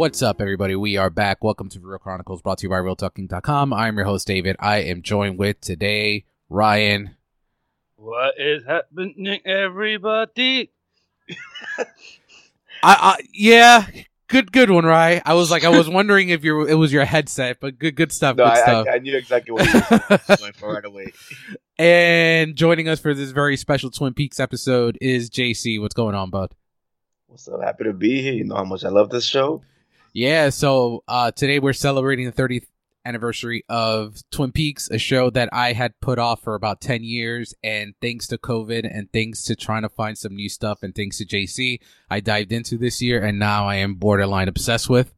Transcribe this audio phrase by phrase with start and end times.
[0.00, 0.74] What's up, everybody?
[0.74, 1.44] We are back.
[1.44, 3.74] Welcome to Real Chronicles, brought to you by RealTalking.com.
[3.74, 4.56] I'm your host, David.
[4.58, 7.16] I am joined with today Ryan.
[7.96, 10.70] What is happening, everybody?
[11.78, 11.84] I,
[12.82, 13.84] I yeah,
[14.28, 15.20] good, good one, Ryan.
[15.26, 18.10] I was like, I was wondering if your it was your headset, but good, good
[18.10, 18.36] stuff.
[18.36, 18.86] No, good I, stuff.
[18.90, 21.12] I, I knew exactly what you were going for right away.
[21.78, 25.78] and joining us for this very special Twin Peaks episode is JC.
[25.78, 26.54] What's going on, bud?
[27.26, 27.60] What's up?
[27.62, 28.32] Happy to be here.
[28.32, 29.60] You know how much I love this show.
[30.12, 32.66] Yeah, so uh, today we're celebrating the 30th
[33.04, 37.54] anniversary of Twin Peaks, a show that I had put off for about 10 years.
[37.62, 41.18] And thanks to COVID and thanks to trying to find some new stuff and thanks
[41.18, 41.80] to JC,
[42.10, 45.14] I dived into this year and now I am borderline obsessed with.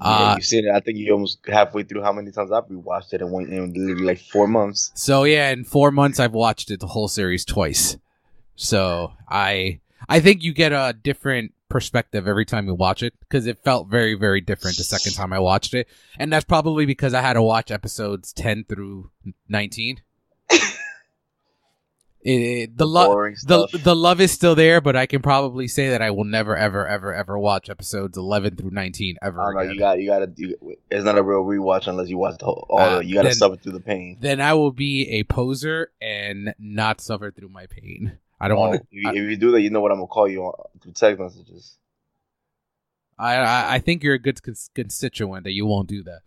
[0.00, 0.70] Yeah, Uh, you've seen it.
[0.74, 3.72] I think you almost halfway through how many times I've rewatched it in one in
[3.72, 4.92] literally like four months.
[4.94, 7.96] So yeah, in four months I've watched it the whole series twice.
[8.54, 13.46] So I I think you get a different perspective every time you watch it because
[13.46, 15.86] it felt very very different the second time I watched it,
[16.18, 19.10] and that's probably because I had to watch episodes ten through
[19.48, 20.00] nineteen.
[22.20, 23.12] It, it- the love
[23.46, 26.56] the the love is still there, but I can probably say that I will never
[26.56, 29.60] ever ever ever watch episodes eleven through nineteen ever know.
[29.60, 29.72] again.
[29.74, 30.00] You got.
[30.00, 30.32] You got to.
[30.36, 32.66] You, it's not a real rewatch unless you watch the whole.
[32.68, 34.16] All Uh, the, you got to suffer through the pain.
[34.20, 38.18] then I will be a poser and not suffer through my pain.
[38.40, 40.44] I don't want if, if you do that, you know what I'm gonna call you
[40.44, 41.76] on through text messages.
[43.18, 46.20] I, I I think you're a good cons- constituent that you won't do that.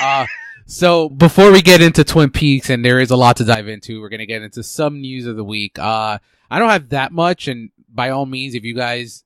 [0.00, 0.26] Uh,
[0.66, 4.00] so before we get into Twin Peaks, and there is a lot to dive into,
[4.00, 5.78] we're gonna get into some news of the week.
[5.78, 6.18] Uh,
[6.50, 9.24] I don't have that much, and by all means, if you guys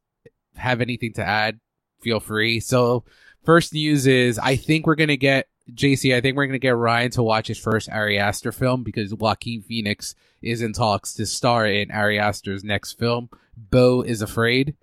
[0.56, 1.60] have anything to add,
[2.00, 2.60] feel free.
[2.60, 3.04] So
[3.44, 6.14] first news is I think we're gonna get JC.
[6.14, 9.62] I think we're gonna get Ryan to watch his first Ari Aster film because Joaquin
[9.62, 13.28] Phoenix is in talks to star in Ari Aster's next film.
[13.56, 14.74] Beau is afraid.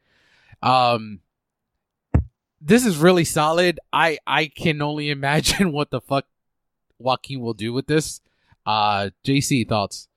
[0.62, 1.20] Um,
[2.62, 3.80] this is really solid.
[3.92, 6.26] I I can only imagine what the fuck
[6.98, 8.22] Joaquin will do with this.
[8.66, 10.08] Uh, JC thoughts.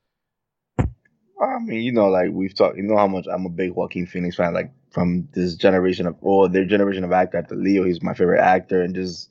[0.78, 2.76] I mean, you know, like we've talked.
[2.76, 4.54] You know how much I'm a big Joaquin Phoenix fan.
[4.54, 8.40] Like from this generation of, or their generation of actor after Leo, he's my favorite
[8.40, 9.30] actor, and just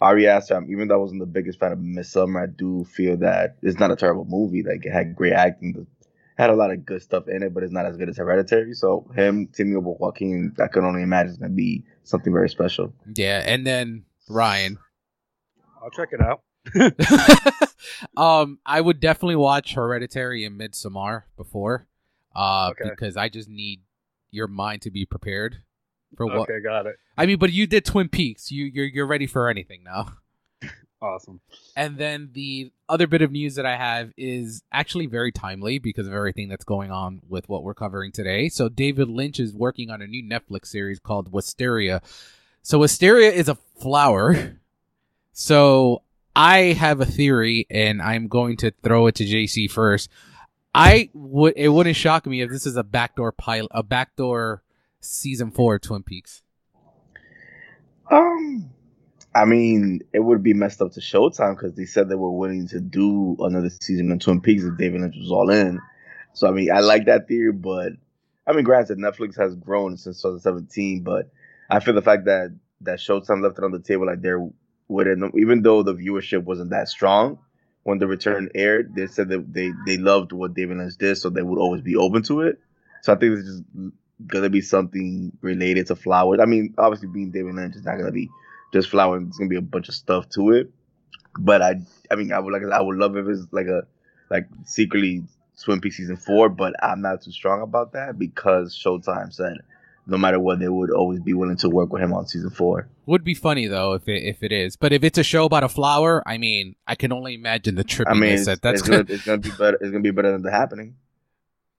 [0.00, 0.56] Ari Aster.
[0.56, 3.78] um, Even though I wasn't the biggest fan of Midsommar, I do feel that it's
[3.78, 4.62] not a terrible movie.
[4.62, 5.86] Like it had great acting,
[6.36, 8.74] had a lot of good stuff in it, but it's not as good as Hereditary.
[8.74, 12.48] So him teaming up with Joaquin, I can only imagine is gonna be something very
[12.50, 12.92] special.
[13.14, 14.78] Yeah, and then Ryan.
[15.82, 16.42] I'll check it out.
[18.16, 21.86] um, I would definitely watch Hereditary and Midsommar before,
[22.34, 22.90] uh, Okay.
[22.90, 23.82] because I just need
[24.30, 25.62] your mind to be prepared
[26.16, 26.50] for what.
[26.50, 26.96] Okay, got it.
[27.16, 28.50] I mean, but you did Twin Peaks.
[28.50, 30.12] You you're you're ready for anything now.
[31.02, 31.40] Awesome.
[31.76, 36.06] And then the other bit of news that I have is actually very timely because
[36.06, 38.48] of everything that's going on with what we're covering today.
[38.48, 42.00] So David Lynch is working on a new Netflix series called Wisteria.
[42.62, 44.58] So Wisteria is a flower.
[45.32, 46.02] So
[46.34, 50.08] I have a theory and I'm going to throw it to JC first.
[50.74, 54.62] I would it wouldn't shock me if this is a backdoor pilot a backdoor
[55.06, 56.42] season 4 of Twin Peaks.
[58.10, 58.70] Um,
[59.34, 62.68] I mean, it would be messed up to Showtime because they said they were willing
[62.68, 65.80] to do another season of Twin Peaks if David Lynch was all in.
[66.32, 67.92] So I mean, I like that theory, but
[68.46, 71.30] I mean, granted, Netflix has grown since 2017, but
[71.68, 74.46] I feel the fact that that Showtime left it on the table like they're
[74.88, 77.38] wouldn't even though the viewership wasn't that strong
[77.82, 81.30] when the return aired, they said that they they loved what David Lynch did, so
[81.30, 82.58] they would always be open to it.
[83.02, 83.62] So I think it's just
[84.26, 86.40] gonna be something related to flowers.
[86.40, 88.30] I mean, obviously being David Lynch is not gonna be
[88.72, 89.24] just flowers.
[89.28, 90.70] It's gonna be a bunch of stuff to it.
[91.38, 91.80] But I,
[92.10, 93.86] I mean, I would like, I would love if it's like a,
[94.30, 95.22] like secretly
[95.62, 96.48] Twin Peaks season four.
[96.48, 99.58] But I'm not too strong about that because Showtime said
[100.06, 102.88] no matter what, they would always be willing to work with him on season four.
[103.06, 105.64] Would be funny though if it if it is, but if it's a show about
[105.64, 108.08] a flower, I mean, I can only imagine the trip.
[108.08, 109.78] I mean, it's, that that's it's gonna, it's gonna be better.
[109.80, 110.96] It's gonna be better than the happening.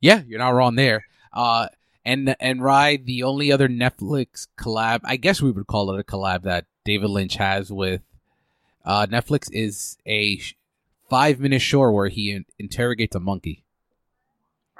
[0.01, 1.06] yeah, you're not wrong there.
[1.34, 1.68] Uh,
[2.07, 6.04] and and Rye, the only other Netflix collab, I guess we would call it a
[6.04, 8.01] collab that David Lynch has with
[8.86, 10.39] uh, Netflix is a
[11.09, 13.65] five minute short where he in- interrogates a monkey.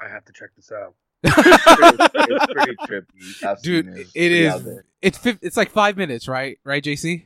[0.02, 0.94] I have to check this out.
[1.22, 3.44] it's, pretty, it's pretty trippy.
[3.44, 4.52] I've Dude, seen it It's pretty is.
[4.54, 4.84] out there.
[5.02, 6.58] It's fif- it's like five minutes, right?
[6.64, 7.24] Right, JC?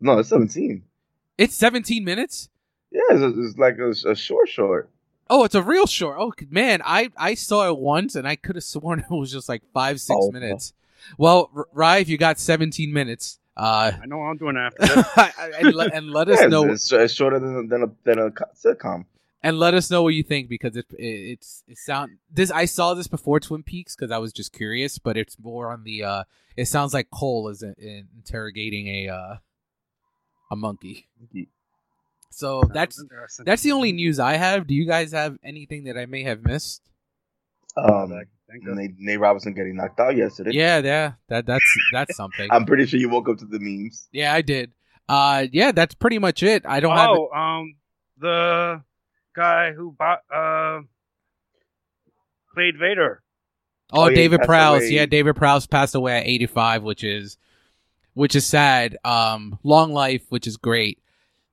[0.00, 0.82] No, it's 17.
[1.38, 2.48] It's 17 minutes.
[2.90, 4.90] Yeah, it's, it's like a, a short short.
[5.34, 6.16] Oh, it's a real short.
[6.20, 9.48] Oh man, I I saw it once and I could have sworn it was just
[9.48, 10.30] like five six Oh.
[10.30, 10.74] minutes.
[11.16, 14.86] Well, R- Rye, if you got 17 minutes, uh, I know what I'm doing after
[14.86, 15.06] this.
[15.58, 16.70] and, let, and let us Yeah, know.
[16.70, 19.06] it's, it's shorter than, than a than a sitcom.
[19.42, 22.66] and let us know what you think because it, it it's it sound this I
[22.66, 26.04] saw this before Twin Peaks because I was just curious, but it's more on the
[26.04, 26.24] uh
[26.56, 29.36] it sounds like Cole is in, in interrogating a uh
[30.50, 31.08] a monkey.
[32.32, 33.02] So that's
[33.44, 34.66] that's the only news I have.
[34.66, 36.82] Do you guys have anything that I may have missed?
[37.76, 38.30] All Um, that I can
[38.60, 38.76] think of.
[38.76, 40.50] Nate, Nate Robinson getting knocked out yesterday.
[40.54, 42.48] Yeah, yeah, that that's that's something.
[42.52, 44.08] I'm pretty sure you woke up to the memes.
[44.12, 44.72] yeah, I did.
[45.08, 46.64] Uh, yeah, that's pretty much it.
[46.66, 47.10] I don't have.
[47.10, 47.74] oh, um,
[48.18, 48.82] the
[49.34, 50.80] guy who bought, uh,
[52.54, 53.22] played Vader.
[53.92, 54.82] Oh, Oh, yeah, David passed Prowse.
[54.82, 54.88] away.
[54.90, 57.36] Yeah, David Prowse passed away at 85, which is
[58.14, 58.96] which is sad.
[59.04, 60.98] Um, long life, which is great.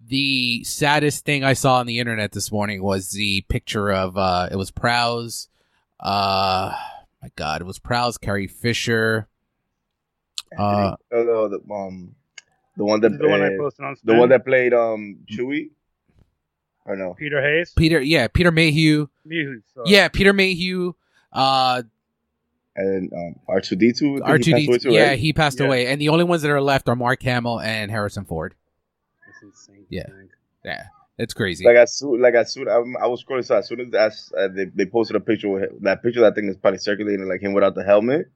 [0.02, 4.48] The saddest thing I saw on the internet this morning was the picture of uh,
[4.52, 5.50] it was Prowse.
[6.00, 6.74] Uh,
[7.22, 9.28] my God, it was Prowse, Carrie Fisher.
[10.58, 12.16] Uh, oh, no, the um,
[12.78, 14.74] the one that This is the one I uh, posted on the one that played
[14.74, 15.72] um Chewie,
[16.86, 17.14] or no?
[17.14, 17.74] Peter Hayes.
[17.76, 19.08] Peter, yeah, Peter Mayhew.
[19.26, 19.62] Mayhew.
[19.86, 20.94] Yeah, Peter Mayhew.
[21.34, 21.84] Uh,
[22.76, 24.24] And um, R two D two.
[24.24, 24.78] R two D.
[24.80, 24.92] two.
[24.92, 25.66] Yeah, he passed Yeah.
[25.68, 28.56] away, and the only ones that are left are Mark Hamill and Harrison Ford.
[29.28, 29.79] That's insane.
[29.90, 30.04] Yeah.
[30.04, 30.32] to think.
[30.64, 30.84] Yeah,
[31.18, 31.66] it's crazy.
[31.66, 33.46] Like as soon, like as soon, I, I was scrolling.
[33.46, 36.22] So as soon as that's, uh, they they posted a picture with him, that picture
[36.22, 38.30] that thing is probably circulating, like him without the helmet,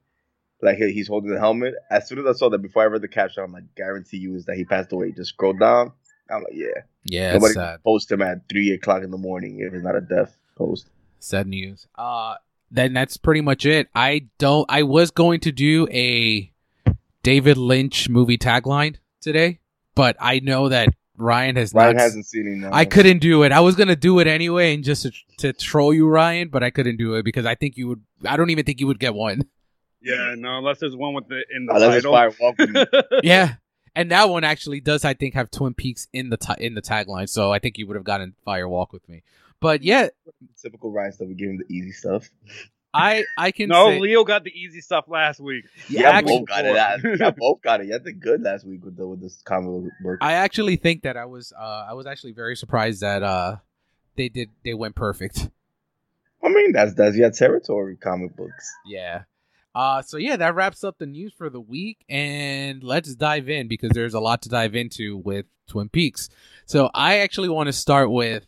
[0.62, 1.74] like he, he's holding the helmet.
[1.90, 4.34] As soon as I saw that, before I read the caption, I'm like, guarantee you
[4.34, 5.12] is that he passed away.
[5.12, 5.92] Just scroll down.
[6.30, 6.66] I'm like, yeah.
[7.04, 7.82] yeah, it's Nobody sad.
[7.84, 10.88] post him at three o'clock in the morning if it's not a death post.
[11.20, 11.86] Sad news.
[11.94, 12.36] Uh,
[12.70, 13.88] then that's pretty much it.
[13.94, 14.64] I don't.
[14.70, 16.50] I was going to do a
[17.22, 19.60] David Lynch movie tagline today,
[19.94, 22.02] but I know that Ryan has Ryan not.
[22.02, 22.56] hasn't seen it.
[22.56, 22.70] Now.
[22.72, 23.52] I couldn't do it.
[23.52, 26.70] I was gonna do it anyway, and just to, to troll you, Ryan, but I
[26.70, 28.02] couldn't do it because I think you would.
[28.26, 29.42] I don't even think you would get one.
[30.02, 32.12] Yeah, no, unless there's one with the in the Unless it's title.
[32.12, 33.54] fire walk yeah,
[33.94, 35.04] and that one actually does.
[35.04, 37.86] I think have Twin Peaks in the ti- in the tagline, so I think you
[37.86, 39.22] would have gotten Fire Walk with me.
[39.60, 40.08] But yeah,
[40.60, 41.28] Typical Ryan stuff.
[41.28, 42.28] We give him the easy stuff.
[42.94, 45.64] I I can no, say, Leo got the easy stuff last week.
[45.88, 46.76] Yeah, Yeah, actually- both got it.
[46.76, 47.88] I, yeah, both got it.
[47.88, 50.18] Yeah, did good last week with the with this comic book.
[50.20, 53.56] I actually think that I was uh I was actually very surprised that uh
[54.16, 55.50] they did they went perfect.
[56.42, 57.96] I mean, that's that's your territory.
[57.96, 58.72] Comic books.
[58.86, 59.22] Yeah.
[59.74, 63.66] Uh so yeah, that wraps up the news for the week and let's dive in
[63.66, 66.28] because there's a lot to dive into with Twin Peaks.
[66.66, 68.46] So I actually want to start with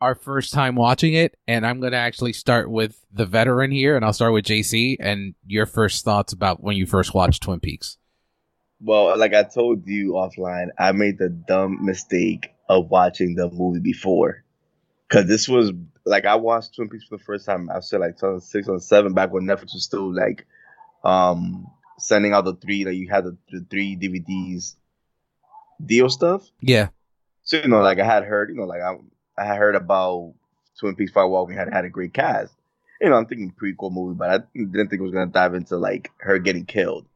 [0.00, 3.96] our first time watching it and I'm going to actually start with the veteran here
[3.96, 7.60] and I'll start with JC and your first thoughts about when you first watched Twin
[7.60, 7.96] Peaks.
[8.80, 13.80] Well, like I told you offline, I made the dumb mistake of watching the movie
[13.80, 14.44] before.
[15.08, 15.72] Cause this was
[16.04, 17.70] like I watched Twin Peaks for the first time.
[17.70, 20.46] I said like 2006, 2007, back when Netflix was still like
[21.04, 24.74] um sending out the three like you had the, the three DVDs
[25.84, 26.42] deal stuff.
[26.60, 26.88] Yeah.
[27.44, 28.96] So you know, like I had heard, you know, like I
[29.38, 30.34] I heard about
[30.78, 31.48] Twin Peaks Fire Walk.
[31.48, 32.54] We had had a great cast.
[33.00, 35.76] You know, I'm thinking prequel movie, but I didn't think it was gonna dive into
[35.76, 37.06] like her getting killed.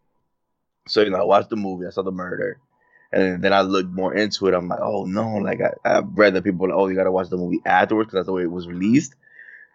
[0.86, 2.58] So you know, I watched the movie, I saw the murder,
[3.12, 4.54] and then I looked more into it.
[4.54, 7.28] I'm like, oh no, like I, I read that people, like, oh, you gotta watch
[7.28, 9.14] the movie afterwards because that's the way it was released.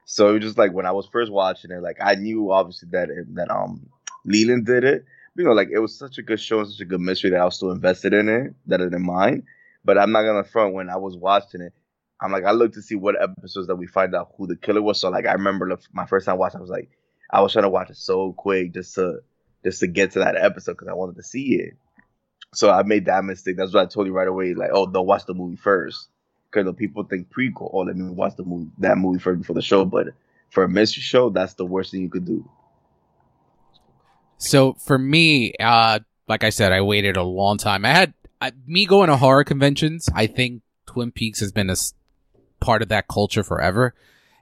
[0.05, 2.89] So it was just like when I was first watching it, like I knew obviously
[2.91, 3.89] that that um
[4.25, 5.05] Leland did it.
[5.35, 7.41] You know, like it was such a good show and such a good mystery that
[7.41, 9.43] I was still invested in it, that I didn't mind.
[9.83, 11.73] But I'm not gonna front when I was watching it.
[12.21, 14.81] I'm like I looked to see what episodes that we find out who the killer
[14.81, 14.99] was.
[14.99, 16.89] So like I remember the, my first time watching, I was like,
[17.29, 19.19] I was trying to watch it so quick just to
[19.63, 21.73] just to get to that episode because I wanted to see it.
[22.53, 23.57] So I made that mistake.
[23.57, 26.07] That's why I told you right away, like, oh, don't watch the movie first,
[26.49, 27.69] because people think prequel.
[27.73, 29.83] Oh, let me watch the movie that movie first before the show.
[29.83, 30.07] But
[30.49, 32.49] for a mystery show, that's the worst thing you could do.
[34.37, 37.83] So for me, uh, like I said, I waited a long time.
[37.83, 40.07] I had I, me going to horror conventions.
[40.13, 41.75] I think Twin Peaks has been a
[42.59, 43.93] part of that culture forever,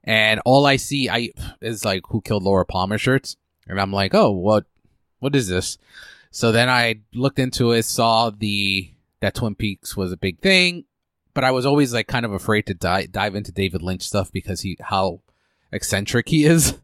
[0.04, 1.30] and all I see I
[1.62, 4.66] is like who killed Laura Palmer shirts, and I'm like, oh, what,
[5.20, 5.78] what is this?
[6.32, 8.90] So then I looked into it, saw the
[9.22, 10.86] that Twin Peaks was a big thing,
[11.34, 14.32] but I was always like kind of afraid to dive dive into David Lynch stuff
[14.32, 15.22] because he how
[15.72, 16.78] eccentric he is.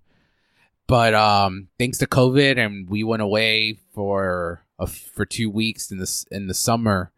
[0.88, 6.00] But um, thanks to COVID, and we went away for a, for two weeks in
[6.00, 7.12] this in the summer.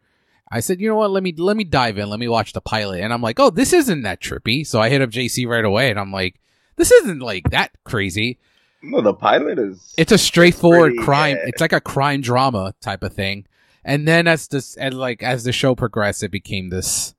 [0.54, 1.10] I said, you know what?
[1.10, 2.10] Let me let me dive in.
[2.10, 4.66] Let me watch the pilot, and I'm like, oh, this isn't that trippy.
[4.66, 6.38] So I hit up JC right away, and I'm like,
[6.76, 8.38] this isn't like that crazy.
[8.82, 9.94] No, the pilot is.
[9.96, 11.36] It's a straightforward Pretty, crime.
[11.36, 11.44] yeah.
[11.48, 13.46] It's like a crime drama type of thing.
[13.84, 17.14] And then as this and like as the show progressed, it became this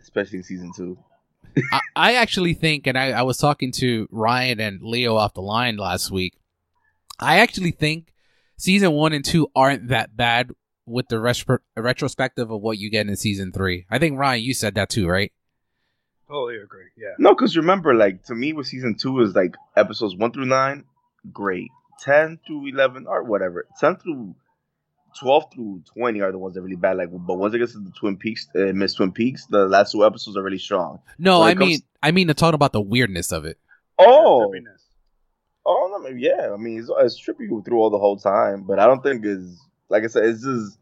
[0.00, 0.98] especially in season two.
[1.72, 5.40] I, I actually think, and I, I was talking to Ryan and Leo off the
[5.42, 6.34] line last week.
[7.20, 8.12] I actually think
[8.56, 10.50] season one and two aren't that bad
[10.86, 11.44] with the res-
[11.76, 13.86] retrospective of what you get in season three.
[13.90, 15.32] I think Ryan, you said that too, right?
[16.28, 16.86] Totally agree.
[16.96, 17.14] Yeah.
[17.18, 20.84] No, because remember, like to me, with season two is like episodes one through nine,
[21.32, 21.70] great.
[22.00, 23.66] Ten through eleven or whatever.
[23.78, 24.34] Ten through
[25.18, 26.96] twelve through twenty are the ones that are really bad.
[26.96, 29.92] Like, but once it gets to the Twin Peaks, uh, Miss Twin Peaks, the last
[29.92, 30.98] two episodes are really strong.
[31.18, 33.58] No, When I it comes- mean, I mean to talk about the weirdness of it.
[33.98, 34.82] Oh, Trippiness.
[35.64, 36.50] oh, no, maybe, yeah.
[36.52, 39.60] I mean, it's, it's trippy through all the whole time, but I don't think is
[39.94, 40.78] like I said, it's just.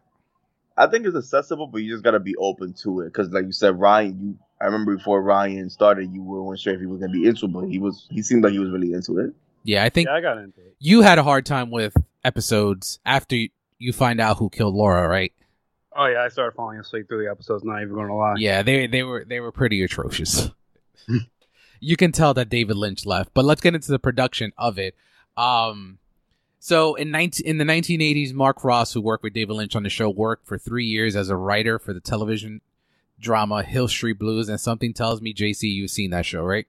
[0.74, 3.04] I think it's accessible, but you just gotta be open to it.
[3.06, 6.80] Because, like you said, Ryan, you I remember before Ryan started, you weren't sure if
[6.80, 8.06] he was gonna be into it, but he was.
[8.10, 9.34] He seemed like he was really into it.
[9.64, 10.74] Yeah, I think Yeah, I got into it.
[10.80, 15.06] you had a hard time with episodes after you, you find out who killed Laura,
[15.06, 15.32] right?
[15.94, 17.62] Oh yeah, I started falling asleep through the episodes.
[17.64, 18.34] Not even gonna lie.
[18.38, 20.50] Yeah, they they were they were pretty atrocious.
[21.80, 24.94] you can tell that David Lynch left, but let's get into the production of it.
[25.36, 25.98] Um,
[26.64, 29.90] so in 19, in the 1980s, Mark Frost, who worked with David Lynch on the
[29.90, 32.60] show, worked for three years as a writer for the television
[33.18, 36.68] drama Hill Street Blues, and something tells me, JC, you've seen that show, right?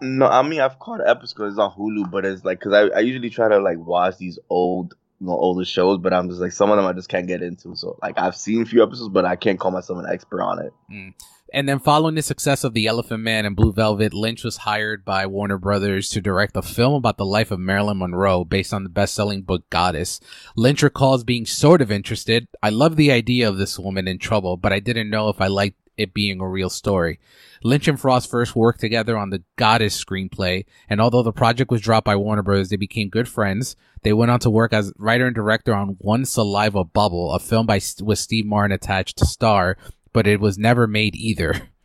[0.00, 3.00] No, I mean I've caught episodes it's on Hulu, but it's like because I, I
[3.00, 6.52] usually try to like watch these old, you know, older shows, but I'm just like
[6.52, 7.74] some of them I just can't get into.
[7.76, 10.64] So like I've seen a few episodes, but I can't call myself an expert on
[10.64, 10.72] it.
[10.88, 11.08] Hmm.
[11.50, 15.02] And then, following the success of The Elephant Man and Blue Velvet, Lynch was hired
[15.02, 18.82] by Warner Brothers to direct a film about the life of Marilyn Monroe based on
[18.82, 20.20] the best selling book Goddess.
[20.56, 22.48] Lynch recalls being sort of interested.
[22.62, 25.46] I love the idea of this woman in trouble, but I didn't know if I
[25.46, 27.18] liked it being a real story.
[27.62, 31.80] Lynch and Frost first worked together on the Goddess screenplay, and although the project was
[31.80, 33.76] dropped by Warner Brothers, they became good friends.
[34.02, 37.66] They went on to work as writer and director on One Saliva Bubble, a film
[37.66, 39.76] by with Steve Martin attached to star,
[40.12, 41.68] but it was never made either.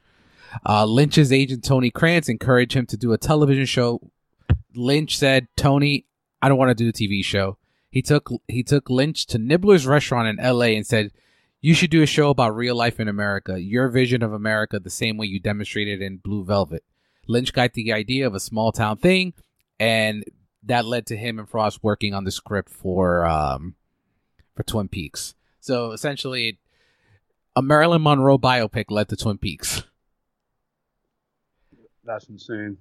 [0.63, 4.11] Uh, Lynch's agent Tony Krantz encouraged him to do a television show.
[4.75, 6.05] Lynch said, "Tony,
[6.43, 7.57] I don't want to do a TV show."
[7.89, 10.75] He took he took Lynch to Nibbler's restaurant in L.A.
[10.75, 11.11] and said,
[11.63, 14.91] "You should do a show about real life in America, your vision of America, the
[14.91, 16.83] same way you demonstrated in Blue Velvet."
[17.25, 19.33] Lynch got the idea of a small town thing,
[19.79, 20.25] and
[20.61, 23.75] that led to him and Frost working on the script for um,
[24.55, 25.35] for Twin Peaks.
[25.61, 26.59] So essentially,
[27.55, 29.83] a Marilyn Monroe biopic led to Twin Peaks.
[32.03, 32.77] That's insane.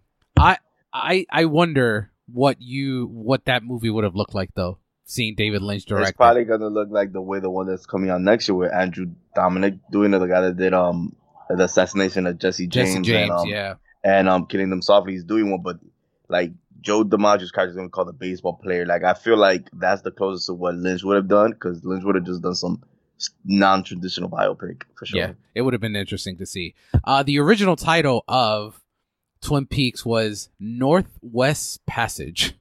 [0.93, 4.79] I I wonder what you what that movie would have looked like though.
[5.05, 6.11] Seeing David Lynch direct.
[6.11, 8.73] It's probably gonna look like the way the one that's coming out next year with
[8.73, 9.07] Andrew
[9.37, 11.15] Dominik doing it, the guy that did um
[11.49, 13.75] the assassination of Jesse James, Jesse James, and, um, yeah.
[14.05, 15.13] and um killing them softly.
[15.13, 15.79] He's doing one, but
[16.29, 18.87] like Joe DiMaggio's character is gonna call the baseball player.
[18.87, 22.05] Like I feel like that's the closest to what Lynch would have done because Lynch
[22.05, 22.83] would have just done some
[23.45, 25.19] non-traditional biopic for sure.
[25.19, 26.75] Yeah, it would have been interesting to see.
[27.05, 28.81] Uh, the original title of
[29.41, 32.55] Twin Peaks was Northwest Passage.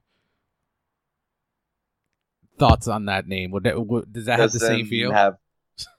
[2.58, 3.50] Thoughts on that name?
[3.52, 5.12] Would that, would, does that have the same feel?
[5.12, 5.36] Have,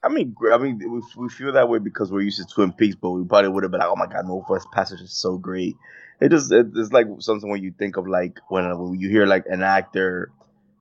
[0.03, 2.95] I mean, I mean, we, we feel that way because we're used to Twin Peaks,
[2.95, 5.75] but we probably would have been like, "Oh my God, Northwest Passage is so great."
[6.21, 9.25] It just it, it's like something when you think of like when, when you hear
[9.25, 10.31] like an actor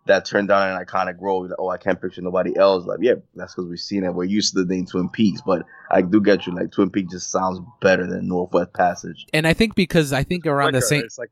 [0.07, 2.99] that turned down an iconic role, you're like, "Oh, I can't picture nobody else." Like,
[3.01, 4.15] yeah, that's because we've seen it.
[4.15, 6.55] We're used to the name Twin Peaks, but I do get you.
[6.55, 9.27] Like, Twin Peaks just sounds better than Northwest Passage.
[9.33, 11.03] and I think because I think around the same.
[11.03, 11.31] It's like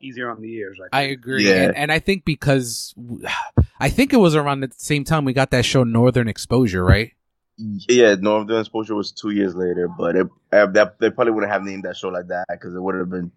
[0.00, 0.78] easier on the ears.
[0.92, 1.18] I think.
[1.20, 1.64] agree, Yeah.
[1.64, 2.94] and, and I think because
[3.80, 7.12] I think it was around the same time we got that show Northern Exposure, right?
[7.58, 11.62] Yeah, Northern Exposure was two years later, but it, uh, that they probably wouldn't have
[11.64, 13.32] named that show like that because it would have been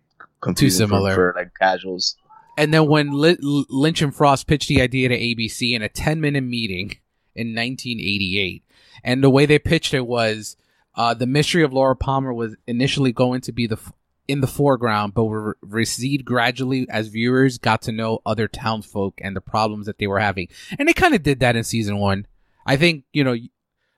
[0.55, 1.13] too similar.
[1.15, 2.15] for, like casuals.
[2.57, 6.21] And then when Li- Lynch and Frost pitched the idea to ABC in a 10
[6.21, 6.97] minute meeting
[7.35, 8.63] in 1988,
[9.03, 10.55] and the way they pitched it was
[10.95, 13.93] uh, the mystery of Laura Palmer was initially going to be the f-
[14.27, 19.19] in the foreground, but would re- recede gradually as viewers got to know other townsfolk
[19.21, 20.47] and the problems that they were having.
[20.77, 22.27] And they kind of did that in season one.
[22.65, 23.35] I think you know.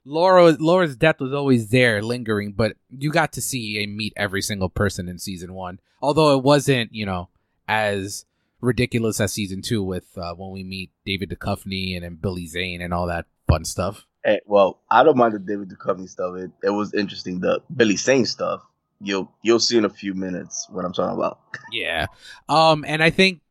[0.06, 4.42] Laura Laura's death was always there lingering, but you got to see and meet every
[4.42, 5.80] single person in season one.
[6.02, 7.30] Although it wasn't, you know,
[7.70, 8.26] as
[8.64, 12.82] ridiculous as season two with uh, when we meet David Duchovny and then Billy Zane
[12.82, 14.06] and all that fun stuff.
[14.24, 16.36] Hey, well, I don't mind the David Duchovny stuff.
[16.38, 17.42] It it was interesting.
[17.42, 18.62] The Billy Zane stuff,
[19.04, 21.40] you'll you'll see in a few minutes what I'm talking about.
[21.72, 22.06] Yeah.
[22.50, 23.42] Um, and I think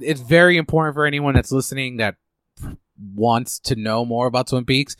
[0.00, 2.16] it's very important for anyone that's listening that
[3.14, 4.96] wants to know more about Twin Peaks.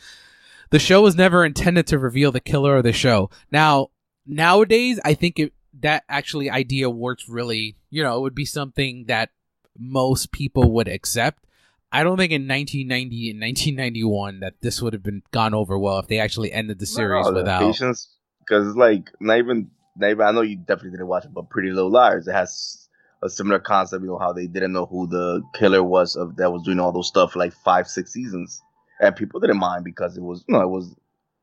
[0.70, 3.30] The show was never intended to reveal the killer of the show.
[3.50, 3.88] Now,
[4.26, 9.06] nowadays, I think it, that actually idea works really, you know, it would be something
[9.06, 9.30] that
[9.78, 11.44] most people would accept.
[11.90, 15.98] I don't think in 1990 and 1991 that this would have been gone over well
[15.98, 17.60] if they actually ended the series No, the without.
[17.62, 18.08] patience
[18.46, 20.26] because it's like not even not even.
[20.26, 22.26] I know you definitely didn't watch it, but Pretty Little Liars.
[22.28, 22.88] It has
[23.22, 24.02] a similar concept.
[24.02, 26.92] You know how they didn't know who the killer was of that was doing all
[26.92, 28.62] those stuff for like five six seasons,
[29.00, 30.94] and people didn't mind because it was you know it was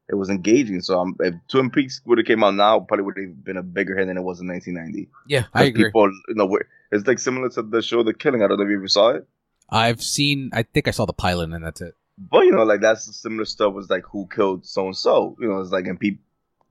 [0.10, 0.82] it was engaging.
[0.82, 3.64] So um, if Twin Peaks would have came out now, probably would have been a
[3.64, 5.10] bigger hit than it was in 1990.
[5.28, 5.86] Yeah, I agree.
[5.86, 6.58] People, you know,
[6.92, 8.42] it's like similar to the show The Killing.
[8.44, 9.28] I don't know if you ever saw it,
[9.70, 10.50] I've seen.
[10.54, 11.96] I think I saw the pilot, and that's it.
[12.18, 13.74] but you know, like that's the similar stuff.
[13.74, 15.38] Was like who killed so and so.
[15.40, 16.24] You know, it's like and people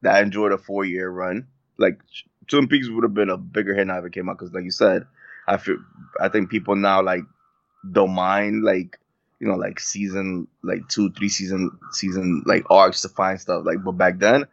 [0.02, 1.46] that enjoyed a four year run.
[1.78, 2.00] Like
[2.46, 4.64] Twin Peaks would have been a bigger hit now if it came out because, like
[4.64, 5.06] you said,
[5.46, 5.76] I feel
[6.20, 7.22] I think people now like
[7.92, 8.98] don't mind like
[9.40, 13.84] you know like season like two three season season like arcs to find stuff like
[13.84, 14.46] but back then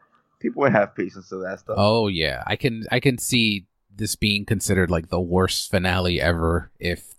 [0.45, 1.75] people wouldn't have patience to that stuff.
[1.77, 2.85] Oh yeah, I can.
[2.91, 7.15] I can see this being considered like the worst finale ever if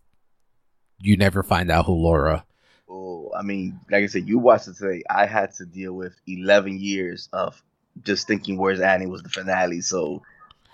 [1.01, 2.45] you never find out who Laura.
[2.89, 5.03] Oh, I mean, like I said, you watched it today.
[5.11, 7.61] I had to deal with eleven years of
[8.03, 9.81] just thinking where's Annie was the finale.
[9.81, 10.23] So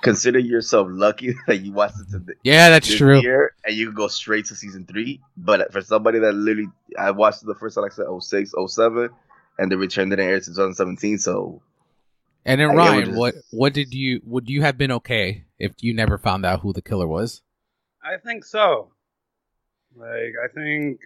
[0.03, 2.35] consider yourself lucky that you watched it today.
[2.43, 3.21] Yeah, that's this true.
[3.21, 5.21] Year, and you can go straight to season three.
[5.37, 9.09] But for somebody that literally, I watched the first time, like I said, 06, 07,
[9.59, 11.19] and the return didn't air to 2017.
[11.19, 11.63] So
[12.45, 15.73] And then I Ryan, what what what did you would you have been okay if
[15.81, 17.43] you never found out who the killer was?
[18.05, 18.91] I think so.
[19.97, 21.01] Like I think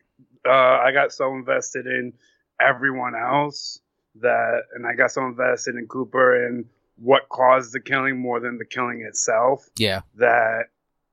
[0.46, 2.12] uh, I got so invested in
[2.60, 3.80] everyone else
[4.22, 6.64] that, and I got so invested in Cooper and
[6.96, 10.00] what caused the killing more than the killing itself Yeah.
[10.16, 10.66] that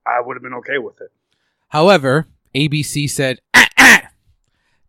[0.06, 1.10] I would have been okay with it.
[1.68, 4.02] However, ABC said, "Ah, ah,"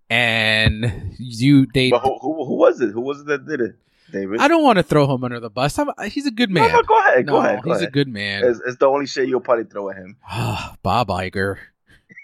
[0.10, 1.90] and you they.
[1.90, 2.92] but who, who, who was it?
[2.92, 3.76] Who was it that did it?
[4.12, 4.40] David?
[4.40, 5.80] I don't want to throw him under the bus.
[5.80, 6.72] I'm, he's a good man.
[6.72, 7.26] no, go ahead.
[7.26, 7.64] Go ahead.
[7.64, 7.90] Go he's ahead.
[7.90, 8.44] a good man.
[8.44, 10.18] It's, it's the only shit you'll probably throw at him.
[10.84, 11.58] Bob Iger.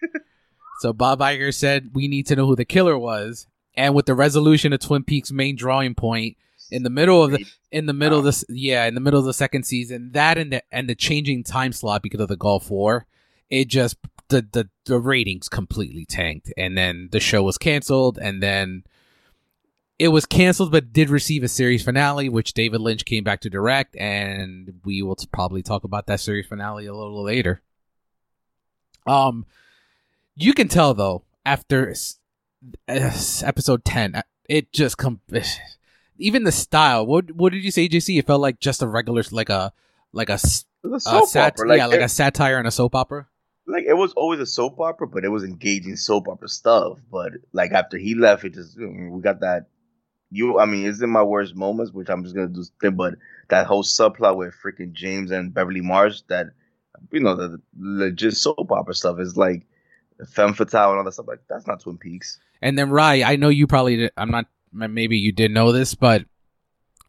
[0.80, 4.16] so Bob Iger said we need to know who the killer was, and with the
[4.16, 6.38] resolution of Twin Peaks' main drawing point
[6.70, 9.25] in the middle of the in the middle of this yeah in the middle of
[9.25, 12.70] the second season, that and the and the changing time slot because of the Gulf
[12.70, 13.05] War,
[13.50, 13.98] it just
[14.29, 18.84] the the the ratings completely tanked, and then the show was canceled, and then.
[20.00, 23.51] It was canceled, but did receive a series finale, which David Lynch came back to
[23.51, 27.62] direct, and we will t- probably talk about that series finale a little later.
[29.05, 29.46] Um,
[30.36, 31.94] you can tell though after
[32.88, 35.22] episode ten, uh, it just come.
[36.18, 37.06] Even the style.
[37.06, 38.20] What what did you say, JC?
[38.20, 39.74] It felt like just a regular, like a
[40.14, 41.68] like a, s- It was a a soap sat- opera.
[41.70, 43.28] Like, yeah, like it, a satire and a soap opera.
[43.66, 47.00] like it was always a soap opera, but it was engaging soap opera stuff.
[47.12, 49.66] But like after he left, it just know, we got that.
[50.34, 52.92] You, I mean, it's in my worst moments, which I'm just gonna do.
[52.92, 53.16] But
[53.50, 56.48] that whole subplot with freaking James and Beverly Marsh, that
[57.12, 59.66] you know, the legit soap opera stuff is like
[60.30, 61.28] femme fatale and all that stuff.
[61.28, 62.40] Like that's not Twin Peaks.
[62.62, 65.96] And then Rye, I know you probably did, I'm not maybe you did know this,
[65.96, 66.26] but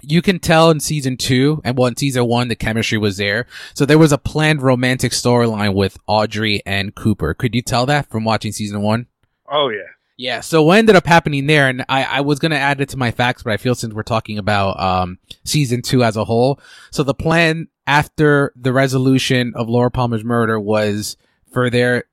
[0.03, 3.47] you can tell in season two and well in season one the chemistry was there.
[3.75, 7.35] So there was a planned romantic storyline with Audrey and Cooper.
[7.35, 9.07] Could you tell that from watching season one?
[9.51, 9.83] Oh yeah.
[10.19, 12.97] Yeah, so what ended up happening there, and I, I was gonna add it to
[12.97, 16.61] my facts, but I feel since we're talking about um season two as a whole,
[16.91, 21.17] so the plan after the resolution of Laura Palmer's murder was
[21.53, 22.05] for there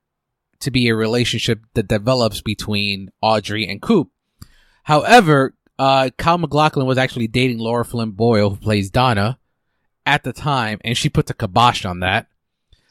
[0.60, 4.10] to be a relationship that develops between Audrey and Coop.
[4.84, 9.38] However, uh Kyle MacLachlan was actually dating Lara Flynn Boyle, who plays Donna,
[10.06, 12.26] at the time, and she put the kibosh on that.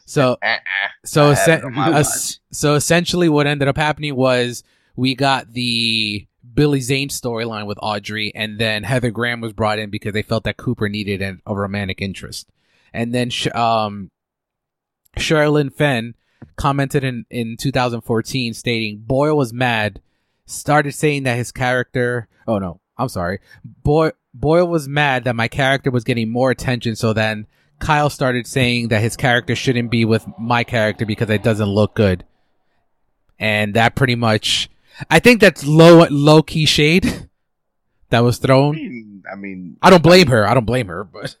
[0.06, 0.38] So
[1.04, 4.62] so I have essen- it on my es- so essentially what ended up happening was
[4.96, 9.88] we got the Billy Zane storyline with Audrey and then Heather Graham was brought in
[9.90, 12.50] because they felt that Cooper needed an, a romantic interest.
[12.92, 14.10] And then sh- um
[15.16, 16.14] Sherilyn Fenn
[16.60, 20.00] commented in in 2014 stating Boyle was mad
[20.46, 25.48] started saying that his character oh no I'm sorry Boy Boyle was mad that my
[25.48, 27.46] character was getting more attention so then
[27.80, 31.94] Kyle started saying that his character shouldn't be with my character because it doesn't look
[31.94, 32.24] good.
[33.38, 34.68] And that pretty much,
[35.08, 37.28] I think that's low, low key shade
[38.10, 38.74] that was I thrown.
[38.76, 40.46] mean, I mean, I don't blame her.
[40.46, 41.36] I don't blame her, but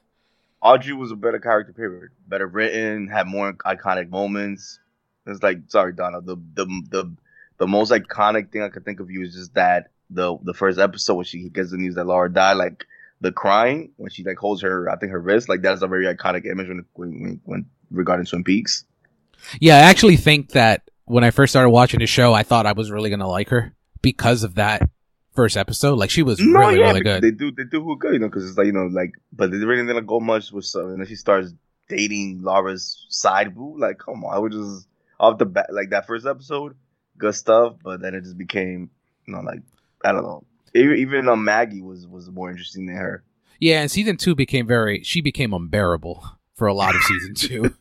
[0.62, 2.10] Audrey was a better character, period.
[2.26, 4.78] Better written, had more iconic moments.
[5.26, 7.16] It's like, sorry, Donna, the the the
[7.58, 10.78] the most iconic thing I could think of you is just that the the first
[10.78, 12.86] episode when she gets the news that Laura died, like
[13.20, 16.06] the crying when she like holds her, I think her wrist, like that's a very
[16.06, 18.84] iconic image when when, when regarding Twin Peaks.
[19.60, 22.72] yeah, I actually think that when I first started watching the show, I thought I
[22.72, 24.88] was really gonna like her because of that
[25.34, 25.98] first episode.
[25.98, 27.22] Like she was really, really good.
[27.22, 29.50] They do they do who good, you know, because it's like you know like, but
[29.50, 31.52] they really didn't go much with stuff, and then she starts
[31.88, 33.78] dating Laura's side boo.
[33.78, 34.86] Like, come on, I would just
[35.20, 36.74] off the bat like that first episode,
[37.18, 38.90] good stuff, but then it just became
[39.26, 39.60] you know like
[40.04, 40.44] I don't know.
[40.74, 43.22] Even even uh, Maggie was was more interesting than her.
[43.60, 47.74] Yeah, and season two became very she became unbearable for a lot of season two.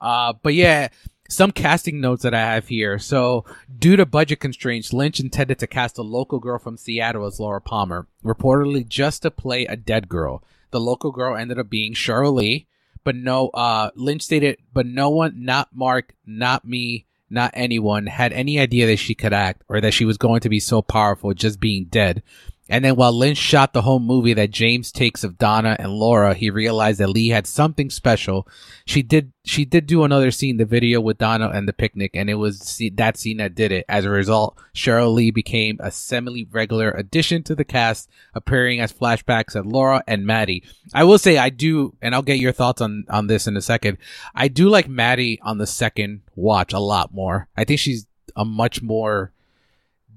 [0.00, 0.88] Uh but yeah,
[1.28, 2.98] some casting notes that I have here.
[2.98, 3.44] So,
[3.78, 7.60] due to budget constraints, Lynch intended to cast a local girl from Seattle as Laura
[7.60, 10.42] Palmer, reportedly just to play a dead girl.
[10.70, 12.66] The local girl ended up being Sheryl Lee,
[13.04, 18.32] but no, uh, Lynch stated, but no one, not Mark, not me, not anyone had
[18.32, 21.32] any idea that she could act or that she was going to be so powerful
[21.32, 22.22] just being dead.
[22.70, 26.34] And then while Lynch shot the home movie that James takes of Donna and Laura,
[26.34, 28.46] he realized that Lee had something special.
[28.86, 32.30] She did, she did do another scene, the video with Donna and the picnic, and
[32.30, 33.84] it was that scene that did it.
[33.88, 39.56] As a result, Sheryl Lee became a semi-regular addition to the cast, appearing as flashbacks
[39.56, 40.62] of Laura and Maddie.
[40.94, 43.62] I will say I do, and I'll get your thoughts on, on this in a
[43.62, 43.98] second.
[44.32, 47.48] I do like Maddie on the second watch a lot more.
[47.56, 48.06] I think she's
[48.36, 49.32] a much more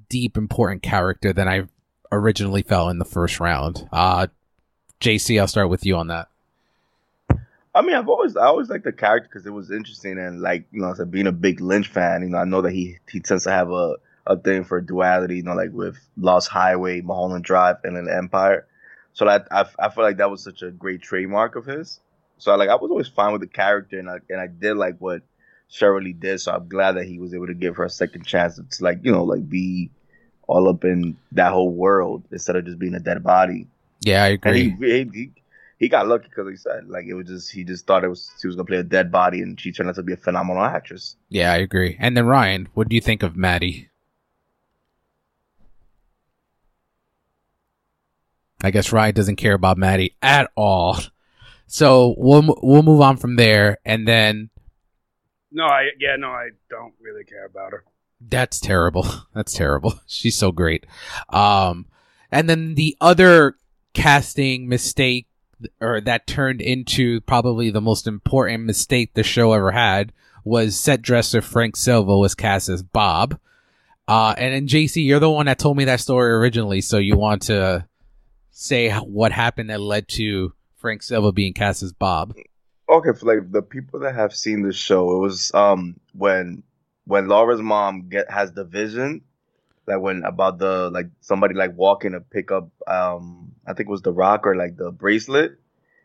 [0.07, 1.63] deep, important character than I
[2.13, 3.87] originally fell in the first round.
[3.91, 4.27] Uh,
[5.01, 6.29] JC, I'll start with you on that.
[7.75, 10.65] I mean, I've always I always liked the character because it was interesting and like
[10.71, 13.19] you know, as being a big Lynch fan, you know, I know that he he
[13.19, 13.95] tends to have a
[14.25, 18.67] a thing for duality, you know, like with Lost Highway, Mulholland Drive, and then Empire.
[19.13, 21.99] So that I, I feel like that was such a great trademark of his.
[22.37, 24.97] So like I was always fine with the character, and I and I did like
[24.99, 25.23] what
[25.81, 26.41] Lee did.
[26.41, 28.99] So I'm glad that he was able to give her a second chance to like
[29.01, 29.89] you know like be
[30.47, 33.67] all up in that whole world instead of just being a dead body.
[34.01, 34.69] Yeah, I agree.
[34.69, 35.31] And he, he,
[35.79, 38.31] he got lucky because he said like it was just he just thought it was
[38.41, 40.63] she was gonna play a dead body and she turned out to be a phenomenal
[40.63, 41.15] actress.
[41.29, 41.97] Yeah, I agree.
[41.99, 43.89] And then Ryan, what do you think of Maddie?
[48.63, 50.99] I guess Ryan doesn't care about Maddie at all.
[51.67, 54.49] So we'll we'll move on from there, and then.
[55.51, 57.83] No, I yeah no, I don't really care about her.
[58.29, 59.05] That's terrible.
[59.33, 59.99] That's terrible.
[60.07, 60.85] She's so great.
[61.29, 61.87] Um,
[62.31, 63.57] and then the other
[63.93, 65.27] casting mistake
[65.79, 70.11] or that turned into probably the most important mistake the show ever had
[70.43, 73.39] was set dresser Frank Silva was cast as Bob.
[74.07, 77.15] Uh, and then JC, you're the one that told me that story originally, so you
[77.15, 77.87] want to
[78.51, 82.35] say what happened that led to Frank Silva being cast as Bob?
[82.89, 86.63] Okay, for like the people that have seen the show, it was um when
[87.05, 89.21] when Laura's mom get has the vision,
[89.87, 93.91] like when about the like somebody like walking to pick up um I think it
[93.91, 95.57] was the rock or like the bracelet,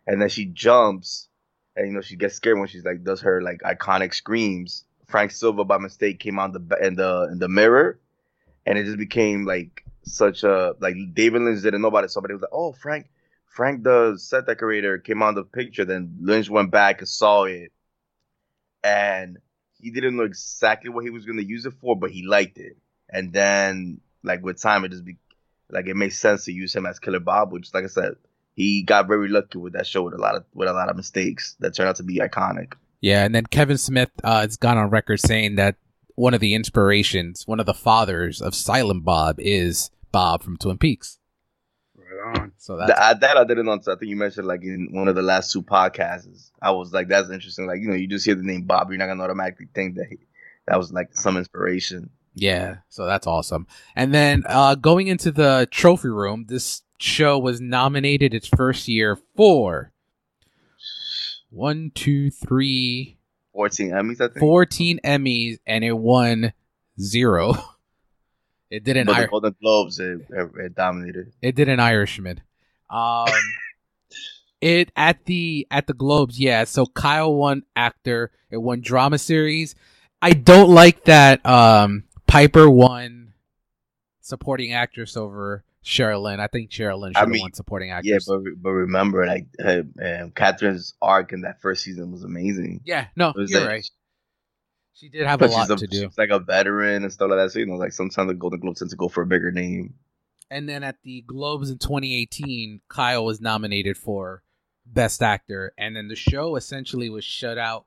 [0.06, 1.28] and then she jumps,
[1.76, 4.84] and you know she gets scared when she's like does her like iconic screams.
[5.06, 7.98] Frank Silva by mistake came on the in the in the mirror,
[8.66, 12.11] and it just became like such a like David Lynch didn't know about it.
[12.11, 13.08] Somebody was like, "Oh, Frank,
[13.46, 17.72] Frank the set decorator came on the picture." Then Lynch went back and saw it,
[18.82, 19.38] and
[19.80, 22.58] he didn't know exactly what he was going to use it for, but he liked
[22.58, 22.76] it.
[23.08, 25.16] And then, like with time, it just be
[25.70, 28.16] like it makes sense to use him as Killer Bob, which, like I said,
[28.54, 30.96] he got very lucky with that show with a lot of with a lot of
[30.96, 32.74] mistakes that turned out to be iconic.
[33.00, 35.76] Yeah, and then Kevin Smith uh, has gone on record saying that
[36.16, 40.78] one of the inspirations, one of the fathers of Silent Bob, is Bob from Twin
[40.78, 41.18] Peaks.
[42.18, 42.52] Right on.
[42.59, 43.78] So that's That, that I didn't know.
[43.81, 46.50] So I think you mentioned like in one of the last two podcasts.
[46.61, 47.66] I was like, that's interesting.
[47.66, 50.07] Like you know, you just hear the name Bob, you're not gonna automatically think that
[50.09, 50.18] he,
[50.66, 52.11] that was like some inspiration.
[52.35, 53.66] Yeah, so that's awesome.
[53.96, 59.18] And then uh, going into the trophy room, this show was nominated its first year
[59.37, 59.92] for
[61.50, 63.18] one, two, three,
[63.54, 64.38] 14 Emmys, I think.
[64.38, 66.52] 14 Emmys, and it won
[67.00, 67.54] zero.
[68.70, 71.33] It did an but the Ir- Golden Globes, it, it, it dominated.
[71.40, 72.42] it did an Irishman.
[72.90, 73.26] Um,
[74.61, 76.64] it at the at the Globes, yeah.
[76.64, 78.31] So Kyle won actor.
[78.50, 79.74] It won drama series.
[80.20, 81.44] I don't like that.
[81.46, 83.33] Um, Piper won
[84.20, 86.38] supporting actress over Sherilyn.
[86.38, 88.26] I think Sherilyn should I have won supporting actress.
[88.28, 92.81] Yeah, but but remember, like uh, um, Catherine's arc in that first season was amazing.
[92.85, 93.88] yeah, no, was you're right.
[94.98, 96.00] She did have a lot she's, a, to do.
[96.02, 97.52] she's like a veteran and stuff like that.
[97.52, 99.94] So you know, like sometimes the Golden Globes tend to go for a bigger name.
[100.50, 104.42] And then at the Globes in 2018, Kyle was nominated for
[104.87, 105.72] Best Actor.
[105.78, 107.84] And then the show essentially was shut out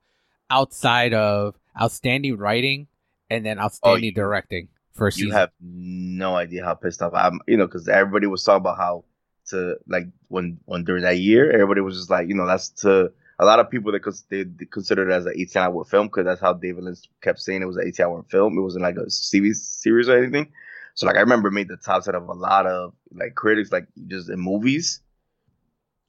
[0.50, 2.88] outside of Outstanding Writing
[3.30, 5.32] and then oh, Outstanding you- Directing for a You season.
[5.32, 7.40] have no idea how pissed off I'm.
[7.48, 9.06] You know, because everybody was talking about how
[9.48, 13.12] to like when when during that year, everybody was just like, you know, that's to
[13.42, 16.08] a lot of people that cons- they, they considered it as an 18 hour film
[16.08, 18.56] because that's how David Lynch kept saying it was an 18 hour film.
[18.56, 20.52] It wasn't like a series series or anything.
[20.94, 23.72] So like I remember it made the top set of a lot of like critics
[23.72, 25.02] like just in movies.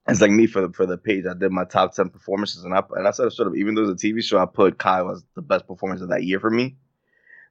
[0.07, 1.25] It's like me for the for the page.
[1.25, 3.88] I did my top ten performances, and I and I said sort of even though
[3.88, 6.51] it's a TV show, I put Kyle as the best performance of that year for
[6.51, 6.77] me.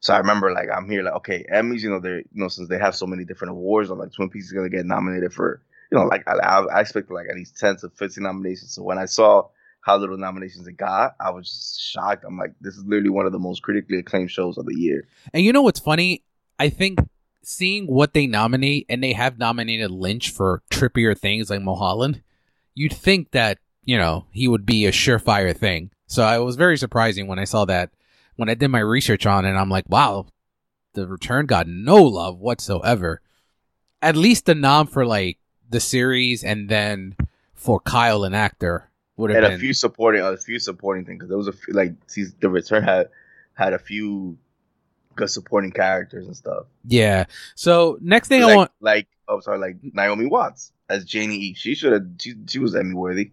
[0.02, 2.68] So I remember like I'm here like okay Emmys, you know they're you know since
[2.68, 5.64] they have so many different awards, I'm like Twin Peaks is gonna get nominated for
[5.92, 8.76] you know like I, I, like at least ten to fifteen nominations.
[8.76, 9.48] So when I saw
[9.82, 12.24] how little nominations it got, I was just shocked.
[12.26, 15.08] I'm like, this is literally one of the most critically acclaimed shows of the year.
[15.34, 16.24] And you know what's funny?
[16.60, 17.00] I think
[17.44, 22.22] seeing what they nominate, and they have nominated Lynch for trippier things like Mulholland,
[22.76, 25.90] you'd think that, you know, he would be a surefire thing.
[26.06, 27.90] So I was very surprising when I saw that
[28.36, 29.54] when I did my research on it.
[29.54, 30.28] I'm like, wow,
[30.94, 33.22] the return got no love whatsoever.
[34.02, 37.16] At least the nom for like the series and then
[37.54, 38.91] for Kyle and actor
[39.22, 41.54] would have and been a few supporting, a few supporting things because there was a
[41.54, 43.10] few like see, the return had
[43.54, 44.38] had a few
[45.16, 46.66] good supporting characters and stuff.
[46.86, 47.26] yeah.
[47.56, 51.54] So next thing like, I want, like oh sorry, like Naomi Watts as Janie E.
[51.54, 52.06] She should have.
[52.20, 53.32] She, she was Emmy worthy.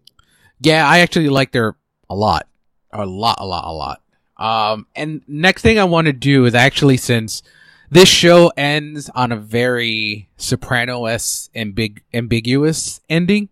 [0.60, 1.76] yeah, I actually liked her
[2.08, 2.46] a lot,
[2.92, 4.02] a lot, a lot, a lot.
[4.36, 7.42] Um, and next thing I want to do is actually since
[7.90, 13.48] this show ends on a very Soprano-esque ambig- ambiguous ending,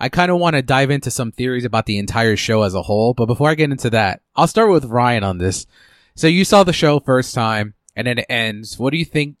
[0.00, 2.82] I kind of want to dive into some theories about the entire show as a
[2.82, 3.14] whole.
[3.14, 5.66] But before I get into that, I'll start with Ryan on this.
[6.14, 8.78] So you saw the show first time and then it ends.
[8.78, 9.36] What do you think?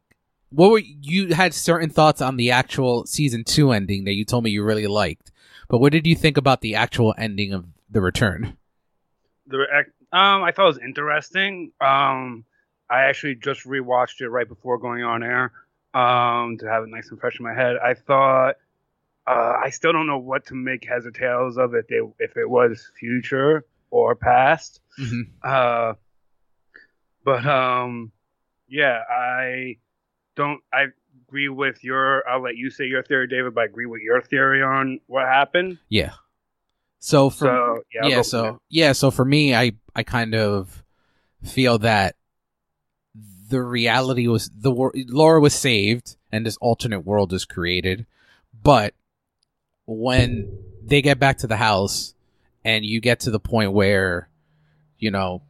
[0.50, 4.44] What were you had certain thoughts on the actual season two ending that you told
[4.44, 5.32] me you really liked,
[5.68, 8.56] but what did you think about the actual ending of the return?
[9.48, 9.66] The
[10.12, 11.72] um, I thought it was interesting.
[11.80, 12.44] Um,
[12.88, 15.52] I actually just rewatched it right before going on air
[15.92, 17.76] um, to have it nice and fresh in my head.
[17.76, 18.56] I thought
[19.26, 21.86] uh, I still don't know what to make heads or tails of it.
[21.88, 24.80] They, if it was future or past.
[24.98, 25.22] Mm-hmm.
[25.42, 25.94] Uh,
[27.24, 28.12] but um,
[28.68, 29.76] yeah, I
[30.36, 30.60] don't.
[30.72, 30.86] I
[31.26, 32.28] agree with your.
[32.28, 33.54] I'll let you say your theory, David.
[33.54, 35.78] But I agree with your theory on what happened.
[35.88, 36.12] Yeah.
[36.98, 40.82] So for So yeah, yeah, so yeah, so for me, I I kind of
[41.42, 42.16] feel that
[43.48, 44.70] the reality was the
[45.08, 48.06] Laura was saved and this alternate world is created,
[48.62, 48.94] but
[49.86, 52.14] when they get back to the house
[52.64, 54.28] and you get to the point where
[54.98, 55.42] you know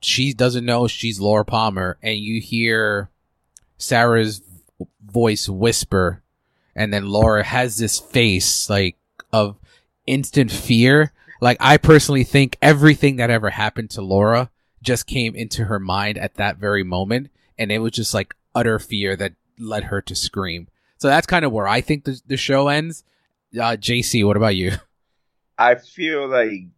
[0.00, 3.10] she doesn't know she's Laura Palmer and you hear
[3.78, 4.42] Sarah's
[5.04, 6.22] voice whisper
[6.74, 8.96] and then Laura has this face like
[9.32, 9.56] of
[10.06, 11.12] instant fear.
[11.40, 14.50] Like I personally think everything that ever happened to Laura
[14.82, 18.78] just came into her mind at that very moment and it was just like utter
[18.78, 20.68] fear that led her to scream.
[20.98, 23.04] So that's kind of where I think the, the show ends.
[23.54, 24.72] Uh, JC, what about you?
[25.58, 26.68] I feel like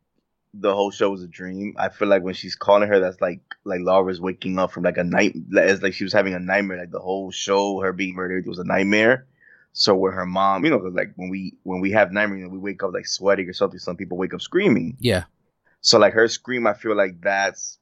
[0.53, 1.75] the whole show was a dream.
[1.79, 4.99] I feel like when she's calling her, that's like like Laura's waking up from like
[4.99, 5.33] a night.
[5.35, 6.79] It's like she was having a nightmare.
[6.79, 9.27] Like the whole show, her being murdered it was a nightmare.
[9.73, 12.53] So when her mom, you know, like when we when we have nightmares, you know,
[12.53, 13.79] we wake up like sweating or something.
[13.79, 14.97] Some people wake up screaming.
[15.01, 15.25] Yeah.
[15.81, 17.79] So like her scream, I feel like that's.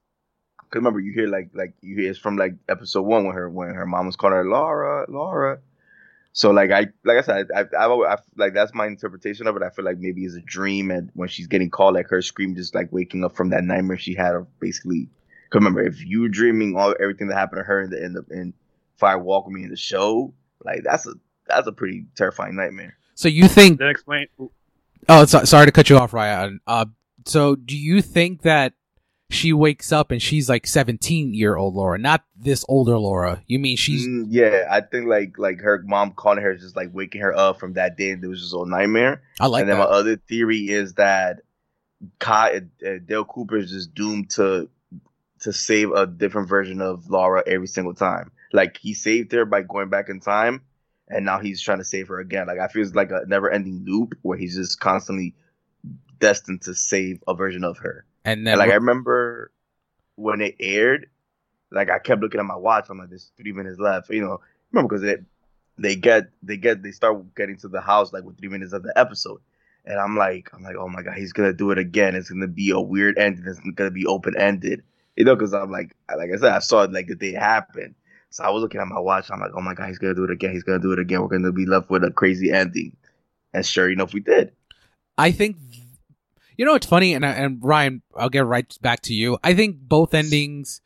[0.71, 3.51] Cause remember, you hear like like you hear it's from like episode one when her
[3.51, 5.61] when her mom was calling her Laura, Laura.
[6.33, 9.57] So like I like I said, I, I, I, I like that's my interpretation of
[9.57, 9.63] it.
[9.63, 12.55] I feel like maybe it's a dream, and when she's getting called, like her scream,
[12.55, 15.09] just like waking up from that nightmare she had of basically.
[15.51, 18.13] Cause remember, if you were dreaming all everything that happened to her in the in
[18.15, 18.55] the in
[18.97, 20.33] Fire Walk with Me in the show,
[20.65, 21.13] like that's a
[21.47, 22.97] that's a pretty terrifying nightmare.
[23.15, 24.27] So you think Then explain.
[25.09, 26.61] Oh, so, sorry to cut you off, Ryan.
[26.67, 26.87] Uh,
[27.27, 28.73] so do you think that
[29.33, 33.43] she wakes up and she's like 17 year old Laura, not this older Laura?
[33.47, 36.77] You mean she's Mm, yeah, I think like like her mom calling her is just
[36.77, 39.23] like waking her up from that day, and it was just a nightmare.
[39.41, 39.89] I like and then that.
[39.89, 41.41] my other theory is that
[42.19, 44.69] Kai, uh, Dale Cooper is just doomed to
[45.41, 48.31] to save a different version of Laura every single time.
[48.53, 50.63] Like he saved her by going back in time,
[51.09, 52.47] and now he's trying to save her again.
[52.47, 55.35] Like I feel it's like a never-ending loop where he's just constantly
[56.19, 58.05] destined to save a version of her.
[58.25, 59.51] And then And like I remember
[60.17, 61.09] when it aired,
[61.71, 62.87] like I kept looking at my watch.
[62.89, 64.11] I'm like, there's three minutes left.
[64.11, 65.17] You know, remember because they
[65.79, 68.83] they get they get they start getting to the house like with three minutes of
[68.83, 69.41] the episode,
[69.85, 72.15] and I'm like I'm like oh my god he's gonna do it again.
[72.15, 73.45] It's gonna be a weird ending.
[73.47, 74.83] It's gonna be open ended.
[75.17, 77.39] You know, because I'm like like I said I saw it like the day it
[77.39, 77.95] happened.
[78.31, 79.31] So I was looking at my watch.
[79.31, 80.53] I'm like, oh my god, he's gonna do it again.
[80.53, 81.21] He's gonna do it again.
[81.21, 82.97] We're gonna be left with a crazy ending.
[83.53, 84.53] And sure enough, we did.
[85.19, 85.57] I think
[86.57, 89.39] you know it's funny, and and Ryan, I'll get right back to you.
[89.43, 90.81] I think both endings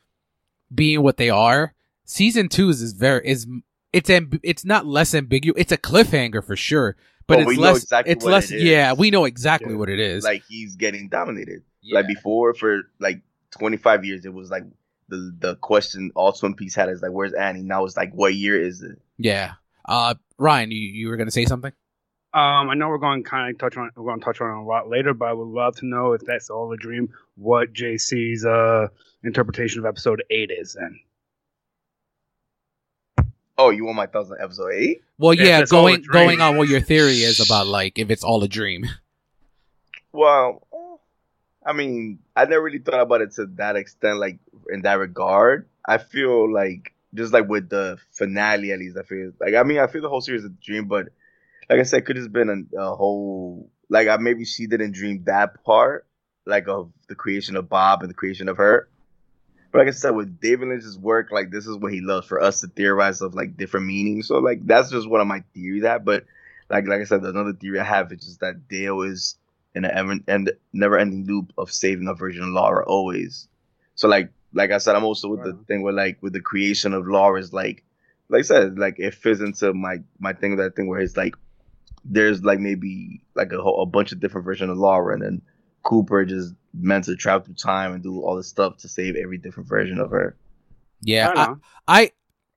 [0.75, 1.75] being what they are,
[2.05, 3.47] season two is, is very is
[3.93, 5.61] it's amb- it's not less ambiguous.
[5.61, 7.83] It's a cliffhanger for sure, but Oh, it's we know less.
[7.83, 8.51] exactly it's what less.
[8.51, 8.63] it is.
[8.65, 9.79] Yeah, we know exactly Yeah.
[9.79, 10.25] what it is.
[10.25, 11.63] Like he's getting dominated.
[11.83, 11.97] Yeah.
[12.01, 14.65] Like before, for like 25 years, it was like
[15.09, 18.35] the the question all Twin Peaks had is like, "Where's Annie?" Now it's like, "What
[18.35, 19.53] year is it?" yeah.
[19.89, 21.73] Uh, Ryan, you you were gonna say something?
[22.37, 24.51] Um, I know we're going to kind of touch on we're going to touch on
[24.51, 27.09] it a lot later, but I would love to know if that's all a dream.
[27.37, 28.89] What JC's uh
[29.25, 31.01] interpretation of episode eight is then.
[33.57, 35.03] Oh, you want my thoughts on episode eight?
[35.17, 37.99] Well, If yeah, it's all a going going on what your theory is about, like
[37.99, 38.85] if it's all a dream.
[40.13, 40.63] Well,
[41.65, 44.39] I mean, I never really thought about it to that extent, like
[44.71, 45.67] in that regard.
[45.87, 49.79] I feel like just like with the finale, at least I feel like I mean
[49.79, 51.09] I feel the whole series is a dream, but
[51.69, 55.25] like I said, could have been a, a whole like I maybe she didn't dream
[55.25, 56.07] that part,
[56.45, 58.89] like of the creation of Bob and the creation of her.
[59.73, 62.41] But like I said, with David Lynch's work, like this is what he loves for
[62.41, 64.29] us to theorize of like different meanings.
[64.29, 66.05] So like that's just one of my theories that.
[66.05, 66.25] But
[66.71, 69.37] like like I said, another theory I have is just that Dale is
[69.75, 73.49] in an ever and never ending loop of saving a version of Laura always.
[73.95, 76.95] So like like I said, I'm also with the thing where like with the creation
[76.95, 77.85] of Laura's like
[78.29, 81.37] like I said, like it fits into my my thing that thing where it's like
[82.09, 85.43] there's like maybe like a whole, a bunch of different versions of Laura and then
[85.83, 89.39] Cooper just meant to travel through time and do all this stuff to save every
[89.39, 90.37] different version of her.
[91.01, 91.55] Yeah, I, I,
[92.03, 92.11] I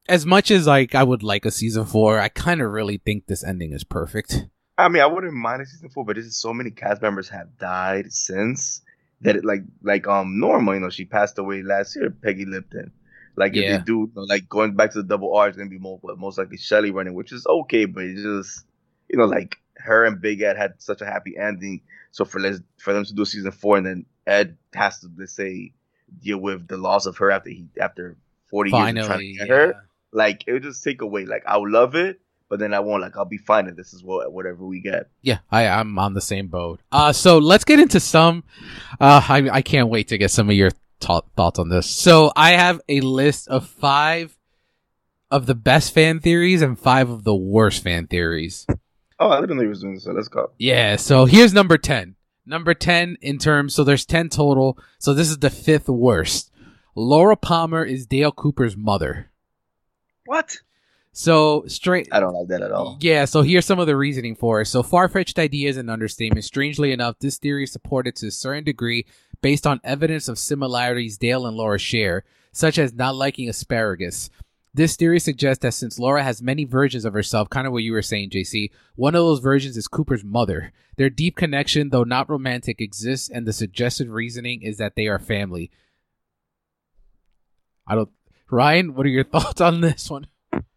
[0.08, 3.28] as much as like I would like a season four, I kind of really think
[3.28, 4.48] this ending is perfect.
[4.78, 7.58] I mean, I wouldn't mind a season four, but just so many cast members have
[7.58, 8.82] died since
[9.22, 12.92] that it like like um Norma, you know, she passed away last year, Peggy Lipton.
[13.36, 13.78] Like if yeah.
[13.78, 16.00] they do you know, like going back to the double R, it's gonna be more
[16.02, 18.66] but most likely Shelly running, which is okay, but it's just
[19.10, 21.82] you know like her and Big Ed had such a happy ending.
[22.12, 25.34] So for les- for them to do season four and then Ed has to let's
[25.34, 25.74] say
[26.22, 28.18] deal with the loss of her after he after
[28.50, 29.56] forty Finally, years of trying to get yeah.
[29.56, 31.26] her, like it would just take away.
[31.26, 32.20] Like I would love it,
[32.50, 35.10] but then I won't like I'll be fine if this is what whatever we get.
[35.22, 36.82] Yeah, I I'm on the same boat.
[36.92, 38.44] Uh so let's get into some
[39.00, 41.90] uh I I can't wait to get some of your t- thoughts on this.
[41.90, 44.38] So I have a list of 5
[45.32, 48.66] of the best fan theories and 5 of the worst fan theories.
[49.20, 50.04] Oh, I didn't know he was doing this.
[50.04, 50.52] So let's go.
[50.58, 52.16] Yeah, so here's number 10.
[52.46, 54.78] Number 10 in terms so there's 10 total.
[54.98, 56.52] So this is the fifth worst.
[56.96, 59.30] Laura Palmer is Dale Cooper's mother.
[60.26, 60.58] What?
[61.12, 62.08] So straight.
[62.12, 62.98] I don't like that at all.
[63.02, 63.26] Yeah.
[63.26, 64.66] So here's some of the reasoning for it.
[64.68, 66.46] So far-fetched ideas and understatement.
[66.46, 69.06] Strangely enough, this theory is supported to a certain degree
[69.42, 74.30] based on evidence of similarities Dale and Laura share, such as not liking asparagus.
[74.74, 77.92] This theory suggests that since Laura has many versions of herself, kind of what you
[77.92, 80.72] were saying, JC, one of those versions is Cooper's mother.
[80.98, 85.18] Their deep connection, though not romantic, exists, and the suggested reasoning is that they are
[85.18, 85.72] family.
[87.88, 88.10] I don't.
[88.52, 90.28] Ryan, what are your thoughts on this one?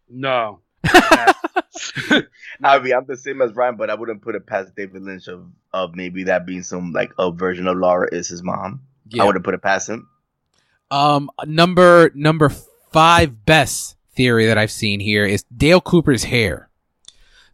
[0.09, 0.61] No.
[2.63, 5.27] I mean, I'm the same as Ryan, but I wouldn't put it past David Lynch
[5.27, 8.81] of, of maybe that being some like a version of Laura is his mom.
[9.09, 9.23] Yeah.
[9.23, 10.07] I wouldn't put it past him.
[10.89, 12.51] Um, number number
[12.93, 16.69] five best theory that I've seen here is Dale Cooper's hair.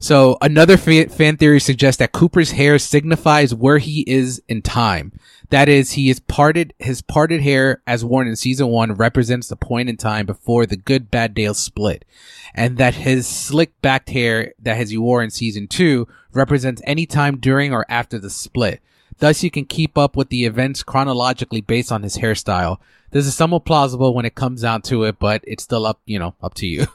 [0.01, 5.11] So another fan theory suggests that Cooper's hair signifies where he is in time.
[5.49, 9.57] That is, he is parted, his parted hair as worn in season one represents the
[9.57, 12.05] point in time before the good bad Dale split.
[12.53, 17.37] And that his slick backed hair that he wore in season two represents any time
[17.37, 18.81] during or after the split.
[19.19, 22.77] Thus, you can keep up with the events chronologically based on his hairstyle.
[23.11, 26.17] This is somewhat plausible when it comes down to it, but it's still up, you
[26.17, 26.87] know, up to you.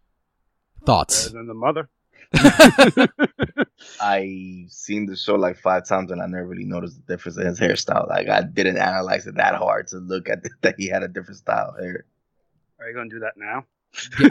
[0.84, 1.26] Thoughts?
[1.26, 1.88] Better than the mother.
[4.00, 7.46] I've seen the show like five times and I never really noticed the difference in
[7.46, 8.08] his hairstyle.
[8.08, 11.08] Like I didn't analyze it that hard to look at the, that he had a
[11.08, 12.06] different style hair.
[12.80, 13.66] Are you gonna do that now?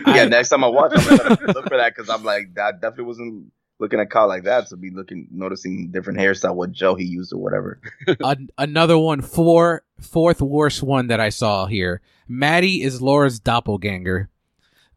[0.08, 3.06] yeah, next time I watch, I'm gonna look for that because I'm like, that definitely
[3.06, 7.04] wasn't looking at Kyle like that to be looking, noticing different hairstyle, what gel he
[7.04, 7.82] used or whatever.
[8.58, 12.00] another one, four, fourth worst one that I saw here.
[12.28, 14.30] Maddie is Laura's doppelganger.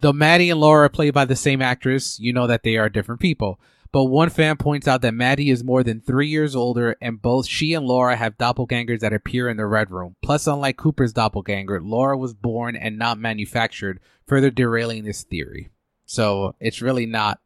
[0.01, 2.91] Though Maddie and Laura are played by the same actress, you know that they are
[2.91, 3.59] different people.
[3.91, 7.47] But one fan points out that Maddie is more than three years older, and both
[7.47, 10.17] she and Laura have doppelgangers that appear in the Red Room.
[10.21, 15.71] Plus, unlike Cooper's doppelganger, Laura was born and not manufactured, further derailing this theory.
[16.07, 17.41] So it's really not,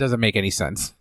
[0.00, 0.94] doesn't make any sense.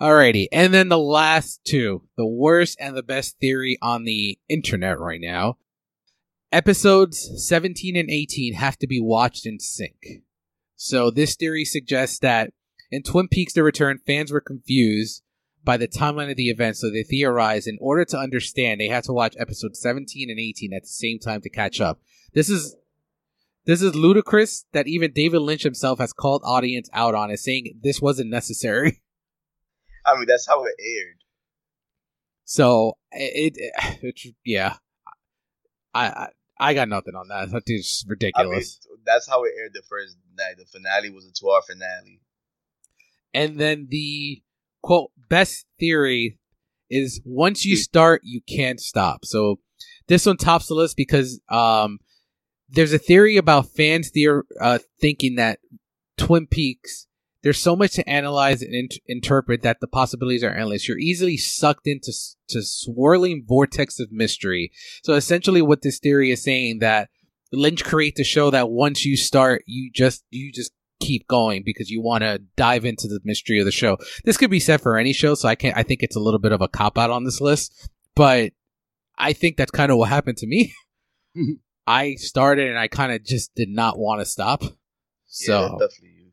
[0.00, 4.98] Alrighty, and then the last two, the worst and the best theory on the internet
[4.98, 5.56] right now
[6.54, 10.22] Episodes 17 and 18 have to be watched in sync.
[10.76, 12.52] So this theory suggests that
[12.92, 15.24] in Twin Peaks The Return, fans were confused
[15.64, 19.02] by the timeline of the event, so they theorized in order to understand, they had
[19.02, 22.00] to watch episodes 17 and 18 at the same time to catch up.
[22.34, 22.76] This is
[23.66, 27.78] this is ludicrous that even David Lynch himself has called audience out on it, saying
[27.82, 29.02] this wasn't necessary.
[30.06, 31.16] I mean, that's how it aired.
[32.44, 34.76] So it, it, it yeah,
[35.94, 37.50] I, I I got nothing on that.
[37.50, 38.80] That is ridiculous.
[38.84, 40.56] I mean, that's how it aired the first night.
[40.56, 42.20] The finale was a two-hour finale.
[43.32, 44.40] And then the
[44.82, 46.38] quote best theory
[46.88, 49.24] is once you start, you can't stop.
[49.24, 49.58] So
[50.06, 51.98] this one tops the list because um,
[52.68, 55.58] there's a theory about fans theor- uh, thinking that
[56.16, 57.06] Twin Peaks
[57.42, 60.88] there's so much to analyze and in- interpret that the possibilities are endless.
[60.88, 64.72] You're easily sucked into s- to swirling vortex of mystery.
[65.02, 67.10] So essentially, what this theory is saying that
[67.52, 71.90] Lynch creates a show that once you start, you just you just keep going because
[71.90, 73.98] you want to dive into the mystery of the show.
[74.24, 76.40] This could be said for any show, so I can I think it's a little
[76.40, 78.52] bit of a cop out on this list, but
[79.18, 80.72] I think that's kind of what happened to me.
[81.86, 84.62] I started and I kind of just did not want to stop.
[85.26, 86.30] So yeah, definitely you.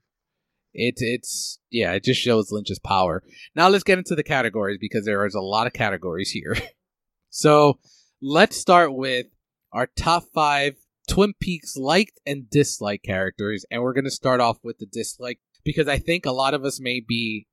[0.74, 3.24] it's it's yeah, it just shows Lynch's power.
[3.56, 6.56] Now let's get into the categories because there is a lot of categories here.
[7.30, 7.80] so
[8.22, 9.26] let's start with
[9.74, 10.76] our top five
[11.10, 15.88] Twin Peaks liked and disliked characters, and we're gonna start off with the dislike because
[15.88, 17.47] I think a lot of us may be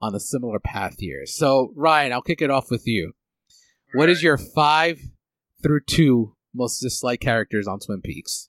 [0.00, 1.26] on a similar path here.
[1.26, 3.12] So Ryan, I'll kick it off with you.
[3.94, 4.24] What is Right.
[4.24, 5.00] your five
[5.62, 8.48] through two most disliked characters on Twin Peaks?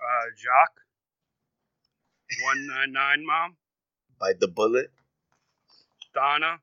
[0.00, 0.70] uh, Jock?
[2.44, 3.56] One nine nine mom,
[4.18, 4.90] Bite the bullet.
[6.14, 6.58] Donna.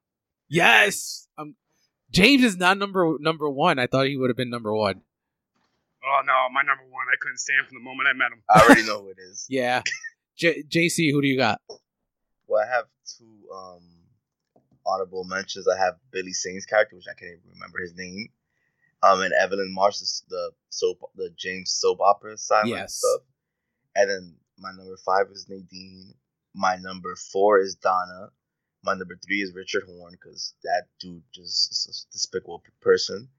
[0.47, 1.27] Yes.
[1.37, 1.55] Um,
[2.11, 3.77] James is not number number one.
[3.79, 5.01] I thought he would have been number one.
[6.03, 7.05] Oh no, my number one.
[7.11, 8.41] I couldn't stand from the moment I met him.
[8.49, 9.45] I already know who it is.
[9.49, 9.83] Yeah.
[10.37, 11.61] J- JC, who do you got?
[12.47, 13.81] Well, I have two um
[14.85, 15.67] honorable mentions.
[15.67, 18.29] I have Billy Zane's character, which I can't even remember his name.
[19.01, 22.95] Um, and Evelyn Marsh, the- the soap, the James soap opera side Yes.
[22.95, 23.21] stuff.
[23.95, 26.15] And then my number five is Nadine.
[26.53, 28.31] My number four is Donna.
[28.83, 33.29] My number three is Richard Horne because that dude just is a despicable person.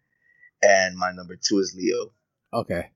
[0.63, 2.13] And my number two is Leo.
[2.53, 2.91] Okay.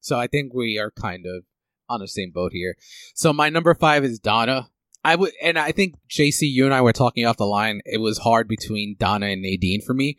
[0.00, 1.44] So I think we are kind of
[1.88, 2.76] on the same boat here.
[3.14, 4.70] So my number five is Donna.
[5.04, 7.80] I would, and I think JC, you and I were talking off the line.
[7.84, 10.18] It was hard between Donna and Nadine for me,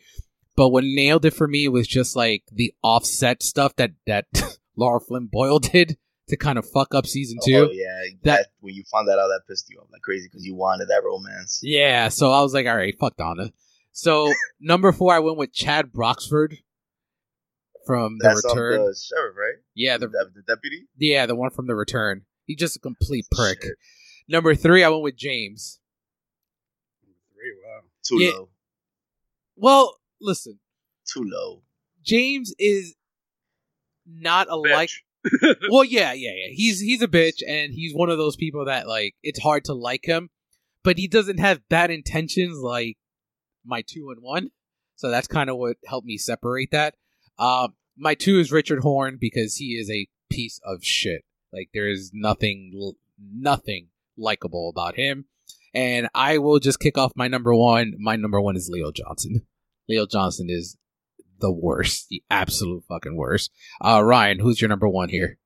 [0.58, 4.26] but what nailed it for me was just like the offset stuff that that
[4.76, 5.97] Lara Flynn Boyle did
[6.28, 7.70] to kind of fuck up season two.
[7.70, 10.28] Oh yeah, That- that when you found that out, that pissed you off like crazy
[10.30, 11.62] because you wanted that romance.
[11.64, 13.53] Yeah, so I was like, all right, fuck Donna.
[13.93, 16.58] So number four, I went with Chad Broxford
[17.86, 18.86] from The That's um, Return.
[18.86, 19.55] the sheriff, right?
[19.74, 20.88] yeah, the the, the deputy.
[20.97, 22.24] yeah, the one from The Return.
[22.45, 23.62] He's just a complete prick.
[23.64, 23.74] Shit.
[24.28, 25.80] Number three, I went with James.
[27.34, 27.53] Three.
[27.66, 27.80] Wow.
[28.03, 28.32] Too Yeah.
[28.34, 28.49] low.
[29.55, 30.59] Well, listen,
[31.11, 31.63] Too low.
[32.03, 32.95] James is
[34.05, 34.89] not a like.
[35.70, 36.51] Well, yeah, yeah, yeah.
[36.51, 39.74] He's he's a bitch, and he's one of those people that like it's hard to
[39.74, 40.30] like him,
[40.84, 42.97] but he doesn't have bad intentions like
[43.65, 44.51] my two and one.
[44.95, 46.95] So that's kind of what helped me separate that.
[47.38, 51.24] Um, my two is Richard Horne because he is a piece of shit.
[51.51, 53.88] Like there is nothing, nothing
[54.18, 55.26] likable about him.
[55.74, 57.93] And I will just kick off my number one.
[57.99, 59.45] My number one is Leo Johnson.
[59.88, 60.77] Leo Johnson is
[61.39, 63.51] the worst, the absolute fucking worst.
[63.81, 65.38] Uh, Ryan, who's your number one here?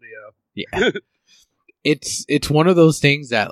[0.00, 0.34] Leo.
[0.54, 0.90] Yeah.
[1.84, 3.50] it's it's one of those things that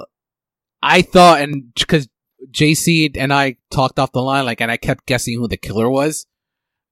[0.82, 2.09] I thought, and because
[2.51, 5.88] JC and I talked off the line, like, and I kept guessing who the killer
[5.88, 6.26] was.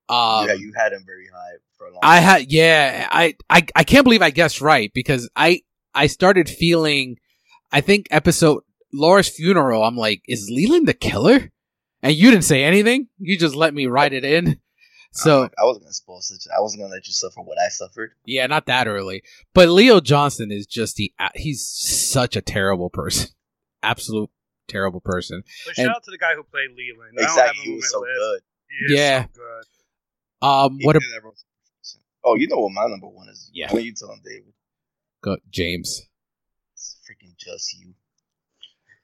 [0.08, 2.00] Um, yeah, you had him very high for a long.
[2.00, 2.10] Time.
[2.10, 5.62] I had, yeah, I, I, I can't believe I guessed right because I,
[5.94, 7.18] I started feeling,
[7.70, 9.84] I think episode Laura's funeral.
[9.84, 11.50] I'm like, is Leland the killer?
[12.02, 13.08] And you didn't say anything.
[13.18, 14.60] You just let me write it in.
[15.14, 16.50] So I wasn't gonna spoil such.
[16.56, 18.12] I wasn't gonna let you suffer what I suffered.
[18.24, 19.22] Yeah, not that early.
[19.52, 23.28] But Leo Johnson is just the he's such a terrible person.
[23.82, 24.30] Absolute
[24.68, 25.42] terrible person.
[25.66, 27.18] But And- shout out to the guy who played Leland.
[27.18, 28.10] I don't have Exactly, he was so list.
[28.16, 28.40] good.
[28.70, 29.22] He is Yeah.
[29.24, 30.46] so good.
[30.48, 31.34] Um He what a did that role
[31.82, 32.02] so 100%.
[32.24, 33.50] Oh, you know what my number one is?
[33.52, 33.70] Yeah.
[33.70, 34.54] What are you telling David,
[35.22, 36.08] go, James.
[36.72, 37.92] it's freaking just you.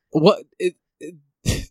[0.09, 1.16] What it, it,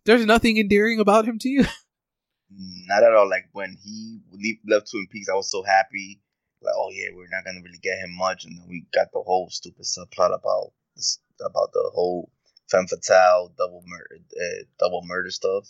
[0.08, 1.64] there's nothing endearing about him to you?
[2.88, 3.30] Not at all.
[3.30, 6.22] Like when he leave, left Twin Peaks, I was so happy.
[6.62, 9.22] Like, oh yeah, we're not gonna really get him much, and then we got the
[9.22, 12.32] whole stupid subplot about this, about the whole
[12.72, 15.68] femme fatale, double murder, uh, double murder stuff.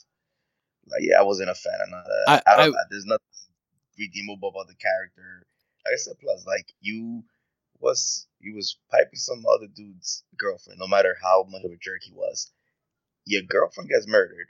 [0.88, 2.24] Like, yeah, I wasn't a fan of that.
[2.48, 3.26] I- I, don't, I- there's nothing
[4.00, 5.46] redeemable about the character.
[5.86, 7.24] Like I said, plus like you
[7.80, 12.02] was you was piping some other dude's girlfriend, no matter how much of a jerk
[12.04, 12.52] he was.
[13.30, 14.48] Your girlfriend gets murdered,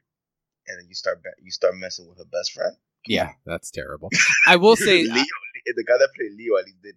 [0.68, 2.76] and then you start you start messing with her best friend.
[3.08, 4.10] Yeah, that's terrible.
[4.48, 5.24] I will say Leo,
[5.76, 6.96] the guy that played Leo at least did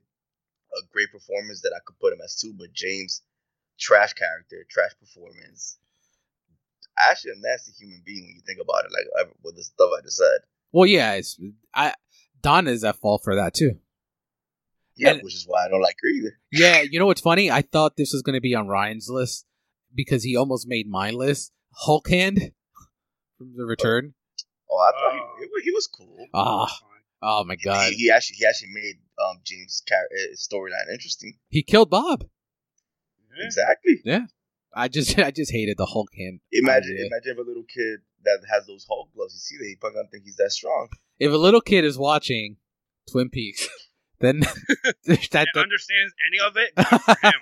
[0.76, 3.22] a great performance that I could put him as two, but James,
[3.78, 5.78] trash character, trash performance.
[6.99, 9.91] Actually, a nasty human being when you think about it, like I- with the stuff
[9.99, 10.41] I just said.
[10.72, 11.41] well yeah, it's
[11.72, 11.95] I
[12.43, 13.78] Donna is at fault for that too.
[14.97, 16.39] Yeah, And- which is why I don't like her either.
[16.53, 17.51] Yeah, you know what's funny?
[17.51, 19.47] I thought this was gonna be on Ryan's list
[19.95, 21.53] because he almost made my list.
[21.73, 22.53] Hulk hand
[23.39, 24.14] from the return.
[24.71, 25.37] Oh, I thought Oh.
[25.41, 26.27] he, he, he was cool.
[26.35, 26.89] Ah, Fine.
[27.23, 27.91] oh my god.
[27.93, 31.39] He, he actually he actually made um James' char- uh, storyline interesting.
[31.49, 32.25] He killed Bob.
[33.37, 33.45] Yeah.
[33.47, 34.01] Exactly.
[34.05, 34.27] Yeah.
[34.75, 36.41] I just I just hated the Hulk hand.
[36.53, 37.07] Imagine, idea.
[37.07, 39.35] imagine if a little kid that has those Hulk gloves.
[39.35, 40.89] You see that he probably gonna think he's that strong.
[41.18, 42.57] If a little kid is watching
[43.11, 43.68] Twin Peaks,
[44.21, 44.41] then
[45.07, 46.75] that, And that understands any of it?
[46.77, 47.33] good for him.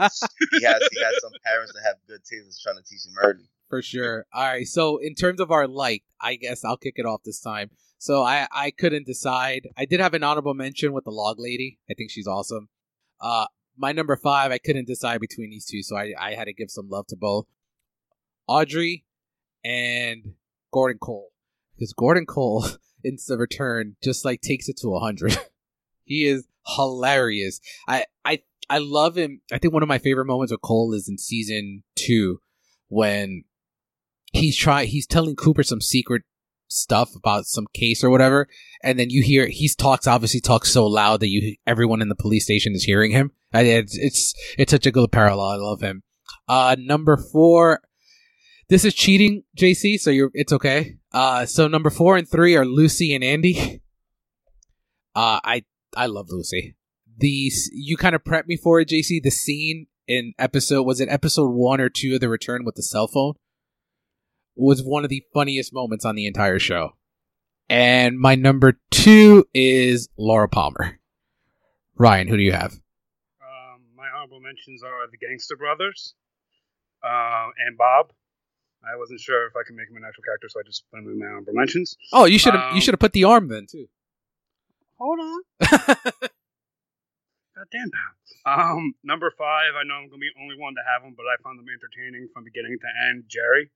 [0.52, 3.14] He has he has some parents that have good taste that's trying to teach him
[3.20, 3.44] early.
[3.68, 4.26] For sure.
[4.32, 7.40] All right, so in terms of our like, I guess I'll kick it off this
[7.40, 7.70] time.
[7.98, 9.68] So I I couldn't decide.
[9.76, 11.78] I did have an honorable mention with the log lady.
[11.90, 12.68] I think she's awesome.
[13.20, 13.46] Uh,
[13.76, 16.70] my number five, I couldn't decide between these two, so I I had to give
[16.70, 17.46] some love to both
[18.46, 19.04] Audrey
[19.64, 20.34] and
[20.72, 21.30] Gordon Cole
[21.76, 22.66] because Gordon Cole
[23.04, 25.36] in the return just like takes it to hundred.
[26.04, 26.46] he is
[26.76, 27.60] hilarious.
[27.88, 29.40] I I I love him.
[29.52, 32.40] I think one of my favorite moments with Cole is in season two
[32.88, 33.44] when
[34.32, 36.22] he's trying he's telling Cooper some secret
[36.68, 38.48] stuff about some case or whatever,
[38.82, 42.14] and then you hear he talks obviously talks so loud that you everyone in the
[42.14, 43.32] police station is hearing him.
[43.52, 45.46] It's it's it's such a good parallel.
[45.46, 46.02] I love him.
[46.48, 47.80] Uh, number four.
[48.68, 49.98] This is cheating, JC.
[49.98, 50.96] So you're it's okay.
[51.10, 53.80] Uh, so number four and three are Lucy and Andy.
[55.14, 55.64] Uh, I
[55.96, 56.76] I love Lucy.
[57.16, 59.22] The you kind of prepped me for it, JC.
[59.22, 62.82] The scene in episode was it episode one or two of the return with the
[62.82, 63.34] cell phone
[64.58, 66.94] was one of the funniest moments on the entire show.
[67.70, 70.98] And my number two is Laura Palmer.
[71.96, 72.72] Ryan, who do you have?
[73.42, 76.14] Um, my honorable mentions are the Gangster Brothers
[77.04, 78.12] uh, and Bob.
[78.84, 81.00] I wasn't sure if I could make him an actual character, so I just put
[81.00, 81.96] him in my honorable mentions.
[82.12, 83.88] Oh, you should have you Um, should have put the arm then too.
[84.98, 85.40] Hold on.
[87.56, 88.14] Goddamn, pal.
[88.46, 91.24] Um, number five, I know I'm gonna be the only one to have him, but
[91.26, 93.24] I found them entertaining from beginning to end.
[93.28, 93.70] Jerry.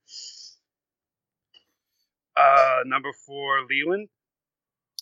[2.35, 4.09] Uh, number four, Leland.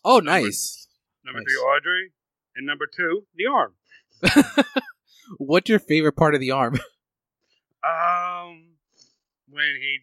[0.03, 0.87] oh, nice.
[1.23, 1.45] Number Nice.
[1.45, 2.11] three, Audrey,
[2.55, 3.73] and number two, the arm.
[5.37, 6.79] What's your favorite part of the arm?
[7.83, 8.77] Um,
[9.49, 9.97] when he,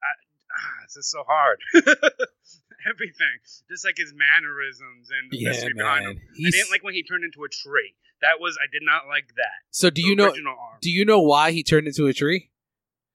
[0.00, 0.06] I,
[0.54, 1.58] ah, this is so hard.
[1.74, 6.20] Everything, just like his mannerisms and the yeah, mystery behind him.
[6.46, 7.94] I didn't like when he turned into a tree.
[8.22, 9.58] That was I did not like that.
[9.72, 12.50] so do The you know arm do you know why he turned into a tree?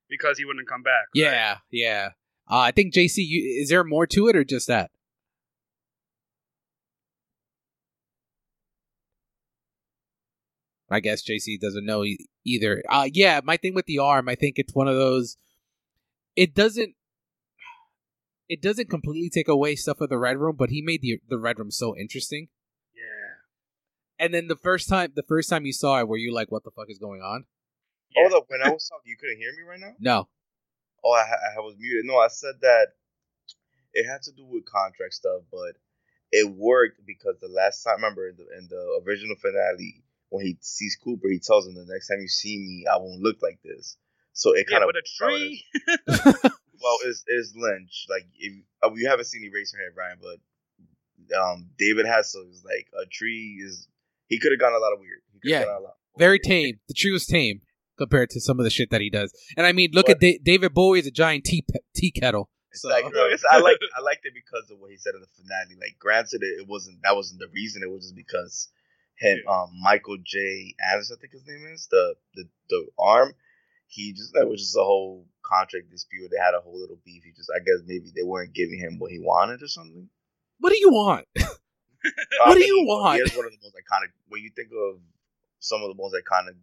[0.09, 1.05] because he wouldn't come back.
[1.15, 1.23] right?
[1.23, 2.09] Yeah, yeah.
[2.51, 4.91] Uh, I think JC, you, is there more to it or just that?
[10.89, 12.83] I guess JC doesn't know e- either.
[12.89, 15.37] Uh, yeah, my thing with the arm, I think it's one of those.
[16.35, 16.95] It doesn't.
[18.49, 21.37] It doesn't completely take away stuff of the red room, but he made the the
[21.37, 22.49] red room so interesting.
[22.93, 24.25] Yeah.
[24.25, 26.65] And then the first time, the first time you saw it, were you like, "What
[26.65, 27.45] the fuck is going on?"
[28.13, 28.23] Yeah.
[28.27, 29.95] Hold up, when I was talking, you couldn't hear me right now.
[30.01, 30.27] No.
[31.03, 31.23] Oh, I,
[31.57, 32.05] I was muted.
[32.05, 32.87] No, I said that
[33.93, 35.75] it had to do with contract stuff, but
[36.31, 40.57] it worked because the last time, remember in the, in the original finale, when he
[40.61, 43.59] sees Cooper, he tells him, "The next time you see me, I won't look like
[43.63, 43.97] this."
[44.33, 45.65] So it Yeah, kind of but a tree.
[46.81, 48.05] well, it's, it's Lynch.
[48.09, 53.05] Like if uh, you haven't seen Eraserhead, Brian, but um, David Hasselhoff is like a
[53.09, 53.87] tree is.
[54.27, 55.19] He could have gone a lot of weird.
[55.33, 56.43] He Yeah, gone a lot Very weird.
[56.43, 56.79] tame.
[56.87, 57.59] The tree was tame
[58.01, 59.31] compared to some of the shit that he does.
[59.55, 62.49] And I mean, look at da- David Bowie is a giant tea pe- tea kettle.
[62.71, 65.13] It's So- like no, it's, I like I liked it because of what he said
[65.15, 65.75] in the finale.
[65.79, 67.83] Like, granted, it, it wasn't that wasn't the reason.
[67.83, 68.69] It was just because
[69.17, 70.73] him, um, Michael J.
[70.91, 73.33] Anderson, I think his name is the the the arm.
[73.87, 76.29] He just that was just a whole contract dispute.
[76.31, 77.23] They had a whole little beef.
[77.25, 80.07] He just I guess maybe they weren't giving him what he wanted or something.
[80.59, 81.27] What do you want?
[82.45, 83.17] What do you want?
[83.17, 84.09] He is one of the most iconic.
[84.27, 84.99] When you think of
[85.59, 86.55] some of the most iconic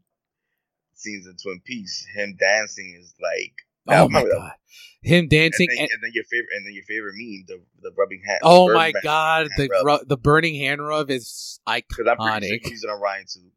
[0.99, 3.55] scenes in Twin Peaks, him dancing is like.
[3.91, 4.31] Oh my that.
[4.31, 4.53] god,
[5.03, 5.67] him And dancing.
[5.71, 8.41] then, And, and then your favorite, and then your favorite meme, the the rubbing hand.
[8.43, 9.87] oh my god, the rub.
[9.87, 12.71] ru- the burning hand rub is Because I'm pretty sure iconic.
[12.85, 13.51] it on Ryan too.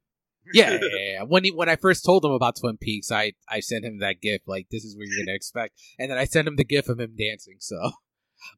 [0.54, 1.24] Yeah, yeah, yeah.
[1.24, 4.22] When he when I first told him about Twin Peaks, I I sent him that
[4.22, 6.88] gif like this is what you're gonna expect, and then I sent him the gif
[6.88, 7.58] of him dancing.
[7.60, 7.92] So,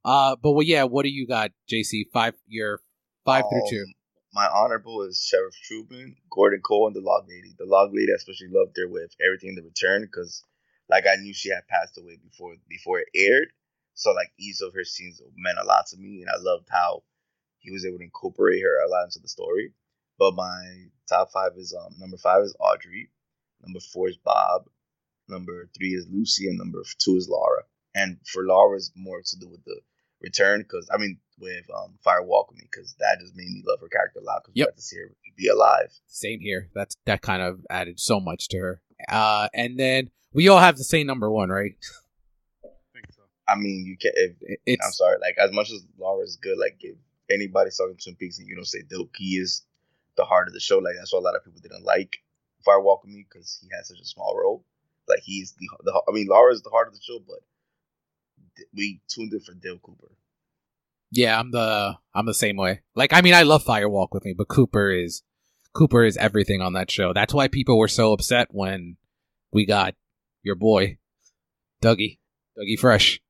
[0.05, 0.84] uh, but well, yeah.
[0.84, 2.03] What do you got, JC?
[2.13, 2.81] Five, your
[3.25, 3.86] five through two.
[4.34, 7.53] My honorable is Sheriff Truman, Gordon Cole, and the Log Lady.
[7.57, 10.43] The Log Lady, I especially loved her with everything in the return because,
[10.89, 13.49] like, I knew she had passed away before before it aired.
[13.93, 17.03] So, like, each of her scenes meant a lot to me, and I loved how
[17.59, 19.73] he was able to incorporate her a lot into the story.
[20.17, 23.09] But my top five is um number five is Audrey,
[23.61, 24.67] number four is Bob,
[25.27, 27.63] number three is Lucy, and number two is Laura.
[27.95, 29.79] And for Laura, it's more to do with the
[30.24, 33.63] return because I mean with um Fire Walk with Me because that just made me
[33.65, 34.67] love her character a lot because Yep.
[34.67, 35.91] we got to see her be alive.
[36.07, 36.69] Same here.
[36.76, 38.82] That's that kind of added so much to her.
[39.09, 41.74] Uh, and then we all have the same number one, right?
[42.63, 43.21] I think so.
[43.47, 44.13] I mean, you can't.
[44.15, 46.95] If, It- I'm sorry, like as much as Laura's good, like if
[47.32, 49.63] anybody's talking Twin Peaks and you don't say dope, he is
[50.17, 50.78] the heart of the show.
[50.78, 52.17] Like that's why a lot of people didn't like
[52.63, 54.63] Fire Walk with Me because he had such a small role.
[55.09, 57.39] Like he's the, the I mean, Laura is the heart of the show, but
[58.76, 60.12] we tuned in for Dale Cooper.
[61.12, 62.82] Yeah, I'm the I'm the same way.
[62.95, 65.22] Like, I mean, I love Firewalk with me, but Cooper is
[65.74, 67.14] Cooper is everything on that show.
[67.14, 68.97] That's why people were so upset when
[69.51, 69.95] we got
[70.41, 70.97] your boy,
[71.82, 72.20] Dougie,
[72.58, 73.22] Dougie Fresh.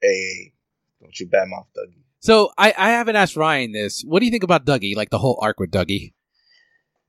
[0.00, 0.52] Hey,
[1.00, 2.04] don't you badmouth Dougie.
[2.20, 4.02] So I I haven't asked Ryan this.
[4.06, 4.96] What do you think about Dougie?
[4.96, 6.14] Like the whole arc with Dougie?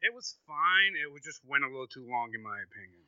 [0.01, 0.93] It was fine.
[0.95, 3.06] It just went a little too long, in my opinion.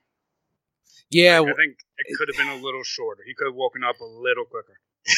[1.09, 1.39] Yeah.
[1.39, 3.23] Like, I think it could have been a little shorter.
[3.25, 4.79] He could have woken up a little quicker.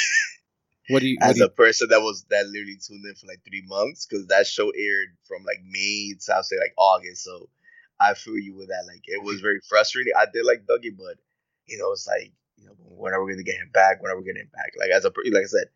[0.89, 1.17] What do you?
[1.19, 4.05] What As do a person that was that literally tuned in for like three months,
[4.05, 7.47] because that show aired from like May to I'll say like August, so
[7.99, 8.85] I feel you with that.
[8.87, 10.13] Like it was very frustrating.
[10.17, 11.17] I did like Dougie, but
[11.67, 14.01] you know, it's like you know, when are we gonna get him back?
[14.01, 14.73] When are we getting him back?
[14.77, 15.69] Like as a like I said,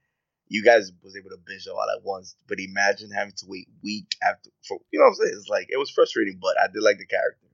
[0.49, 4.15] you guys was able to binge all at once, but imagine having to wait week
[4.21, 5.33] after for you know what I'm saying?
[5.37, 7.44] It's like it was frustrating, but I did like the character.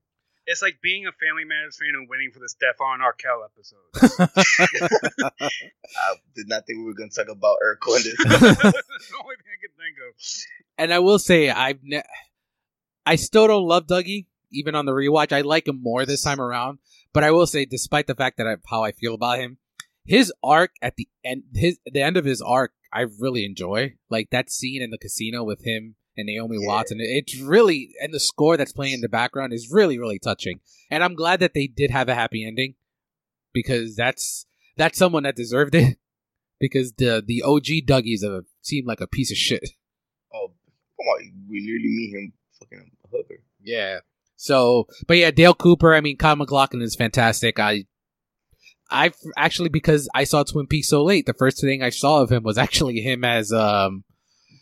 [0.47, 3.77] It's like being a Family Matters fan and waiting for the Stefan Urquelle episode.
[5.97, 8.15] I did not think we were gonna talk about Urkel in this.
[8.17, 10.15] That's the only thing I could think of.
[10.77, 12.03] and I will say I've ne-
[13.05, 15.31] I still don't love Dougie even on the rewatch.
[15.31, 16.79] I like him more this time around,
[17.13, 19.57] but I will say despite the fact that I, how I feel about him,
[20.05, 23.93] his arc at the end his the end of his arc I really enjoy.
[24.09, 26.68] Like that scene in the casino with him and Naomi Yeah.
[26.68, 30.20] Watts and it's really and the score that's playing in the background is really really
[30.20, 30.59] touching.
[30.89, 32.76] And I'm glad that they did have a happy ending
[33.53, 34.45] because that's
[34.78, 35.97] that's someone that deserved it
[36.59, 39.70] because the the OG Dougies have seemed like a piece of shit.
[40.34, 40.47] oh,
[40.97, 43.41] come on, we literally meet him fucking a hooker.
[43.62, 43.99] Yeah.
[44.36, 45.93] So, but yeah, Dale Cooper.
[45.93, 47.59] I mean, Kyle MacLachlan is fantastic.
[47.59, 47.86] I,
[48.89, 52.32] I actually because I saw Twin Peaks so late, the first thing I saw of
[52.32, 54.03] him was actually him as um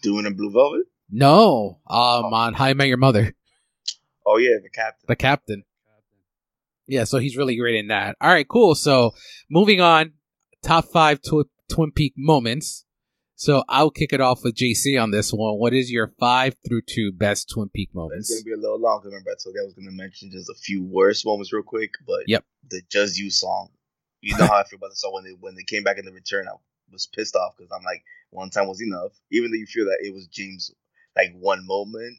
[0.04, 0.84] Doing a blue velvet.
[1.10, 3.34] No um on How I Met Your Mother,
[4.26, 5.06] Oh yeah, the captain.
[5.08, 5.64] the captain.
[6.88, 8.16] Yeah, so he's really great in that.
[8.20, 8.74] All right, cool.
[8.74, 9.12] So
[9.50, 10.14] moving on,
[10.64, 12.86] top five tw- Twin Peak moments.
[13.36, 15.54] So I'll kick it off with JC on this one.
[15.60, 18.32] What is your five through two best Twin Peak moments?
[18.32, 19.00] It's gonna be a little long.
[19.00, 21.64] 'cause Remember, I told you I was gonna mention just a few worst moments real
[21.64, 22.44] quick, but Yep.
[22.70, 23.70] the "Just You" song.
[24.22, 26.06] You know how I feel about the song when they when they came back in
[26.06, 26.48] the return.
[26.50, 26.54] I
[26.92, 29.12] was pissed off because I'm like, one time was enough.
[29.32, 30.72] Even though you feel that it was James,
[31.20, 32.18] like one moment,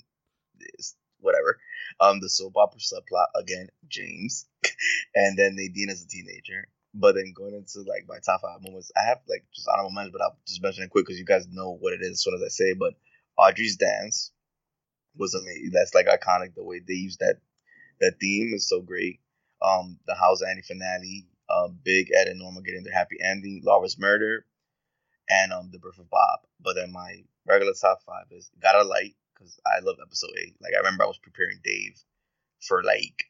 [1.20, 1.59] whatever.
[2.01, 4.46] Um, the soap opera subplot again, James,
[5.14, 6.66] and then Nadine as a teenager.
[6.92, 10.12] But then going into like my top five moments, I have like just honorable mentions,
[10.12, 12.34] but I'll just mention it quick because you guys know what it is as soon
[12.34, 12.74] as I say.
[12.74, 12.94] But
[13.38, 14.32] Audrey's dance
[15.16, 15.70] was amazing.
[15.72, 16.55] That's like iconic.
[16.55, 17.36] The way they use that
[18.01, 19.20] that theme is so great.
[19.62, 23.98] Um, the House Annie finale, um, Big Ed and Norma getting their happy ending, Laura's
[23.98, 24.46] murder,
[25.31, 26.41] and um, the birth of Bob.
[26.61, 30.57] But then my regular top five is Gotta Light because I love episode eight.
[30.61, 31.97] Like I remember I was preparing Dave
[32.61, 33.24] for like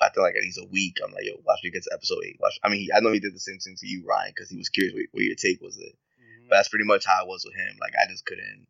[0.00, 0.98] I think like at least a week.
[1.04, 2.38] I'm like, yo, watch me get to episode eight.
[2.40, 2.58] Watch.
[2.62, 4.56] I mean, he, I know he did the same thing to you, Ryan, because he
[4.56, 5.76] was curious what, what your take was.
[5.78, 5.94] It.
[6.18, 6.48] Mhm.
[6.48, 7.76] But that's pretty much how I was with him.
[7.80, 8.66] Like I just couldn't.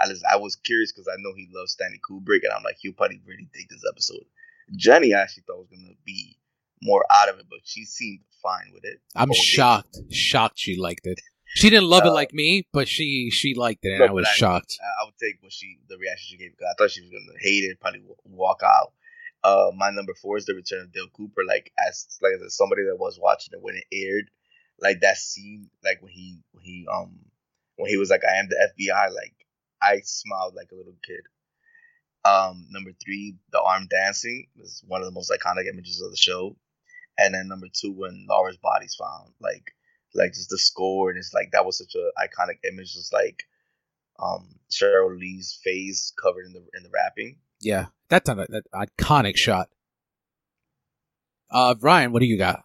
[0.00, 2.76] I just I was curious because I know he loves Stanley Kubrick, and I'm like,
[2.80, 4.24] he'll probably really dig this episode.
[4.76, 6.36] Jenny I actually thought was gonna be
[6.82, 9.00] more out of it, but she seemed fine with it.
[9.16, 9.98] I'm But when shocked.
[10.10, 11.20] Shocked she liked it.
[11.54, 14.10] She didn't love it Uh, like me, but she she liked it, and No, I
[14.12, 14.78] was I- shocked.
[14.80, 17.10] I, I would take what she the reaction she gave because I thought she was
[17.10, 18.92] gonna hate it, probably walk out.
[19.44, 21.42] Uh, my number four is the return of Dale Cooper.
[21.46, 24.30] Like as like as somebody that was watching it when it aired,
[24.80, 27.18] like that scene, like when he when he um
[27.76, 29.34] when he was like, "I am the FBI," like
[29.80, 31.20] I smiled like a little kid.
[32.24, 36.16] Um, number three, the arm dancing is one of the most iconic images of the
[36.16, 36.56] show.
[37.16, 39.72] And then number two, when Laura's body's found, like
[40.14, 43.44] like just the score and it's like that was such a iconic image, just like
[44.18, 47.36] um Sheryl Lee's face covered in the in the wrapping.
[47.60, 49.68] Yeah, that's an that iconic shot.
[51.50, 52.64] Uh, Ryan, what do you got?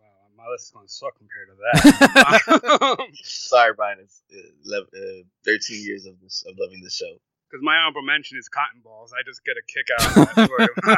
[0.00, 0.06] Wow,
[0.36, 2.98] my list is going to suck compared to that.
[3.22, 3.98] Sorry, Brian.
[4.00, 7.18] It's uh, 11, uh, 13 years of this of loving this show.
[7.50, 9.12] Because my honorable mention is Cotton Balls.
[9.12, 10.96] I just get a kick out of that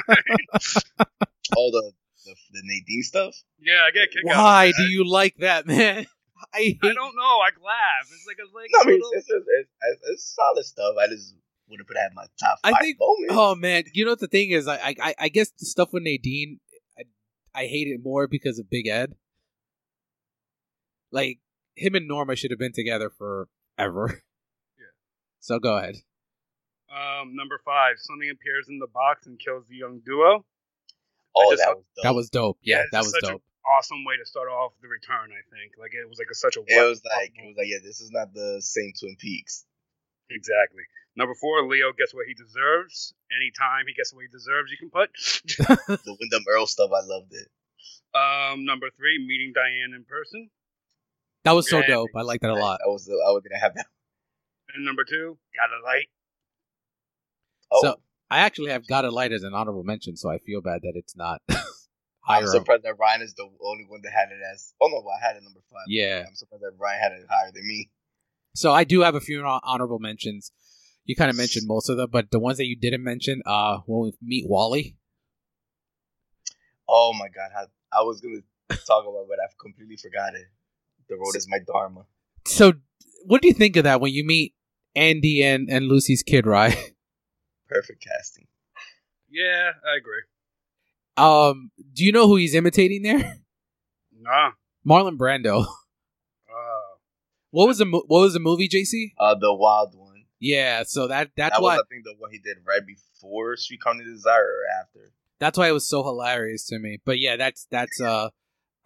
[0.99, 1.07] storyline.
[1.57, 1.93] All the,
[2.27, 3.35] the the Nadine stuff.
[3.59, 6.07] yeah, I get a kick out Why of do you like that, man?
[6.55, 6.79] I hate.
[6.83, 7.39] I don't know.
[7.41, 8.11] I laugh.
[8.13, 10.95] It's like a like No, I mean little- it's, it's, it's, it's solid stuff.
[11.01, 11.35] I just
[11.69, 13.35] wouldn't put it at my top I five think- moments.
[13.35, 14.69] Oh man, you know what the thing is?
[14.69, 16.61] I I I guess the stuff with Nadine,
[16.99, 17.03] I,
[17.55, 19.15] I hate it more because of Big Ed.
[21.13, 21.39] Like
[21.75, 24.23] him and Norma should have been together forever.
[24.79, 24.93] Yeah.
[25.41, 25.97] So go ahead.
[26.91, 30.45] um, number five, something appears in the box and kills the young duo.
[31.37, 32.03] Oh, just- that was dope.
[32.05, 32.59] That was dope.
[32.63, 33.43] Yeah, it's that was dope.
[33.67, 35.31] awesome way to start off the return.
[35.33, 36.61] I think like it was like a, such a.
[36.67, 39.65] It was like it was like yeah, this is not the same Twin Peaks.
[40.31, 40.83] exactly.
[41.17, 43.15] Number four, Leo gets what he deserves.
[43.33, 45.09] Anytime he gets what he deserves, you can put.
[46.05, 47.49] The Windom Earle stuff, I loved it.
[48.15, 50.51] Um, number three, meeting Diane in person.
[51.45, 51.87] That was so Yeah.
[51.87, 52.11] dope.
[52.17, 52.81] I like that a lot.
[52.85, 53.87] I was I was gonna have that.
[54.75, 56.09] And number two, got a light.
[57.71, 58.01] Oh, So
[58.31, 60.93] I actually have Got a Light as an honorable mention, so I feel bad that
[60.97, 61.41] it's not
[62.21, 62.51] higher I'm up.
[62.51, 64.75] surprised that Ryan is the only one that had it as.
[64.81, 65.85] Oh no, I had it number five.
[65.89, 66.25] Yeah.
[66.27, 67.91] I'm surprised that Ryan had it higher than me.
[68.55, 70.51] So I do have a few hon- mentions.
[71.05, 73.79] You kind of mentioned most of them, but the ones that you didn't mention, uh,
[73.87, 74.97] when we meet Wally.
[76.89, 78.41] Oh my god, I, I was gonna
[78.87, 80.47] talk about, but I've completely forgot it.
[81.09, 82.07] The road is my dharma.
[82.47, 82.73] So,
[83.25, 84.55] what do you think of that when you meet
[84.97, 86.77] Andy and, and Lucy's kid, right?
[87.69, 88.47] Perfect casting.
[89.31, 90.23] Yeah, I agree.
[91.17, 93.39] Um, do you know who he's imitating there?
[94.19, 94.53] Nah.
[94.87, 95.67] Marlon Brando.
[96.49, 96.97] Uh,
[97.51, 99.13] What was the mo- what was the movie, JC?
[99.19, 100.25] Uh, the wild one.
[100.41, 103.57] Yeah, so that that's that why was, I think, the one he did right before
[103.57, 105.13] Streetcar Named Desire or after.
[105.39, 106.99] that's why it was so hilarious to me.
[107.05, 108.31] But yeah, that's that's uh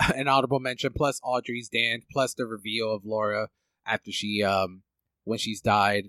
[0.14, 0.92] an audible mention.
[0.96, 2.04] Plus Audrey's dance.
[2.12, 3.48] Plus the reveal of Laura
[3.86, 4.82] after she um
[5.24, 6.08] when she's died.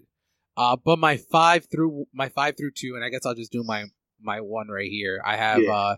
[0.61, 3.63] Uh, but my five through my five through two, and I guess I'll just do
[3.63, 3.85] my
[4.21, 5.19] my one right here.
[5.25, 5.71] I have Yeah.
[5.73, 5.95] uh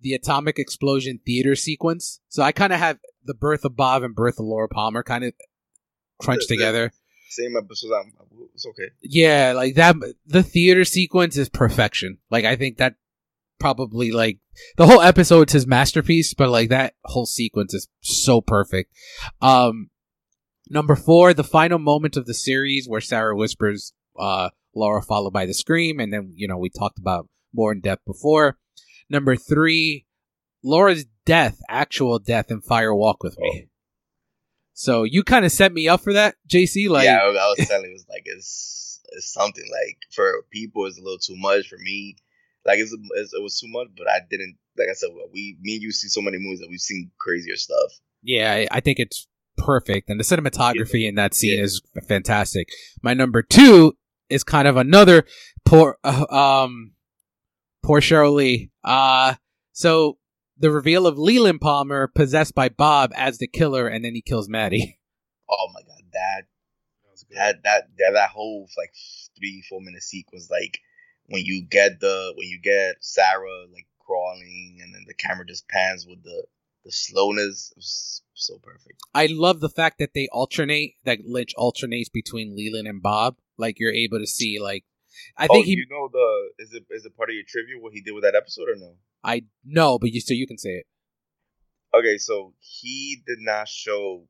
[0.00, 2.20] the atomic explosion theater sequence.
[2.28, 5.24] So I kind of have the birth of Bob and birth of Laura Palmer kind
[5.24, 5.32] of
[6.20, 6.92] crunched The- the- together.
[7.30, 7.90] Same episode.
[8.54, 8.90] It's okay.
[9.02, 9.96] Yeah, like that.
[10.26, 12.18] The theater sequence is perfection.
[12.30, 12.94] Like I think that
[13.58, 14.38] probably like
[14.76, 18.92] the whole episode's his masterpiece, but like that whole sequence is so perfect.
[19.40, 19.90] Um,
[20.68, 25.46] number four, the final moment of the series where Sarah whispers, uh, Laura followed by
[25.46, 28.58] the scream, and then you know we talked about more in depth before.
[29.08, 30.06] Number three,
[30.62, 33.68] Laura's death, actual death in Fire Walk with Me.
[34.72, 36.88] So you kind of set me up for that, JC.
[36.88, 40.86] Like, yeah, I, was telling you, it was like it's it's something like for people
[40.86, 41.68] it's a little too much.
[41.68, 42.16] For me,
[42.66, 44.56] like it's, it's it was too much, but I didn't.
[44.76, 47.56] Like I said, we me and you see so many movies that we've seen crazier
[47.56, 47.92] stuff.
[48.22, 51.64] Yeah, I, I think it's perfect, and the cinematography in that scene Yeah.
[51.64, 52.68] is fantastic.
[53.02, 53.96] My number two
[54.28, 55.24] is kind of another
[55.64, 56.92] poor, uh, um,
[57.82, 58.70] poor Sheryl Lee.
[58.82, 59.34] Uh,
[59.72, 60.18] so
[60.56, 64.48] the reveal of Leland Palmer possessed by Bob as the killer, and then he kills
[64.48, 64.98] Maddie.
[65.46, 66.42] Oh my god, that
[67.04, 68.94] that that that that, that whole like
[69.36, 70.78] three four minute sequence, like
[71.26, 75.68] when you get the when you get Sarah like crawling, and then the camera just
[75.68, 76.44] pans with the
[76.84, 77.72] the slowness.
[77.76, 79.00] Was so perfect.
[79.14, 83.36] I love the fact that they alternate, that Lynch alternates between Leland and Bob.
[83.56, 84.84] Like you're able to see, like
[85.36, 87.78] I think oh, he, you know the is it is it part of your trivia
[87.78, 88.94] what he did with that episode or no?
[89.22, 90.86] I know, but you so you can say it.
[91.94, 94.26] Okay, so he did not show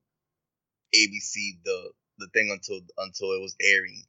[0.95, 4.05] ABC the the thing until until it was airing,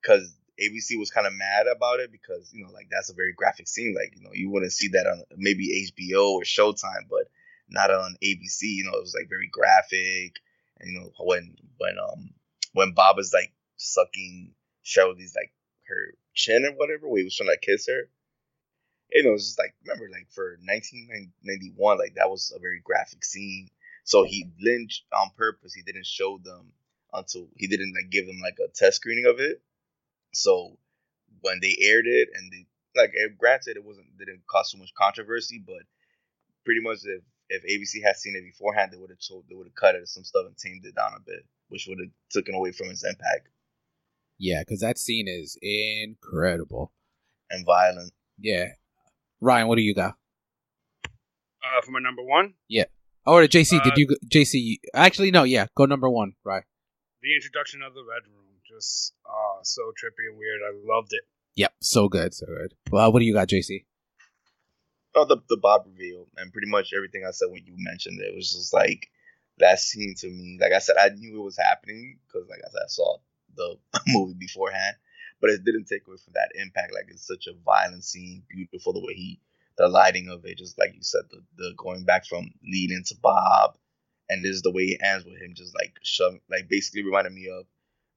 [0.00, 3.32] because ABC was kind of mad about it because you know like that's a very
[3.32, 3.94] graphic scene.
[3.94, 7.26] Like you know you wouldn't see that on maybe HBO or Showtime, but
[7.70, 8.62] not on ABC.
[8.62, 10.36] You know it was like very graphic,
[10.78, 12.30] and you know when when um
[12.72, 14.52] when Bob is like sucking
[14.84, 15.52] Sheryl's like
[15.88, 18.08] her chin or whatever, where he was trying to kiss her.
[19.12, 23.24] You know, it's just like remember, like for 1991, like that was a very graphic
[23.24, 23.68] scene.
[24.04, 26.72] So he Lynch on purpose, he didn't show them
[27.12, 29.60] until he didn't like give them like a test screening of it.
[30.32, 30.78] So
[31.40, 32.66] when they aired it, and they
[33.00, 35.82] like eh, granted it wasn't didn't cause so much controversy, but
[36.64, 39.66] pretty much if if ABC had seen it beforehand, they would have told they would
[39.66, 42.54] have cut it some stuff and tamed it down a bit, which would have taken
[42.54, 43.48] away from its impact
[44.38, 46.92] Yeah, because that scene is incredible.
[47.50, 48.12] and violent.
[48.38, 48.68] Yeah,
[49.40, 50.14] Ryan, what do you got?
[51.04, 52.54] Uh, for my number one,
[53.26, 54.16] Oh, or JC, Uh, did you?
[54.26, 55.42] JC, actually, no.
[55.44, 56.32] Yeah, go number one.
[56.42, 56.64] Right.
[57.22, 60.60] the introduction of the Red Room, just uh, so trippy and weird.
[60.64, 61.20] I loved it.
[61.56, 61.74] Yep.
[61.82, 62.32] So good.
[62.32, 62.72] So good.
[62.90, 63.84] Well, what do you got, JC?
[65.14, 68.28] Oh, the the Bob reveal and pretty much everything I said when you mentioned it,
[68.32, 69.10] it was just like
[69.58, 70.58] that scene to me.
[70.60, 73.18] Like I said, I knew it was happening because, like I said, I saw
[73.56, 73.76] the
[74.08, 74.96] movie beforehand,
[75.40, 76.94] but it didn't take away from that impact.
[76.94, 79.40] Like it's such a violent scene, beautiful the way he,
[79.78, 83.16] the lighting of it, just like you said, the the going back from Leland to
[83.20, 83.76] Bob,
[84.28, 87.32] and this is the way it ends with him just like shoving, like basically reminded
[87.32, 87.66] me of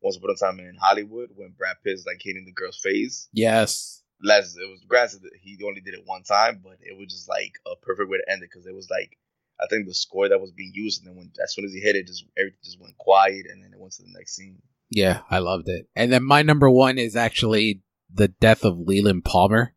[0.02, 4.03] Once Upon a Time in Hollywood when Brad Pitt's like hitting the girl's face Yes.
[4.24, 7.30] Less it was granted that he only did it one time, but it was just
[7.30, 9.17] like a perfect way to end it because it was like
[9.61, 11.80] I think the score that was being used, and then when as soon as he
[11.80, 14.61] hit it, just everything just went quiet, and then it went to the next scene.
[14.89, 15.88] Yeah, I loved it.
[15.95, 17.82] And then my number one is actually
[18.13, 19.74] the death of Leland Palmer.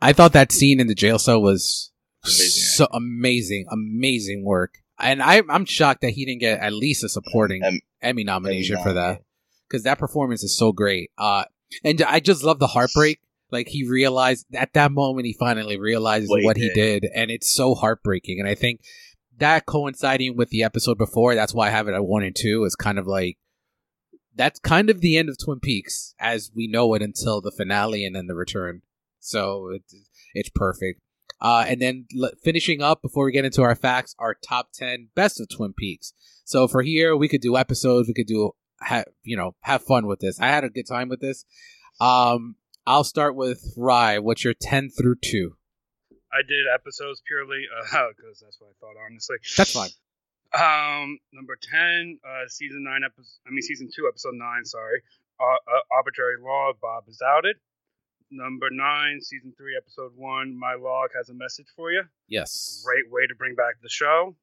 [0.00, 1.92] I thought that scene in the jail cell was
[2.24, 4.78] Amazing so amazing, amazing work.
[4.98, 8.76] And I, I'm shocked that he didn't get at least a supporting Em- Emmy nomination
[8.76, 9.22] Emmy for that
[9.68, 11.10] because that performance is so great.
[11.18, 11.44] Uh,
[11.84, 13.20] and I just love the heartbreak.
[13.50, 17.06] Like he realized at that moment, he finally realizes What what, he he, did.
[17.14, 18.40] and it's so heartbreaking.
[18.40, 18.80] And I think
[19.38, 22.64] that coinciding with the episode before, that's why I have it at one and two.
[22.64, 23.36] Is kind of like
[24.34, 28.04] that's kind of the end of Twin Peaks as we know it until the finale
[28.06, 28.80] and then the return.
[29.20, 29.94] So it's
[30.34, 31.00] it's perfect.
[31.40, 35.08] Uh, and then l- finishing up before we get into our facts, our top ten
[35.14, 36.12] best of Twin Peaks.
[36.44, 38.08] So for here, we could do episodes.
[38.08, 38.52] We could do
[38.82, 40.40] ha- you know have fun with this.
[40.40, 41.44] I had a good time with this.
[42.00, 42.56] Um,
[42.86, 44.18] I'll start with Rye.
[44.18, 45.56] What's your ten through two?
[46.32, 48.94] I did episodes purely because that's what I thought.
[49.06, 49.90] Honestly, That's fine.
[50.54, 53.40] Um, number ten, uh, season nine episode.
[53.46, 54.64] I mean, season two, episode nine.
[54.64, 55.02] Sorry,
[55.40, 56.72] uh, uh, arbitrary law.
[56.80, 57.56] Bob is outed.
[58.30, 60.58] Number nine, season three, episode one.
[60.58, 62.02] My log has a message for you.
[62.28, 62.82] Yes.
[62.84, 64.34] Great way to bring back the show.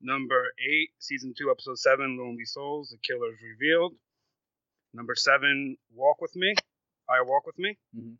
[0.00, 2.90] Number eight, season two, episode seven, Lonely Souls.
[2.90, 3.94] The killer is revealed.
[4.94, 6.54] Number seven, Walk with Me.
[7.08, 7.76] I Walk with Me.
[7.96, 8.16] Mhm.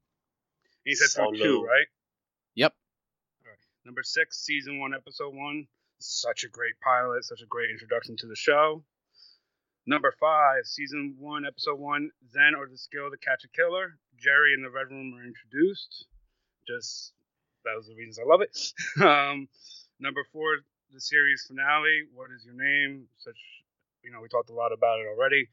[0.85, 1.45] He said through Solo.
[1.63, 1.87] two, right?
[2.55, 2.75] Yep.
[3.85, 5.69] Number six, season one, episode one.
[5.99, 8.85] Such a great pilot, such a great introduction to the show.
[9.87, 13.99] Number five, season one, episode one, Zen or the skill to catch a killer.
[14.17, 16.07] Jerry and the Red Room are introduced.
[16.67, 17.15] Just
[17.65, 18.57] that was the reasons I love it.
[19.03, 19.49] um,
[19.99, 20.59] number four,
[20.93, 22.05] the series finale.
[22.15, 23.07] What is your name?
[23.19, 23.37] Such,
[24.03, 25.49] you know, we talked a lot about it already.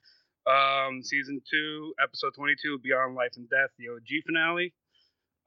[0.48, 4.74] Um, season two, episode twenty-two, Beyond Life and Death, the OG finale.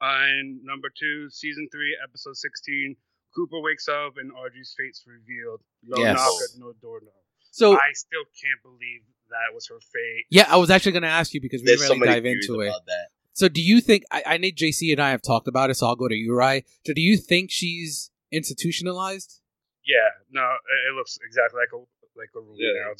[0.01, 2.95] And number two, season three, episode 16,
[3.35, 5.61] Cooper wakes up and Audrey's fate's revealed.
[5.83, 6.15] No Yes.
[6.15, 7.11] knock at no door, no.
[7.51, 10.25] So I still can't believe that was her fate.
[10.29, 12.13] yeah, I was actually going to ask you because we There's didn't so really many
[12.15, 12.73] dive theories into it.
[12.87, 13.07] that.
[13.33, 15.87] So do you think I, I know JC and I have talked about it, so
[15.87, 16.63] I'll go to you, Rye.
[16.85, 19.41] So do you think she's institutionalized?
[19.85, 21.77] Yeah, no, it, it looks exactly like a
[22.17, 22.83] like a room Yeah.
[22.85, 22.93] now.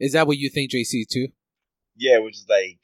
[0.00, 1.28] Is that what you think, JC too?
[1.96, 2.78] Yeah, which is like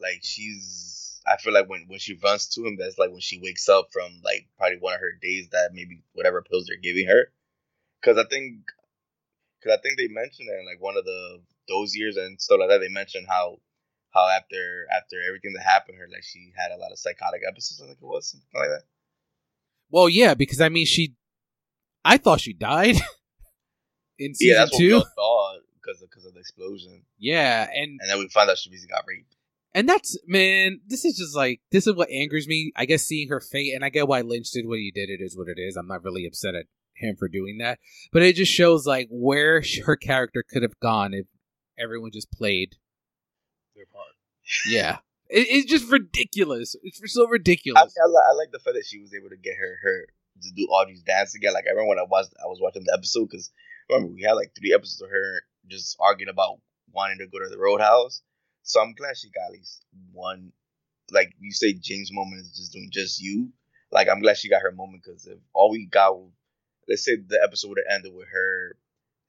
[0.00, 1.20] like she's.
[1.26, 3.88] I feel like when when she runs to him, that's like when she wakes up
[3.92, 7.32] from like probably one of her days that maybe whatever pills they're giving her.
[8.00, 8.60] Because I think,
[9.60, 12.58] because I think they mentioned it in like one of the those years and stuff
[12.60, 12.78] like that.
[12.78, 13.58] They mentioned how
[14.10, 17.40] how after after everything that happened to her, like she had a lot of psychotic
[17.48, 17.80] episodes.
[17.82, 18.82] I think it was something like that.
[19.90, 21.14] Well, yeah, because I mean, she.
[22.04, 22.96] I thought she died
[24.18, 24.96] in season yeah, that's what we two.
[24.96, 28.58] all thought because of, because of the explosion, Yeah, and and then we found out
[28.58, 29.34] she basically got raped.
[29.74, 30.80] and that's man.
[30.86, 32.72] This is just like this is what angers me.
[32.76, 35.10] I guess seeing her fate, and I get why Lynch did what he did.
[35.10, 35.76] It is what it is.
[35.76, 37.78] I'm not really upset at him for doing that,
[38.12, 41.26] but it just shows like where her character could have gone if
[41.78, 42.76] everyone just played.
[43.74, 44.06] their part.
[44.68, 44.98] Yeah,
[45.28, 46.76] it, it's just ridiculous.
[46.82, 47.80] It's so I, ridiculous.
[47.82, 50.06] I, li- I like the fact that she was able to get her her
[50.42, 51.52] to do all these dances again.
[51.52, 53.50] Like I remember when I watched I was watching the episode because
[53.88, 56.60] remember we had like three episodes of her just arguing about
[56.92, 58.22] wanting to go to the roadhouse.
[58.62, 60.52] So I'm glad she got at least one.
[61.10, 63.52] Like you say, James' moment is just doing just you.
[63.92, 66.16] Like I'm glad she got her moment because if all we got,
[66.88, 68.76] let's say the episode would have ended with her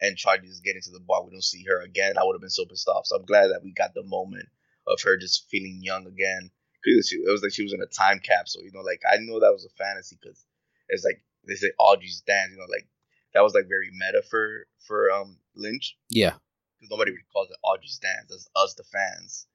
[0.02, 2.18] and Charlie just getting to the bar, we don't see her again.
[2.18, 3.06] I would have been so pissed off.
[3.06, 4.48] So I'm glad that we got the moment
[4.88, 6.52] of her just feeling young again.
[6.86, 8.82] Cause she, it was like she was in a time capsule, you know.
[8.82, 10.45] Like I know that was a fantasy because
[10.90, 12.88] it's like they say Audrey's dance, you know, like
[13.34, 16.34] that was like very meta for for um Lynch yeah,
[16.80, 18.28] because nobody really calls it Audrey's dance.
[18.30, 19.48] That's us, the fans.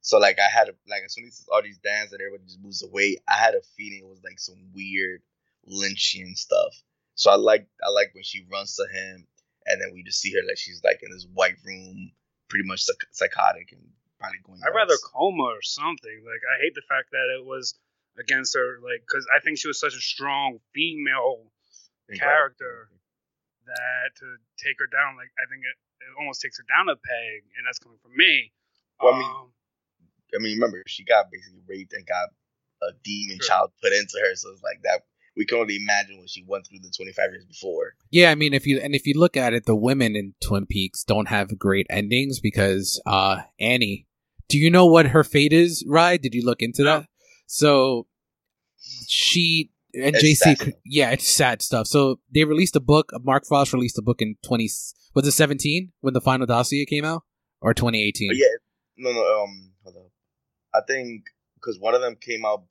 [0.00, 2.62] So like I had a, like as soon as it's Audrey's dance and everybody just
[2.62, 5.22] moves away, I had a feeling it was like some weird
[5.66, 6.74] Lynchian stuff.
[7.14, 9.26] So I like I like when she runs to him
[9.66, 12.12] and then we just see her like she's like in this white room,
[12.48, 13.82] pretty much psych- psychotic and
[14.20, 14.60] probably going.
[14.64, 16.22] I'd rather coma or something.
[16.24, 17.74] Like I hate the fact that it was
[18.18, 21.46] against her, like because I think she was such a strong female
[22.18, 22.88] character
[23.66, 24.26] that to
[24.62, 27.66] take her down, like I think it, it almost takes her down a peg, and
[27.66, 28.52] that's coming from me.
[29.00, 29.52] Well, I mean, Um,
[30.34, 32.28] I mean, remember she got basically raped and got
[32.82, 33.48] a demon Sure.
[33.48, 35.02] child put into her, so it's like that.
[35.36, 37.94] We can only imagine what she went through the 25 years before.
[38.10, 38.30] yeah.
[38.30, 41.02] I mean, if you and if you look at it, the women in Twin Peaks
[41.02, 44.06] don't have great endings because uh Annie.
[44.48, 45.82] Do you know what her fate is?
[45.88, 46.18] Rye?
[46.18, 47.00] Did you look into No.
[47.00, 47.08] that?
[47.46, 48.06] So
[49.06, 51.86] she and It's JC, yeah, it's sad stuff.
[51.86, 53.12] So they released a book.
[53.22, 54.68] Mark Frost released a book in twenty.
[55.14, 57.22] Was it seventeen when the final dossier came out,
[57.60, 58.30] or twenty eighteen?
[58.34, 58.46] Yeah,
[58.96, 59.42] no, no.
[59.42, 60.10] Um, hold up.
[60.74, 62.64] I think because one of them came out,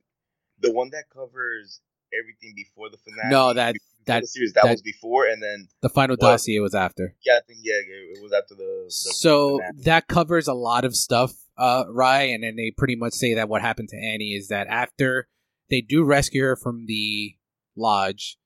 [0.60, 1.80] the one that covers
[2.14, 3.30] everything before the finale.
[3.32, 7.16] No, that- that- series that, that- was before, and then The final dossier was after.
[7.26, 8.84] yeah, I think yeah, it, it was after the.
[8.86, 9.82] the so finale.
[9.86, 13.50] that covers a lot of stuff, uh, Rye, and then they pretty much say that
[13.50, 15.28] what happened to Annie is that after
[15.70, 17.36] they do rescue her from the
[17.76, 18.38] lodge,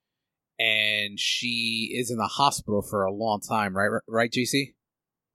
[0.58, 4.00] and she is in the hospital for a long time, right?
[4.08, 4.74] Right, JC?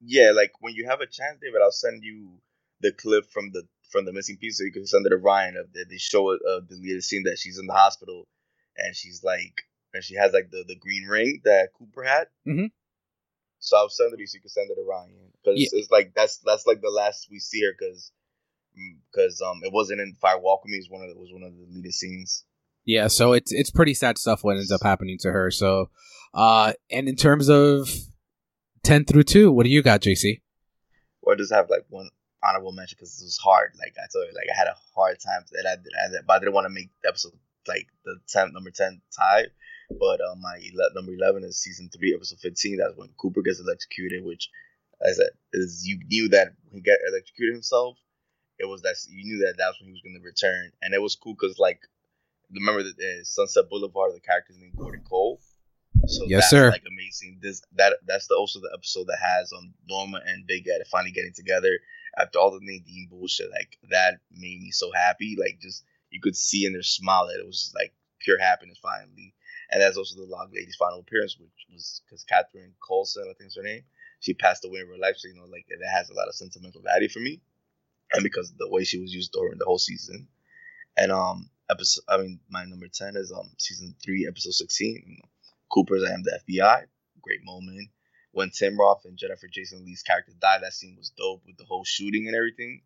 [0.06, 2.42] yeah, like when you have a chance, David, I'll send you
[2.82, 5.56] the clip from the from the missing piece, so you can send it to Ryan.
[5.58, 8.28] Of that they show it uh, the scene that she's in the hospital,
[8.78, 9.64] and she's like,
[9.94, 12.28] and she has like the the green ring that Cooper had.
[12.48, 12.72] Mhm.
[13.64, 15.80] So I'll send it to you so you can send it to Ryan because Yeah.
[15.80, 18.12] it's like that's that's like the last we see her because
[19.12, 20.78] because um it wasn't in Fire Walk with Me.
[20.78, 22.44] It was one of the, it was one of the leading scenes.
[22.86, 25.50] Yeah, so it's it's pretty sad stuff what ends up happening to her.
[25.50, 25.90] So,
[26.34, 27.90] uh, and in terms of
[28.84, 30.42] ten through two, what do you got, JC?
[31.22, 32.10] Or just have like one
[32.44, 33.72] honorable mention because it was hard.
[33.80, 36.28] Like I told you, like I had a hard time that I did, I did
[36.28, 37.32] but I didn't want to make the episode
[37.66, 39.46] like the ten number ten tie.
[40.00, 42.78] But um, my ele- number eleven is season three, episode fifteen.
[42.78, 44.50] That's when Cooper gets electrocuted, which,
[45.02, 47.98] as I said, is you knew that he got electrocuted himself,
[48.60, 51.02] it was that you knew that that's when he was going to return, and it
[51.02, 51.82] was cool because like
[52.52, 55.40] remember that uh, Sunset Boulevard, the character's named Gordon Cole.
[56.08, 56.70] So Yes, sir.
[56.70, 57.40] Like amazing.
[57.42, 61.12] This that that's the also the episode that has um Norma and Big Ed finally
[61.12, 61.80] getting together
[62.18, 63.50] after all the Nadine bullshit.
[63.52, 65.36] Like that made me so happy.
[65.40, 69.34] Like just you could see in their smile that it was like pure happiness finally.
[69.72, 73.48] And that's also the Log Lady's final appearance, which was because Catherine Coulson, I think
[73.48, 73.84] is her name,
[74.20, 75.16] she passed away in real life.
[75.18, 77.42] So you know, like that has a lot of sentimental value for me,
[78.14, 80.28] and because of the way she was used during the whole season.
[80.96, 85.04] And um, episode, I mean, my number ten is um season three, episode sixteen.
[85.06, 85.30] You know,
[85.72, 86.84] Cooper's I am the FBI.
[87.22, 87.90] Great moment
[88.32, 90.62] when Tim Roth and Jennifer Jason Lee's character died.
[90.62, 92.82] That scene was dope with the whole shooting and everything.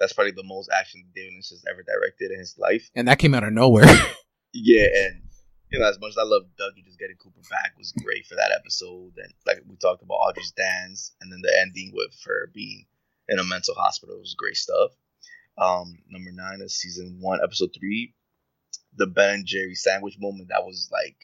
[0.00, 2.90] That's probably the most action David Lynch has ever directed in his life.
[2.96, 3.86] And that came out of nowhere.
[4.56, 5.22] Yeah, and
[5.74, 8.36] you know, as much as I love Dougie, just getting Cooper back was great for
[8.36, 9.14] that episode.
[9.18, 12.86] And like we talked about Audrey's dance, and then the ending with her being
[13.28, 14.92] in a mental hospital was great stuff.
[15.58, 18.14] Um, number nine is season one, episode three,
[18.96, 20.50] the Ben and Jerry sandwich moment.
[20.50, 21.16] That was like,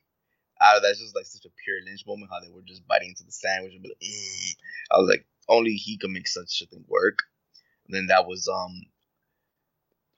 [0.60, 2.30] out of that's just like such a pure Lynch moment.
[2.32, 3.98] How they were just biting into the sandwich and be like.
[4.90, 7.20] I was like, only he can make such a thing work.
[7.86, 8.82] And then that was um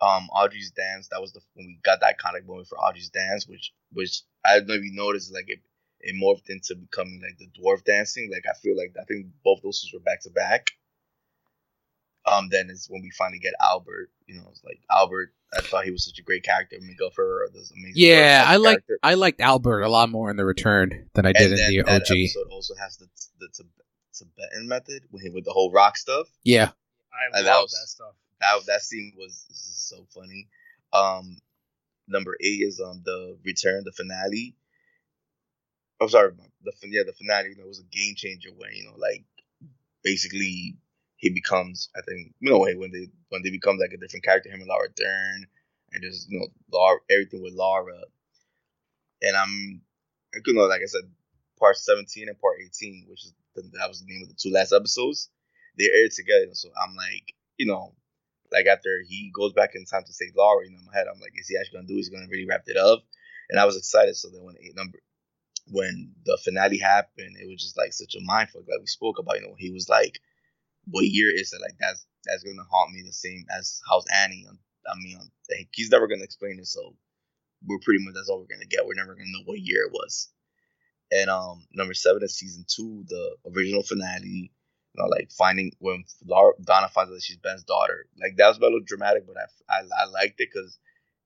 [0.02, 1.08] um Audrey's dance.
[1.10, 4.58] That was the when we got the iconic moment for Audrey's dance, which which I
[4.58, 5.60] don't know if you noticed, like it
[6.00, 8.30] it morphed into becoming like the dwarf dancing.
[8.30, 10.72] Like I feel like I think both those were back to back.
[12.24, 14.10] Um, then is when we finally get Albert.
[14.26, 15.34] You know, it's like Albert.
[15.56, 16.76] I thought he was such a great character.
[16.80, 17.92] Miguel Ferrer, this amazing.
[17.96, 18.82] yeah, I like.
[19.02, 21.70] I liked Albert a lot more in the return than I did And in then
[21.70, 22.16] the that OG.
[22.16, 23.08] episode also has the
[23.40, 23.48] the
[24.14, 26.28] Tibetan method with with the whole rock stuff.
[26.44, 26.70] Yeah,
[27.12, 28.14] I And love that that, stuff.
[28.42, 30.48] That that scene was so funny.
[30.92, 31.38] Um,
[32.08, 34.54] number eight is um the return, the finale.
[36.00, 36.32] I'm sorry,
[36.64, 37.50] the yeah the finale.
[37.50, 39.24] You know, was a game changer when you know like
[40.02, 40.76] basically
[41.16, 44.50] he becomes I think you know when they when they become like a different character,
[44.50, 45.46] him and Laura Dern,
[45.92, 48.00] and just you know Laura everything with Laura.
[49.22, 49.82] And I'm
[50.34, 51.08] I could know like I said,
[51.58, 54.50] part 17 and part 18, which is the, that was the name of the two
[54.50, 55.30] last episodes.
[55.78, 57.94] They aired together, so I'm like you know
[58.52, 61.06] like after he goes back in time to save Laura, you know, in my head,
[61.08, 61.94] I'm like, is he actually gonna do?
[61.94, 61.98] it?
[61.98, 63.04] He's gonna really wrap it up,
[63.50, 64.16] and I was excited.
[64.16, 64.98] So then when eight number,
[65.68, 68.68] when the finale happened, it was just like such a mindfuck.
[68.68, 70.20] Like we spoke about, you know, he was like,
[70.86, 71.60] what year is it?
[71.60, 74.46] Like that's that's gonna haunt me the same as how's Annie.
[74.86, 75.18] I mean,
[75.50, 76.96] like, he's never gonna explain it, so
[77.66, 78.86] we're pretty much that's all we're gonna get.
[78.86, 80.28] We're never gonna know what year it was.
[81.10, 84.50] And um, number seven is season two, the original finale
[84.94, 88.06] you know, like finding when Laura, Donna finds out that she's Ben's daughter.
[88.20, 90.78] Like that was a little dramatic, but I, I, I liked it because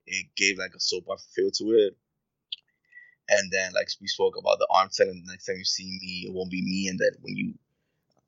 [0.05, 1.97] it gave like a soap opera feel to it.
[3.29, 6.25] And then like we spoke about the arm telling the next time you see me,
[6.27, 6.87] it won't be me.
[6.87, 7.55] And then when you,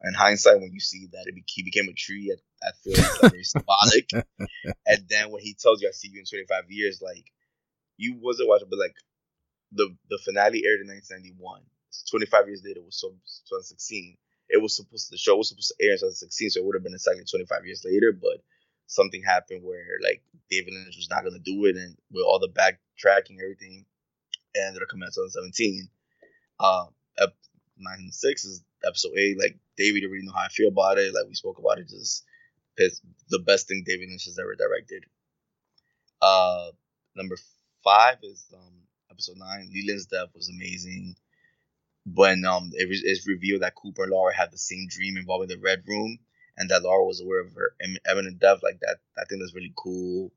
[0.03, 2.93] in hindsight, when you see that it be, he became a tree, I, I feel
[3.01, 4.09] like it's very symbolic.
[4.87, 7.31] And then when he tells you, "I see you in 25 years," like
[7.97, 8.95] you wasn't watching, but like
[9.71, 11.61] the the finale aired in 1991.
[12.09, 14.17] 25 years later was so 2016
[14.49, 16.83] it was supposed the show was supposed to air in 2016, so it would have
[16.83, 18.11] been exactly 25 years later.
[18.11, 18.41] But
[18.87, 22.49] something happened where like David Lynch was not gonna do it, and with all the
[22.49, 23.85] backtracking and everything,
[24.55, 25.89] and it ended up coming out 2017.
[26.59, 27.35] Um, ep-
[27.77, 29.37] nine and six is episode eight.
[29.39, 31.13] Like David already know how I feel about it.
[31.13, 32.25] Like we spoke about it, just
[32.77, 35.05] it's the best thing David Lynch has ever directed.
[36.21, 36.71] Uh,
[37.15, 37.37] number
[37.83, 38.73] five is um
[39.11, 39.69] episode nine.
[39.73, 41.15] Leland's death was amazing
[42.15, 45.47] when um it was it's revealed that Cooper and Laura had the same dream involving
[45.49, 46.19] the Red Room,
[46.57, 48.59] and that Laura was aware of her im- imminent death.
[48.63, 50.31] Like that, I think that's really cool.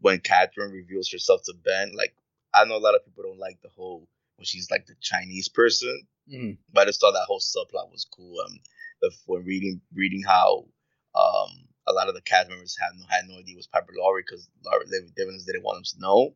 [0.00, 2.14] When Catherine reveals herself to Ben, like
[2.54, 5.48] I know a lot of people don't like the whole when she's like the Chinese
[5.48, 6.58] person, Mhm.
[6.72, 8.40] but I just thought that whole subplot was cool.
[8.40, 8.58] Um,
[9.02, 10.66] the, when reading reading how
[11.14, 13.92] um a lot of the cast members had no had no idea it was Piper
[13.96, 16.34] Laurie because Laura David Evans didn't want them to know.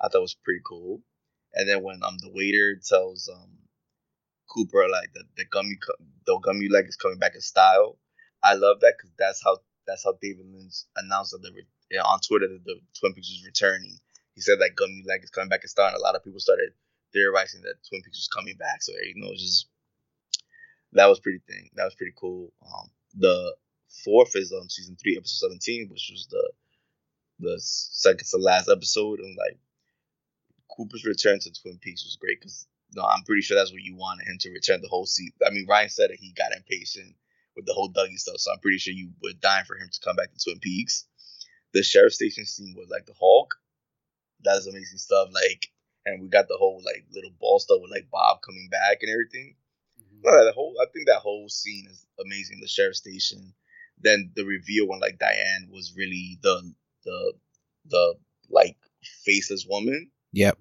[0.00, 1.02] I thought it was pretty cool.
[1.54, 3.50] And then when um the waiter tells um
[4.48, 7.40] Cooper like the the gum you co- the gum you like is coming back in
[7.40, 7.98] style,
[8.42, 12.20] I love that because that's how that's how David Lynch announced that the re- on
[12.20, 13.98] Twitter that the Twin Peaks was returning.
[14.34, 15.96] He said that Gummy Leg is coming back in style, and.
[15.96, 16.70] A lot of people started
[17.12, 18.82] theorizing that Twin Peaks was coming back.
[18.82, 19.68] So you know, just
[20.92, 21.70] that was pretty thing.
[21.74, 22.52] That was pretty cool.
[22.64, 23.56] Um, the
[24.04, 26.50] fourth is on season three, episode seventeen, which was the
[27.40, 29.58] the second to last episode, and like
[30.68, 33.96] Cooper's return to Twin Peaks was great because no, I'm pretty sure that's what you
[33.96, 35.34] wanted him to return the whole season.
[35.46, 37.14] I mean, Ryan said that he got impatient
[37.54, 40.00] with the whole Dougie stuff, so I'm pretty sure you were dying for him to
[40.00, 41.04] come back to Twin Peaks.
[41.74, 43.54] The sheriff station scene was like the Hulk.
[44.44, 45.28] That is amazing stuff.
[45.32, 45.66] Like,
[46.06, 49.10] and we got the whole like little ball stuff with like Bob coming back and
[49.10, 49.56] everything.
[50.00, 50.20] Mm-hmm.
[50.22, 52.60] No, the whole I think that whole scene is amazing.
[52.60, 53.52] The sheriff station.
[54.00, 56.72] Then the reveal when like Diane was really the
[57.04, 57.32] the
[57.86, 58.14] the
[58.48, 58.76] like
[59.24, 60.10] faceless woman.
[60.32, 60.56] Yep.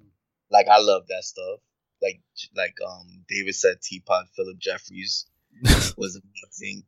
[0.50, 1.60] Like I love that stuff.
[2.02, 2.22] Like
[2.56, 5.26] like um David said, Teapot Philip Jeffries
[5.98, 6.84] was amazing.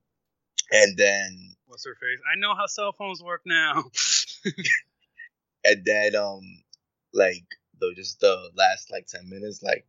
[0.71, 2.19] And then what's her face?
[2.31, 3.85] I know how cell phones work now.
[5.65, 6.41] and then um
[7.13, 7.45] like
[7.79, 9.85] though just the last like ten minutes, like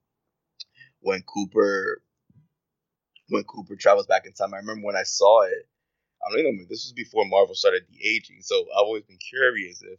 [1.00, 2.02] when Cooper
[3.28, 4.54] when Cooper travels back in time.
[4.54, 5.68] I remember when I saw it.
[6.26, 6.64] I don't even know.
[6.68, 9.98] This was before Marvel started de aging, so I've always been curious if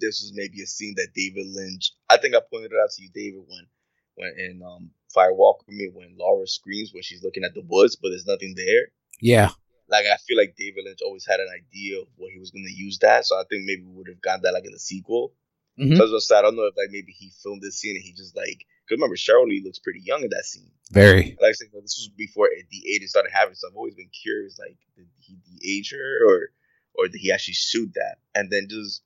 [0.00, 1.92] this was maybe a scene that David Lynch.
[2.08, 3.66] I think I pointed it out to you, David, when
[4.14, 7.62] when in um Fire Walk with Me when Laura screams when she's looking at the
[7.66, 8.88] woods, but there's nothing there.
[9.20, 9.50] Yeah.
[9.88, 12.70] Like I feel like David Lynch always had an idea of what he was gonna
[12.70, 15.34] use that, so I think maybe we would have gotten that like in the sequel.
[15.78, 15.96] Mm-hmm.
[15.96, 16.30] So I was.
[16.30, 18.98] I don't know if like maybe he filmed this scene and he just like because
[18.98, 20.70] remember Sheryl Lee looks pretty young in that scene.
[20.90, 21.36] Very.
[21.40, 23.54] Like I said, this was before the age started having.
[23.54, 26.50] So I've always been curious, like did he de-age her or
[26.94, 28.16] or did he actually shoot that?
[28.34, 29.02] And then just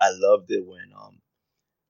[0.00, 1.20] I loved it when um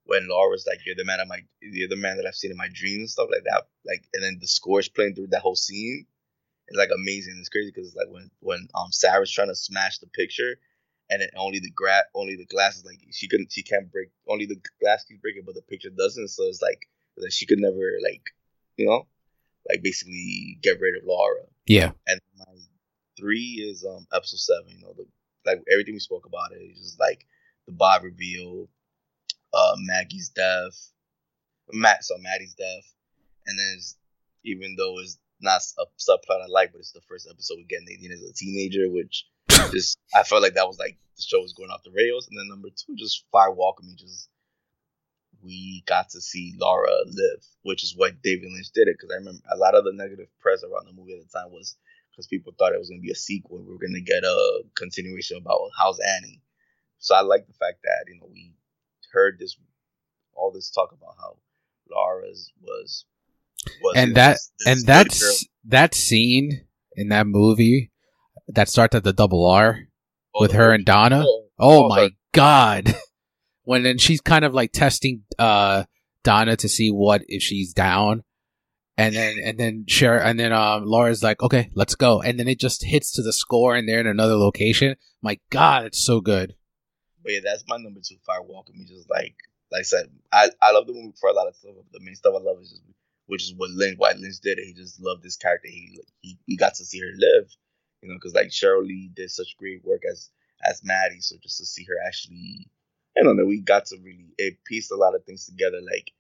[0.05, 2.57] when Laura's like, "You're the man of my, you're the man that I've seen in
[2.57, 5.57] my dreams and stuff like that." Like, and then the scores playing through that whole
[5.57, 6.07] scene
[6.69, 7.37] is like amazing.
[7.39, 10.57] It's crazy because it's like when when um Sarah's trying to smash the picture,
[11.11, 14.09] and then only the gra- only the glass is like she couldn't, she can't break,
[14.29, 16.29] only the glass keeps breaking, but the picture doesn't.
[16.29, 16.89] So it's like
[17.19, 18.31] that she could never like,
[18.77, 19.07] you know,
[19.69, 21.43] like basically get rid of Laura.
[21.67, 21.93] Yeah.
[22.07, 22.55] And my
[23.19, 24.69] three is um episode seven.
[24.69, 25.07] You know, the
[25.45, 27.27] like everything we spoke about it is just like
[27.67, 28.69] the Bob reveal,
[29.55, 30.93] uh, Maggie's death,
[31.73, 32.95] Matt, so Maddie's death,
[33.47, 33.79] and then
[34.45, 37.83] even though it's not a subplot I like, but it's the first episode we get
[37.85, 39.27] Nadine as a teenager, which
[39.73, 42.29] just I felt like that was like the show was going off the rails.
[42.29, 44.29] And then number two, just Fire Me, just
[45.43, 48.97] we got to see Laura live, which is what David Lynch did it.
[48.99, 51.51] Because I remember a lot of the negative press around the movie at the time
[51.51, 51.77] was
[52.11, 53.59] because people thought it was going to be a sequel.
[53.59, 56.41] We were going to get a continuation about how's Annie.
[56.99, 58.55] So I like the fact that you know we
[59.13, 59.57] heard this
[60.35, 61.37] all this talk about how
[61.91, 63.05] Laura's was,
[63.83, 67.91] was and that this, this and that's that scene in that movie
[68.49, 69.81] that starts at the double R
[70.35, 71.25] oh, with her and Donna.
[71.27, 72.17] Oh, oh, oh my sorry.
[72.33, 72.95] god!
[73.65, 75.85] when then she's kind of like testing uh
[76.25, 78.23] Donna to see what if she's down.
[78.99, 82.21] And then and then share and then um Laura's like, okay, let's go.
[82.21, 84.97] And then it just hits to the score and they're in another location.
[85.23, 86.55] My God, it's so good.
[87.23, 88.17] But yeah, that's my number two.
[88.27, 89.37] Fire Walk me just like
[89.71, 91.73] like I said, I, I love the movie for a lot of stuff.
[91.93, 92.83] The main stuff I love is just
[93.27, 94.67] which is what Lynch why Lynch did it.
[94.67, 95.69] He just loved this character.
[95.69, 97.51] He he, he got to see her live,
[98.03, 100.31] you know, because like Sheryl Lee did such great work as
[100.65, 101.21] as Maddie.
[101.21, 102.69] So just to see her actually,
[103.19, 105.81] I don't know, we got to really it pieced a lot of things together.
[105.81, 106.13] Like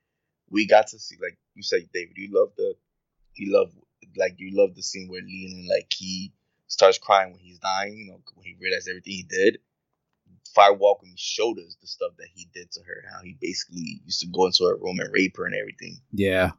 [0.48, 2.74] we got to see, like you said, David, you love the
[3.34, 3.72] you love
[4.16, 6.32] like you love the scene where Leland like he
[6.68, 7.96] starts crying when he's dying.
[7.96, 9.58] You know, when he realized everything he did
[10.54, 13.36] Fire Walk when he showed us the stuff that he did to her, how he
[13.40, 16.00] basically used to go into her room and rape her and everything.
[16.12, 16.52] Yeah.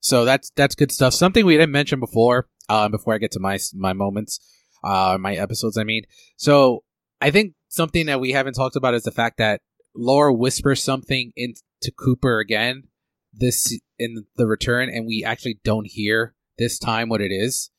[0.00, 1.14] So that's that's good stuff.
[1.14, 4.40] Something we didn't mention before, uh, before I get to my my moments,
[4.82, 5.78] uh, my episodes.
[5.78, 6.04] I mean,
[6.36, 6.84] so
[7.20, 9.60] I think something that we haven't talked about is the fact that
[9.94, 11.60] Laura whispers something into
[11.96, 12.84] Cooper again
[13.32, 17.70] this in the return, and we actually don't hear this time what it is.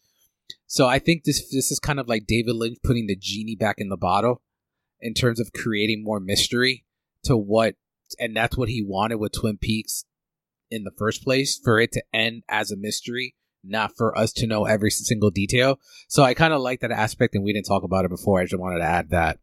[0.65, 3.76] So I think this this is kind of like David Lynch putting the genie back
[3.77, 4.41] in the bottle
[5.04, 6.86] in terms of creating more mystery
[7.24, 7.76] to what
[8.20, 10.06] and that's what he wanted with Twin Peaks
[10.72, 14.48] in the first place for it to end as a mystery not for us to
[14.48, 15.80] know every single detail.
[16.10, 18.42] So I kind of like that aspect and we didn't talk about it before.
[18.42, 19.40] I just wanted to add that.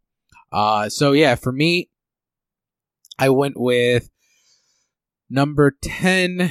[0.52, 1.90] Uh so yeah for me
[3.18, 4.10] I went with
[5.28, 6.50] number 10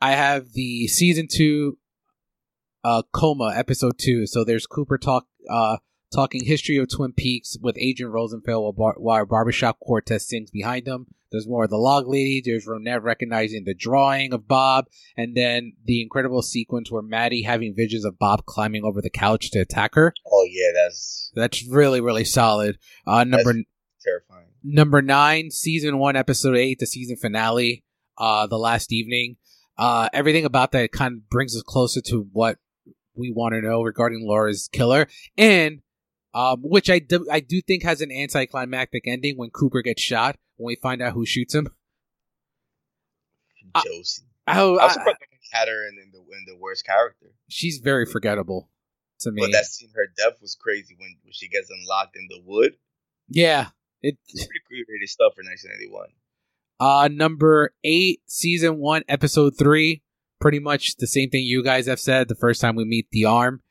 [0.00, 1.76] I have the season 2
[2.84, 5.76] uh coma episode 2 so there's Cooper talk uh
[6.12, 10.84] talking history of Twin Peaks with Agent Rosenfield while, bar- while Barbershop Quartet sings behind
[10.86, 11.06] them.
[11.30, 12.42] There's more of the log lady.
[12.44, 14.86] There's Ronette recognizing the drawing of Bob,
[15.16, 19.50] and then the incredible sequence where Maddie having visions of Bob climbing over the couch
[19.52, 20.12] to attack her.
[20.30, 22.78] Oh yeah, that's That's really really solid.
[23.06, 23.54] Uh, number
[24.04, 24.48] terrifying.
[24.62, 27.82] number nine, season one, episode eight, the season finale,
[28.18, 29.36] uh, the last evening.
[29.78, 32.58] Uh, everything about that kind of brings us closer to what
[33.14, 35.06] we want to know regarding Laura's killer,
[35.38, 35.80] and
[36.34, 40.36] um, which I do, I do think has an anticlimactic ending when Cooper gets shot
[40.56, 41.68] when we find out who shoots him.
[43.84, 44.22] Josie.
[44.48, 45.18] Oh, I was I- surprised
[45.52, 47.26] had her in, in the in the worst character.
[47.48, 48.70] she's very forgettable
[49.20, 49.42] to me.
[49.42, 52.72] But that scene, her death was crazy when, when she gets unlocked in the wood.
[53.28, 53.68] yeah,
[54.00, 54.16] it.
[54.28, 56.06] It's pretty creative stuff for 1991.
[56.80, 60.02] Uh, number eight, season one, episode three.
[60.40, 62.28] Pretty much the same thing you guys have said.
[62.28, 63.62] The first time we meet the arm,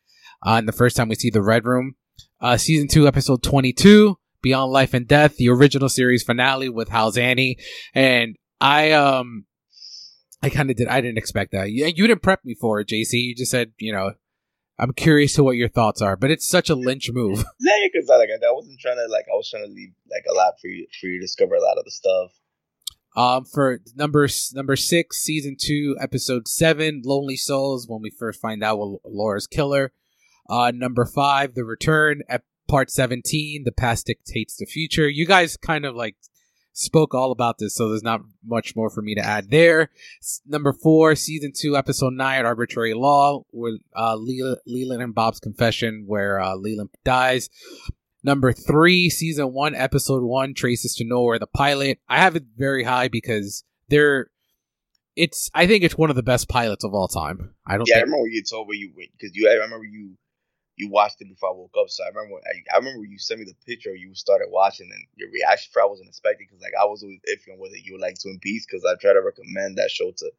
[0.45, 1.95] uh, and the first time we see the red room.
[2.41, 7.17] Uh, season two, episode twenty-two, Beyond Life and Death, the original series finale with how's
[7.17, 7.57] Annie,
[7.93, 9.45] and I um,
[10.41, 10.87] I kind of did.
[10.87, 11.69] I didn't expect that.
[11.71, 13.13] You, you didn't prep me for it, JC.
[13.13, 14.13] You just said, you know,
[14.79, 17.45] I'm curious to what your thoughts are, but it's such a Lynch move.
[17.59, 20.25] Yeah, because I like I wasn't trying to like I was trying to leave like
[20.29, 22.31] a lot for you for you to discover a lot of the stuff.
[23.15, 27.87] Um, for number number six, season two, episode seven, Lonely Souls.
[27.87, 29.93] When we first find out what Laura's killer.
[30.51, 32.21] Uh, number five, The Return.
[32.27, 35.09] at part seventeen, The Past Dictates the Future.
[35.09, 36.15] You guys kind of like
[36.73, 39.89] spoke all about this, so there's not much more for me to add there.
[40.21, 45.39] S- number four, season two, episode nine, Arbitrary Law, with uh, Leland, Leland and Bob's
[45.39, 47.49] confession, where uh, Leland dies.
[48.23, 51.99] Number three, season one, episode one, Traces to Nowhere, the pilot.
[52.07, 54.27] I have it very high because they're.
[55.15, 55.49] It's.
[55.53, 57.53] I think it's one of the best pilots of all time.
[57.67, 60.17] I don't Yeah, I remember you told me you because you I remember you
[60.81, 61.89] you watched it before I woke up.
[61.89, 63.93] So I remember when, I, I remember you sent me the picture.
[63.93, 67.21] You started watching and your reaction for I wasn't expecting because like I was always
[67.29, 70.09] iffy on whether you would like Twin Peaks because I try to recommend that show
[70.09, 70.31] to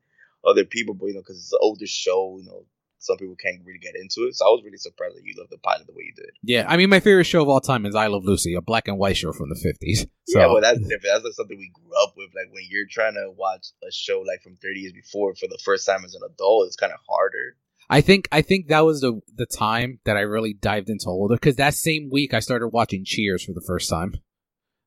[0.44, 2.66] other people, but you know because it's an older show, you know
[2.98, 4.34] some people can't really get into it.
[4.34, 6.30] So I was really surprised that you loved the pilot the way you did.
[6.42, 8.86] Yeah, I mean, my favorite show of all time is I Love Lucy, a black
[8.88, 10.06] and white show from the fifties.
[10.26, 11.02] So yeah, well that's different.
[11.14, 12.30] That's like something we grew up with.
[12.34, 15.58] Like when you're trying to watch a show like from 30 years before for the
[15.62, 17.56] first time as an adult, it's kind of harder.
[17.90, 21.34] I think I think that was the the time that I really dived into older
[21.36, 24.14] because that same week I started watching Cheers for the first time.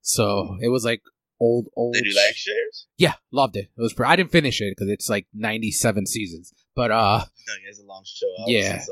[0.01, 1.01] So it was like
[1.39, 1.93] old old.
[1.95, 2.87] Did you like Cheers?
[2.97, 3.69] Yeah, loved it.
[3.77, 3.93] It was.
[3.93, 7.69] Pre- I didn't finish it because it's like ninety seven seasons, but uh, No, yeah,
[7.69, 8.27] it's a long show.
[8.39, 8.85] I Yeah.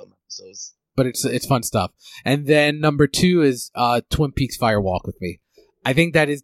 [0.96, 1.92] but it's it's fun stuff.
[2.26, 5.40] And then number two is uh Twin Peaks Fire Walk with Me.
[5.86, 6.42] I think that is.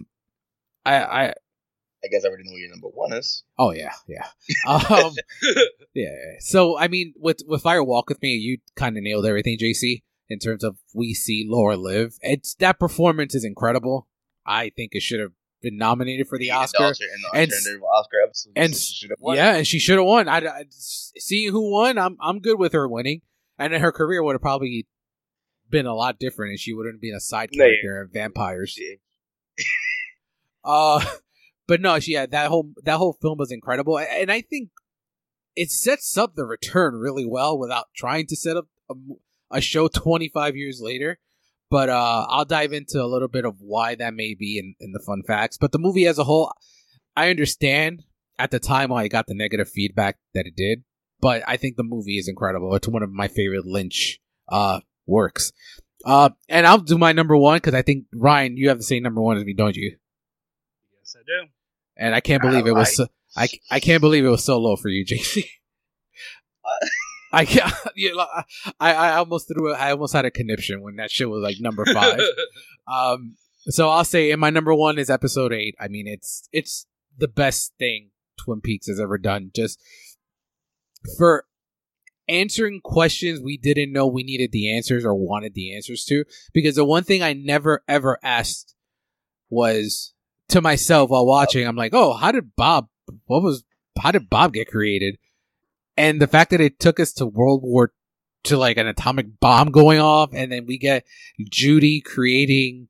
[0.86, 1.34] I I
[2.03, 3.43] I guess I already know what your number one is.
[3.57, 4.27] oh yeah yeah
[4.67, 5.13] um
[5.93, 6.15] yeah.
[6.39, 10.03] So I mean with with Fire Walk with Me, you kind of nailed everything, JC.
[10.30, 14.07] In terms of we see Laura live, it's that performance is incredible.
[14.45, 15.31] I think it should have
[15.61, 16.84] been nominated for the Yeah, Oscar.
[16.85, 17.51] and the And-
[17.84, 18.53] Oscar episode.
[18.55, 19.35] and she won.
[19.38, 20.27] Yeah, and she should have won.
[20.30, 23.21] I, I seeing who won, I'm I'm good with her winning,
[23.57, 24.88] and then her career would have probably
[25.69, 27.71] been a lot different, and she wouldn't been a side No, yeah.
[27.81, 28.69] character in Vampires.
[28.69, 28.97] She-
[30.63, 31.03] Uh,
[31.69, 34.71] but no, she, yeah, that whole that whole film was incredible, and I think
[35.55, 38.95] it sets up the return really well without trying to set up a,
[39.51, 41.19] a show 25 years later.
[41.69, 44.93] But uh, I'll dive into a little bit of why that may be in, in
[44.93, 45.59] the fun facts.
[45.59, 46.51] But the movie as a whole,
[47.15, 48.03] I understand
[48.39, 50.83] at the time why it got the negative feedback that it did.
[51.21, 52.73] But I think the movie is incredible.
[52.73, 55.51] It's one of my favorite Lynch uh, works.
[56.03, 59.03] Uh, and I'll do my number one because I think Ryan, you have the same
[59.03, 59.97] number one as me, don't you?
[60.97, 61.49] Yes, I do.
[61.99, 62.95] And I can't believe it was.
[62.95, 65.43] So, I I can't believe it was so low for you, JC.
[67.31, 67.71] I can't.
[67.95, 68.26] You know,
[68.80, 69.73] I I almost threw.
[69.73, 72.19] it- I almost had a conniption when that shit was like number five.
[72.88, 73.35] um.
[73.65, 75.76] So I'll say, in my number one is episode eight.
[75.80, 79.51] I mean, it's it's the best thing Twin Peaks has ever done.
[79.53, 79.80] Just
[81.17, 81.45] for
[82.30, 86.23] answering questions we didn't know we needed the answers or wanted the answers to.
[86.53, 88.76] Because the one thing I never ever asked
[89.49, 90.13] was
[90.49, 91.67] to myself while watching.
[91.67, 92.88] I'm like, oh, how did Bob?
[93.26, 93.63] What was?
[93.99, 95.17] How did Bob get created?
[95.97, 97.91] And the fact that it took us to World War
[98.45, 101.05] to like an atomic bomb going off, and then we get
[101.49, 102.88] Judy creating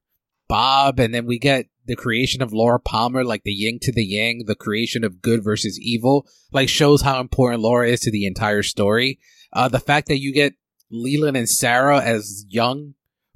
[0.47, 4.05] Bob, and then we get the creation of Laura Palmer, like the yin to the
[4.05, 8.27] yang, the creation of good versus evil, like shows how important Laura is to the
[8.27, 9.19] entire story.
[9.51, 10.53] Uh, the fact that you get
[10.91, 12.93] Leland and Sarah as young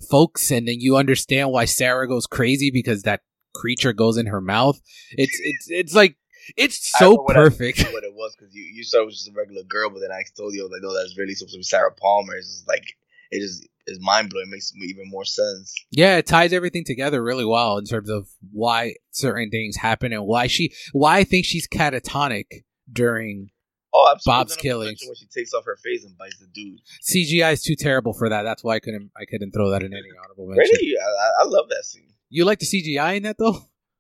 [0.10, 3.22] folks, and then you understand why Sarah goes crazy because that
[3.54, 4.80] creature goes in her mouth.
[5.12, 6.16] It's it's it's like
[6.58, 7.80] it's so know what I- perfect.
[7.94, 10.24] what it was because you, you it was just a regular girl, but then I
[10.36, 12.36] told you I was like, no, that's really supposed to be Sarah Palmer.
[12.36, 12.84] It's just like
[13.32, 14.48] it just is mind blowing.
[14.48, 15.74] It makes even more sense.
[15.92, 20.26] Yeah, it ties everything together really well in terms of why certain things happen and
[20.26, 22.46] why she why I think she's catatonic
[22.92, 23.50] during
[23.96, 24.40] Oh, absolutely.
[24.40, 24.96] Bob's killing.
[25.06, 26.80] When she takes off her face and bites the dude.
[27.08, 28.42] CGI is too terrible for that.
[28.44, 30.76] That's why I couldn't I couldn't throw that in any honorable mention.
[30.82, 32.08] Really, I, I- I love that scene.
[32.30, 33.52] You like the CGI in that though?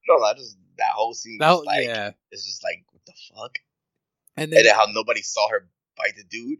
[0.09, 1.37] No, not just that whole scene.
[1.39, 2.11] That, like, yeah.
[2.31, 3.59] it's just like what the fuck,
[4.35, 6.59] And and then then how nobody saw her bite the dude.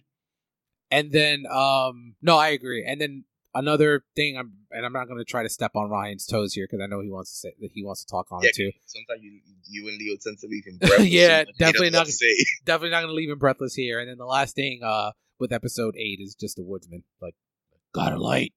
[0.91, 2.85] and then um no, I agree.
[2.87, 3.25] And then
[3.55, 6.67] another thing I'm and I'm not going to try to step on Ryan's toes here
[6.69, 8.55] because I know he wants to say that he wants to talk on Yeah, it
[8.55, 8.71] too.
[8.85, 10.77] Sometimes you you and Leo tend to leave him.
[10.79, 12.45] breathless Yeah, so much he definitely doesn't know to say.
[12.65, 13.99] Definitely not going to leave him breathless here.
[13.99, 17.35] And then the last thing uh with episode 8 is just the woodsman like
[17.93, 18.53] got a light.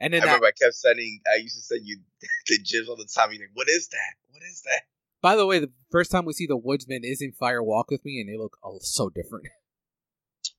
[0.00, 1.20] And I then that, remember I kept sending.
[1.32, 2.00] I used to send you
[2.48, 3.32] the gifs all the time.
[3.32, 4.14] You're like, "What is that?
[4.30, 4.82] What is that?"
[5.22, 8.04] by the way, the first time we see the woodsman is in Fire Walk with
[8.04, 9.46] Me and they look oh, so different.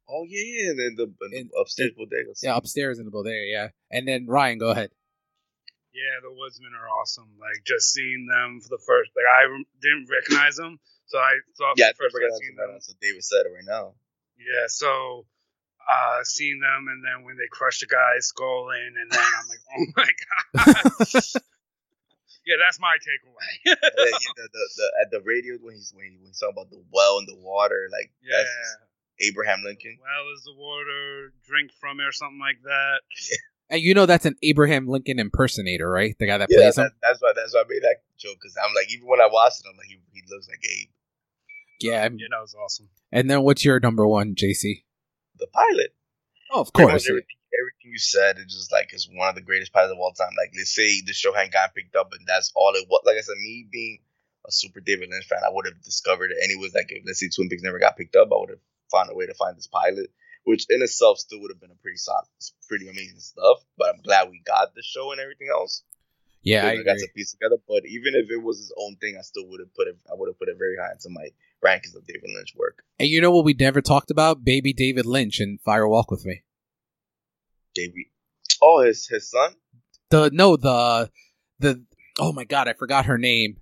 [0.10, 0.70] Oh yeah, yeah.
[0.72, 2.32] And then the, and And- the upstairs bodega.
[2.42, 3.68] yeah, upstairs in the bodega, yeah.
[3.92, 4.92] And then Ryan, go ahead.
[5.94, 7.30] Yeah, the woodsmen are awesome.
[7.40, 9.46] Like just seeing them for the first, like I
[9.80, 11.86] didn't recognize them, so I saw yeah.
[11.86, 12.78] I the first forgot time seeing them.
[12.82, 13.94] So David said it right now.
[14.38, 15.26] Yeah, so
[15.86, 19.48] uh seeing them, and then when they crush the guy's skull in, and then I'm
[19.48, 21.24] like, oh my god.
[22.46, 23.54] yeah, that's my takeaway.
[23.78, 26.40] And then, yeah, the, the, the, at the radio when he's when, he, when he's
[26.40, 28.42] talking about the well and the water, like yeah.
[28.42, 28.78] just
[29.28, 29.98] Abraham Lincoln.
[30.02, 33.02] Well, is the water drink from it or something like that?
[33.70, 36.16] And you know that's an Abraham Lincoln impersonator, right?
[36.20, 36.92] The guy that Yeah, plays that, him.
[37.02, 39.62] that's why that's why I made that joke because I'm like even when I watched
[39.62, 40.90] it, I'm like he, he looks like Abe,
[41.82, 42.04] Yeah.
[42.04, 42.90] Yeah, that was awesome.
[43.12, 44.84] And then what's your number one, JC?
[45.40, 45.96] the pilot.
[46.52, 47.08] Oh, of course.
[47.10, 50.12] everything, everything you said is just like is one of the greatest pilots of all
[50.14, 50.36] time.
[50.38, 53.02] Like let's say the show hadn't gotten picked up and that's all it was.
[53.06, 54.00] Like I said, me being
[54.46, 56.76] a super David Lynch fan, I would have discovered it anyways.
[56.76, 58.60] Like if let's say Twin Peaks never got picked up, I would have
[58.92, 60.10] found a way to find this pilot,
[60.44, 62.26] which in itself still would have been a pretty solid,
[62.68, 63.60] pretty amazing stuff.
[63.78, 65.84] But I'm glad we got the show and everything else.
[66.44, 67.56] Yeah, I got to piece together.
[67.68, 69.98] But even if it was his own thing, I still would have put it.
[70.10, 71.30] I would have put it very high into my
[71.64, 72.84] rankings of David Lynch work.
[73.00, 74.44] And you know what we never talked about?
[74.44, 76.44] Baby David Lynch and Fire Walk with Me.
[77.74, 78.06] David.
[78.62, 79.56] Oh, his his son.
[80.10, 81.10] The no, the
[81.60, 81.84] the
[82.20, 83.58] oh my god, I forgot her name.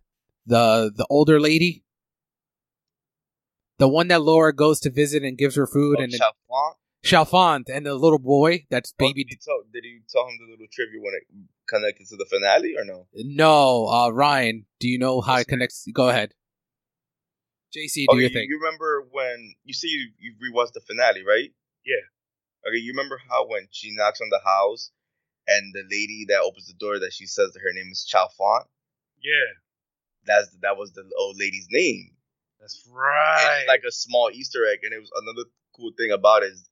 [0.47, 1.83] The the older lady.
[3.81, 6.75] The one that Laura goes to visit and gives her food Oh, and then Chalfont.
[7.03, 10.37] Chalfont and the little boy that's Oh, baby did, you tell, did you tell him
[10.37, 11.23] the little trivia when it
[11.67, 13.07] connected to the finale or no?
[13.15, 16.35] No, uh Ryan, do you know how it connects go ahead.
[17.75, 18.47] JC, do Okay, your you, thing.
[18.49, 21.49] you remember when you see you, you rewatched the finale, right?
[21.83, 22.05] Yeah.
[22.67, 24.91] Okay, you remember how when she knocks on the house
[25.47, 28.65] and the lady that opens the door that she says that her name is Chalfont?
[29.23, 29.57] Yeah,
[30.27, 32.11] That's that was the old lady's name.
[32.61, 33.57] That's right.
[33.59, 36.69] It's like a small Easter egg, and it was another cool thing about it is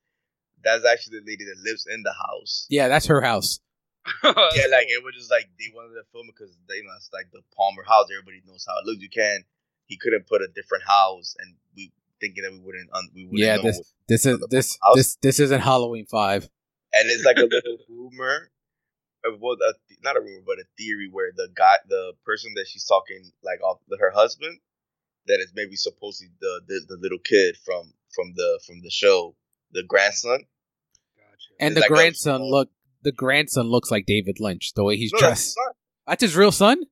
[0.63, 2.67] that's actually the lady that lives in the house.
[2.69, 3.59] Yeah, that's her house.
[4.23, 4.31] yeah,
[4.71, 7.27] like it was just like they wanted to film it because they know it's like
[7.31, 8.07] the Palmer house.
[8.11, 9.01] Everybody knows how it looks.
[9.01, 9.43] You can
[9.85, 11.91] he couldn't put a different house, and we
[12.21, 13.63] thinking that we wouldn't un, we wouldn't Yeah, know.
[13.63, 14.95] this this is this house.
[14.95, 16.43] this this isn't Halloween five.
[16.93, 18.49] and it's like a little rumor.
[19.25, 22.53] Uh, of what a, not a rumor, but a theory where the guy, the person
[22.55, 24.59] that she's talking like off her husband,
[25.27, 29.35] that is maybe supposedly the, the the little kid from from the from the show,
[29.71, 30.39] the grandson.
[31.17, 31.49] Gotcha.
[31.59, 32.69] And It's the like grandson look
[33.03, 35.55] the grandson looks like David Lynch, the way he's No, that's his dressed.
[35.55, 35.73] son.
[36.07, 36.83] That's his real son?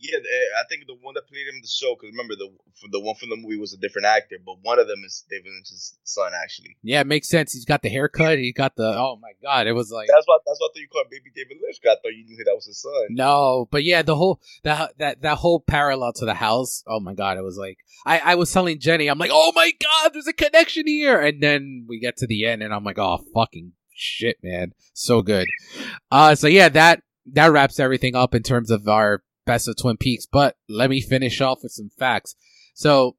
[0.00, 0.16] Yeah,
[0.58, 2.48] I think the one that played him in the show, because remember the
[2.80, 5.24] for the one from the movie was a different actor, but one of them is
[5.28, 6.76] David Lynch's son actually.
[6.82, 7.52] Yeah, it makes sense.
[7.52, 8.38] He's got the haircut.
[8.38, 8.84] He got the.
[8.84, 9.66] Oh my god!
[9.66, 11.76] It was like That's why that's why I thought you called baby David Lynch.
[11.84, 12.92] I thought you knew that was his son.
[13.10, 16.82] no, but yeah, the whole that that that whole parallel to the house.
[16.86, 17.36] Oh my god!
[17.36, 20.32] It was like I I was telling Jenny, I'm like, oh my god, there's a
[20.32, 24.38] connection here, and then we get to the end, and I'm like, oh fucking shit,
[24.42, 25.46] man, so good.
[26.10, 27.02] Uh, so yeah, that
[27.32, 30.26] that wraps everything up in terms of our best of Twin Peaks.
[30.26, 32.34] But let me finish off with some facts.
[32.74, 33.16] So.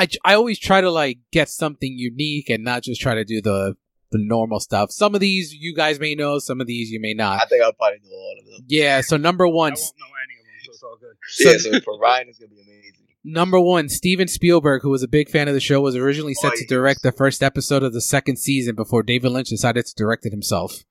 [0.00, 3.42] I, I always try to like get something unique and not just try to do
[3.42, 3.74] the
[4.12, 4.92] the normal stuff.
[4.92, 7.42] Some of these you guys may know, some of these you may not.
[7.42, 8.64] I think I'll probably know all of them.
[8.68, 11.16] Yeah, so number I one, won't know any of them, so it's all good.
[11.26, 12.92] So- yeah, so for Ryan, it's gonna be amazing.
[13.24, 16.52] number one, Steven Spielberg, who was a big fan of the show, was originally set
[16.52, 16.68] Oh, to yes.
[16.68, 20.30] direct the first episode of the second season before David Lynch decided to direct it
[20.30, 20.84] himself.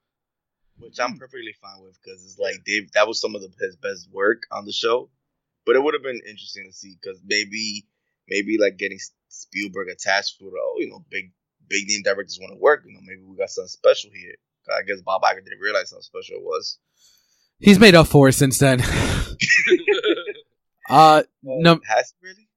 [0.79, 2.91] Which I'm perfectly fine with because it's like Dave.
[2.93, 5.09] That was some of the, his best work on the show,
[5.65, 7.85] but it would have been interesting to see because maybe,
[8.27, 8.99] maybe like getting
[9.29, 11.31] Spielberg attached with oh you know big
[11.67, 12.83] big name directors want to work.
[12.85, 14.35] You know maybe we got something special here.
[14.69, 16.77] I guess Bob Iger didn't realize how special it was.
[17.59, 18.81] He's made up for it since then.
[20.89, 22.49] uh, no, has he really?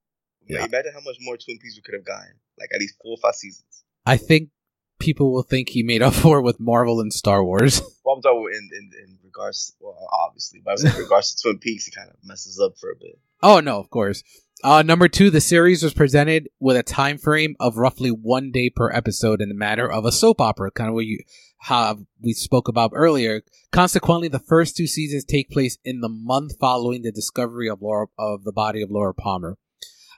[0.46, 0.64] Yeah.
[0.64, 2.34] Imagine how much more Twin Peaks we could have gotten.
[2.58, 3.84] Like at least four or five seasons.
[4.04, 4.50] I think
[4.98, 7.80] people will think he made up for it with Marvel and Star Wars.
[8.16, 9.96] I'm talking in, in, in regards, well,
[10.26, 12.90] obviously, but I was in regards to Twin Peaks, it kind of messes up for
[12.90, 13.18] a bit.
[13.42, 14.22] Oh no, of course.
[14.62, 18.68] Uh, number two, the series was presented with a time frame of roughly one day
[18.68, 21.18] per episode in the manner of a soap opera, kind of what you
[21.62, 23.42] how we spoke about earlier.
[23.72, 28.06] Consequently, the first two seasons take place in the month following the discovery of Laura
[28.18, 29.56] of the body of Laura Palmer.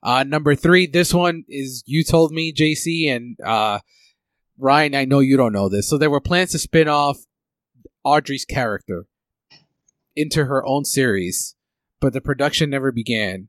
[0.02, 3.78] Uh, number three, this one is you told me, JC, and uh,
[4.58, 4.96] Ryan.
[4.96, 5.88] I know you don't know this.
[5.88, 7.18] So there were plans to spin off
[8.04, 9.06] Audrey's character
[10.16, 11.54] into her own series,
[12.00, 13.48] but the production never began.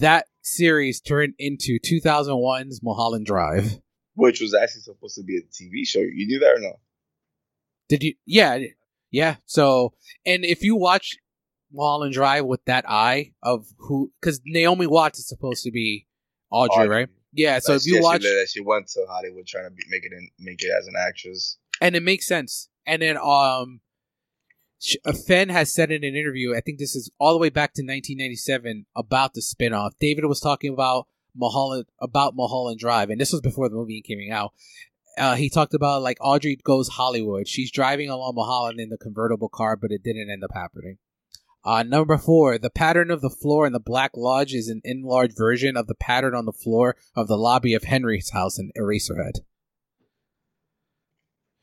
[0.00, 3.78] That series turned into 2001's Mulholland Drive.
[4.14, 6.00] Which was actually supposed to be a TV show.
[6.00, 6.78] You knew that or no?
[7.88, 8.14] Did you?
[8.26, 8.58] Yeah,
[9.10, 9.36] yeah.
[9.46, 9.94] So,
[10.24, 11.16] and if you watch
[11.72, 16.06] Mulholland Drive with that eye of who, because Naomi Watts is supposed to be
[16.50, 16.96] Audrey, Audrey.
[16.96, 17.08] right?
[17.32, 17.58] Yeah.
[17.58, 19.82] So Like, if you yeah, watch, she, that she went to Hollywood trying to be,
[19.88, 21.58] make it in, make it as an actress.
[21.80, 22.68] and it makes sense.
[22.86, 23.80] And then, um,
[25.04, 27.72] uh, Fenn has said in an interview, I think this is all the way back
[27.74, 29.92] to 1997 about the spinoff.
[30.00, 34.32] David was talking about Mulholland about Mulholland Drive, and this was before the movie came
[34.32, 34.52] out.
[35.16, 37.46] Uh, he talked about like Audrey goes Hollywood.
[37.46, 40.98] She's driving along Mulholland in the convertible car, but it didn't end up happening.
[41.64, 45.36] Uh, number four, the pattern of the floor in the Black Lodge is an enlarged
[45.36, 49.40] version of the pattern on the floor of the lobby of Henry's house in Eraserhead.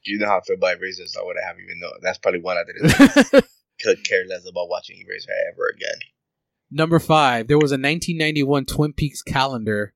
[0.03, 1.15] You know how I feel about Erasers.
[1.19, 1.91] I wouldn't have even known.
[2.01, 3.31] That's probably one I didn't
[3.81, 5.99] could care less about watching Eraser ever again.
[6.71, 9.93] Number five, there was a 1991 Twin Peaks calendar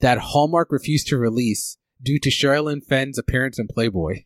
[0.00, 4.24] that Hallmark refused to release due to Sherilyn Fenn's appearance in Playboy.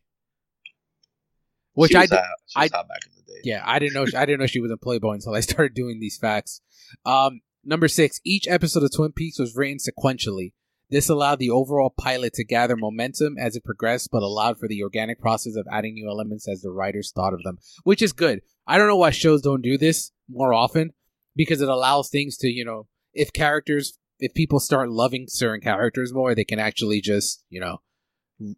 [1.74, 3.40] Which she I did, she I- hot back in the day.
[3.44, 4.06] yeah, I didn't know.
[4.18, 6.60] I didn't know she was in Playboy until I started doing these facts.
[7.04, 10.52] Um, number six, each episode of Twin Peaks was written sequentially.
[10.88, 14.82] This allowed the overall pilot to gather momentum as it progressed, but allowed for the
[14.82, 18.40] organic process of adding new elements as the writers thought of them, which is good.
[18.66, 20.92] I don't know why shows don't do this more often
[21.34, 26.12] because it allows things to, you know, if characters, if people start loving certain characters
[26.12, 27.80] more, they can actually just, you know,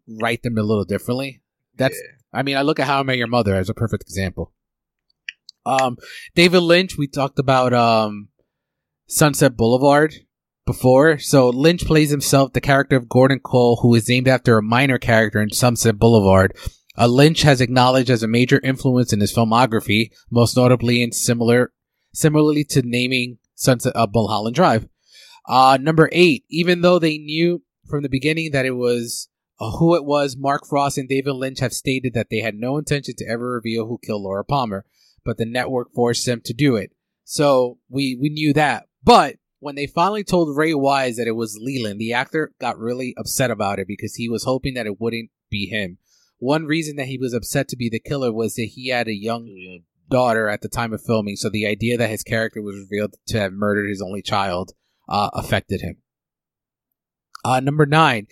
[0.07, 1.41] write them a little differently.
[1.75, 2.15] That's Yeah.
[2.39, 4.53] I mean, I look at How I Met Your Mother as a perfect example.
[5.65, 5.97] Um,
[6.35, 8.29] David Lynch, we talked about um,
[9.07, 10.13] Sunset Boulevard
[10.69, 11.17] before.
[11.17, 14.99] So Lynch plays himself the character of Gordon Cole, who is named after a minor
[14.99, 16.55] character in Sunset Boulevard.
[16.95, 21.73] Uh, Lynch has acknowledged as a major influence in his filmography, most notably in similar,
[22.13, 24.87] similarly to naming Sunset uh, Mulholland Drive.
[25.47, 29.27] Uh, number eight, even though they knew from the beginning that it was
[29.59, 32.77] uh, who it was, Mark Frost and David Lynch have stated that they had no
[32.77, 34.85] intention to ever reveal who killed Laura Palmer,
[35.25, 36.91] but the network forced them to do it.
[37.23, 38.85] So we we knew that.
[39.03, 43.13] But when they finally told Ray Wise that it was Leland, the actor got really
[43.17, 45.97] upset about it because he was hoping that it wouldn't be him.
[46.37, 49.13] One reason that he was upset to be the killer was that he had a
[49.13, 53.15] young daughter at the time of filming, so the idea that his character was revealed
[53.27, 54.71] to have murdered his only child
[55.09, 55.97] uh, affected him.
[57.43, 58.27] Uh, number nine.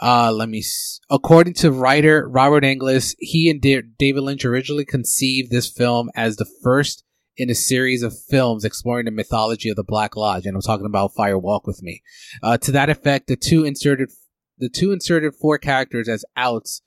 [0.00, 0.58] Uh, let me.
[0.58, 6.10] S- According to writer Robert Engels, he and Da- David Lynch originally conceived this film
[6.16, 7.03] as the first
[7.36, 10.86] in a series of films exploring the mythology of the Black Lodge, and I'm talking
[10.86, 12.02] about Fire Walk with Me.
[12.42, 14.10] Uh, to that effect, the two inserted
[14.58, 16.82] the two inserted four characters as outs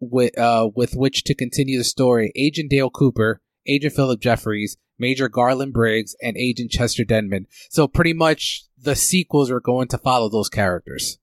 [0.00, 5.28] with uh, with which to continue the story: Agent Dale Cooper, Agent Philip Jeffries, Major
[5.28, 7.46] Garland Briggs, and Agent Chester Desmond.
[7.70, 11.18] So pretty much the sequels are going to follow those characters,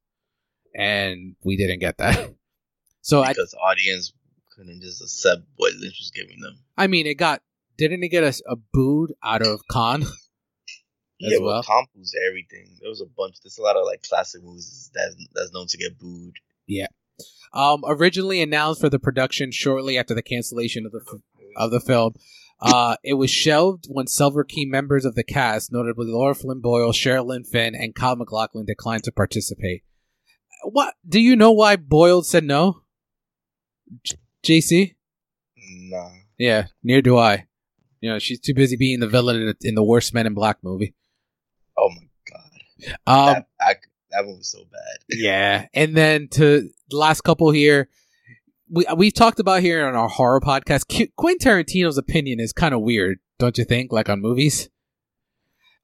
[0.76, 2.34] and we didn't get that.
[3.04, 4.14] So I, because the audience
[4.56, 6.60] couldn't just accept what Lynch was giving them.
[6.78, 7.42] I mean, it got
[7.90, 10.04] didn't he get us a booed out of Cannes?
[11.20, 11.48] yeah, well.
[11.48, 12.78] well, Compos, everything.
[12.80, 13.38] There was a bunch.
[13.44, 16.36] There's a lot of like classic movies that's that's known to get booed.
[16.68, 16.88] Yeah.
[17.54, 21.02] Um, originally announced for the production shortly after the cancellation of the
[21.58, 22.14] of the film,
[22.62, 26.94] uh, it was shelved when several key members of the cast, notably Lara Flynn Boyle,
[26.94, 29.84] Sherilyn Fenn, and Kyle MacLachlan, declined to participate.
[30.64, 32.84] What do you know why Boyle said no?
[34.04, 34.18] J-
[34.62, 34.96] JC?
[35.58, 37.48] Nah, Yeah, near do I.
[38.02, 40.34] You know, she's too busy being the villain in the, in the worst Men in
[40.34, 40.94] Black movie.
[41.78, 43.76] oh my god, Um, that I,
[44.12, 44.98] that one was so bad.
[45.18, 47.90] Yeah, and then to the last couple here,
[48.70, 50.88] we we've talked about here on our horror podcast.
[50.90, 53.92] Qu- Quentin Tarantino's opinion is kind of weird, don't you think?
[53.92, 54.70] Like on movies.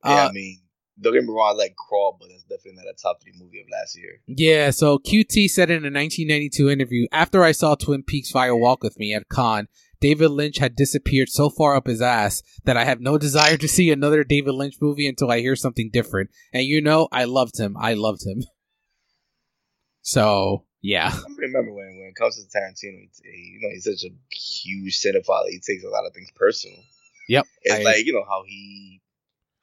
[0.05, 0.59] Yeah, Uh, I mean,
[0.99, 3.59] don't get me wrong, I like Crawl, but that's definitely not a top three movie
[3.61, 4.21] of last year.
[4.27, 8.81] Yeah, so QT said in a 1992 interview, after I saw Twin Peaks Fire Walk
[8.83, 9.67] with Me at Cannes,
[9.99, 13.67] David Lynch had disappeared so far up his ass that I have no desire to
[13.67, 16.29] see another David Lynch movie until I hear something different.
[16.53, 17.75] And you know, I loved him.
[17.79, 18.43] I loved him.
[20.01, 21.11] So, Yeah.
[21.13, 24.99] I remember when when it comes to Tarantino, he, you know, he's such a huge
[25.01, 25.47] cinephile.
[25.49, 26.77] He takes a lot of things personal.
[27.27, 27.45] Yep.
[27.63, 29.01] It's I- like you know how he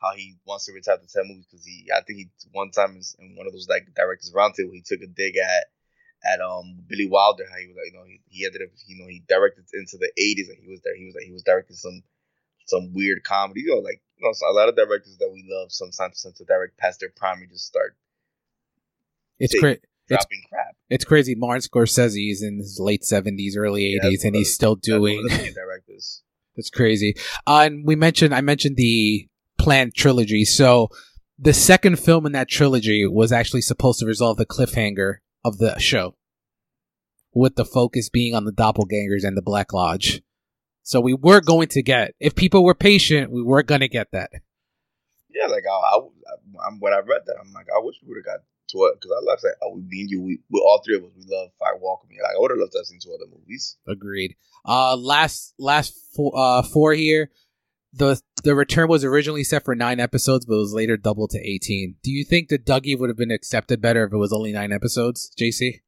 [0.03, 3.01] how he wants to retire to ten movies because he I think he one time
[3.21, 5.65] in one of those like directors roundtable he took a dig at
[6.27, 8.97] at um Billy Wilder how he was like you know he, he ended up you
[8.99, 11.43] know he directed into the eighties and he was there he was like he was
[11.43, 12.03] directing some
[12.67, 15.45] some weird comedy you know like you know so a lot of directors that we
[15.49, 17.97] love sometimes tend to direct past their prime and just start
[19.39, 20.77] It's Take- cra- it's dropping crap.
[20.91, 21.35] it's crazy.
[21.35, 24.99] Martin Scorsese is in his late seventies, early eighties, that's and he's still That's one
[24.99, 25.55] of doing.
[25.55, 26.23] directors.
[26.57, 27.15] That's crazy.
[27.47, 29.27] Uh, and we mentioned, I mentioned the
[29.59, 30.45] planned trilogy.
[30.45, 30.89] So
[31.39, 35.79] the second film in that trilogy was actually supposed to resolve the cliffhanger of the
[35.79, 36.17] show,
[37.33, 40.23] with the focus being on the doppelgangers and the Black Lodge.
[40.83, 44.09] So we were going to get, if people were patient, we were going to get
[44.13, 44.31] that.
[45.31, 48.19] Yeah, like I, I, am when I read that, I'm like, I wish we would
[48.19, 49.57] have got to it because I love that.
[49.63, 52.17] Oh, we being you, we, we all three of us, we love Fire Walk Me.
[52.23, 53.77] Like I would have loved to have seen two other movies.
[53.89, 54.37] Agreed.
[54.65, 57.31] Uh, last last four, uh, four here.
[57.97, 61.97] The the return was originally set for nine episodes, but was later doubled to eighteen.
[62.03, 64.73] Do you think that Dougie would have been accepted better if it was only nine
[64.73, 65.81] episodes, JC?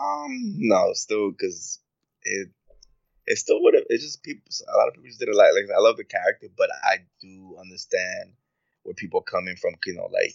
[0.00, 1.80] Um, no, still because
[2.22, 2.48] it,
[3.26, 3.84] it still would have.
[3.88, 4.42] It's just people.
[4.72, 5.52] A lot of people just didn't like.
[5.54, 8.34] Like I love the character, but I do understand
[8.82, 9.74] where people are coming from.
[9.86, 10.34] You know, like,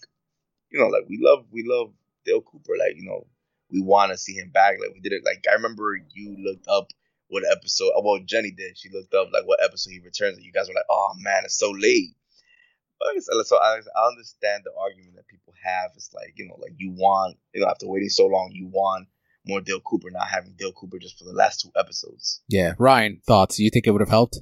[0.70, 1.94] you know, like we love, we love
[2.26, 2.74] Dale Cooper.
[2.78, 3.28] Like, you know,
[3.72, 4.76] we want to see him back.
[4.80, 5.24] Like we did it.
[5.26, 6.91] Like I remember you looked up
[7.27, 7.91] what episode.
[7.95, 8.77] oh, Well, Jenny did.
[8.77, 11.43] She looked up like what episode he returns, and you guys were like, "Oh man,
[11.45, 12.15] it's so late."
[12.99, 15.91] But like I so I, I understand the argument that people have.
[15.95, 19.07] It's like you know, like you want, you know, after waiting so long, you want
[19.45, 22.41] more Dale Cooper, not having Dale Cooper just for the last two episodes.
[22.47, 22.73] Yeah.
[22.77, 23.59] Ryan, thoughts?
[23.59, 24.37] You think it would have helped?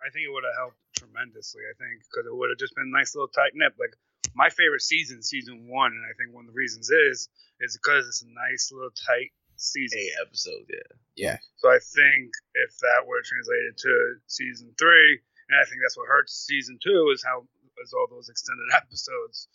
[0.00, 1.62] I think it would have helped tremendously.
[1.68, 3.74] I think because it would have just been a nice little tight nip.
[3.78, 3.96] Like
[4.34, 7.28] my favorite season, season one, and I think one of the reasons is
[7.60, 9.98] is because it's a nice little tight season.
[9.98, 10.92] Eight episodes, yeah.
[11.16, 11.38] Yeah.
[11.56, 13.92] So I think if that were translated to
[14.26, 17.46] season three, and I think that's what hurts season two is how
[17.82, 19.48] is all those extended episodes.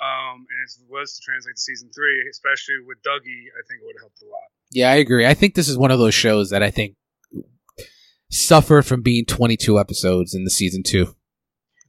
[0.00, 3.82] Um, and if it was to translate to season three, especially with Dougie, I think
[3.82, 4.50] it would have helped a lot.
[4.70, 5.26] Yeah, I agree.
[5.26, 6.96] I think this is one of those shows that I think
[8.30, 11.14] suffered from being 22 episodes in the season two.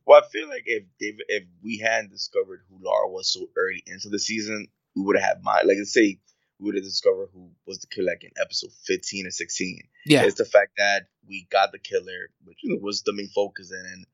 [0.05, 3.83] Well, I feel like if David, if we hadn't discovered who Laura was so early
[3.87, 6.19] into the season, we would have had my like let's say
[6.63, 9.81] we would have discovered who was the killer like in episode fifteen or sixteen.
[10.05, 10.23] Yeah.
[10.23, 14.05] It's the fact that we got the killer, which was the main focus, and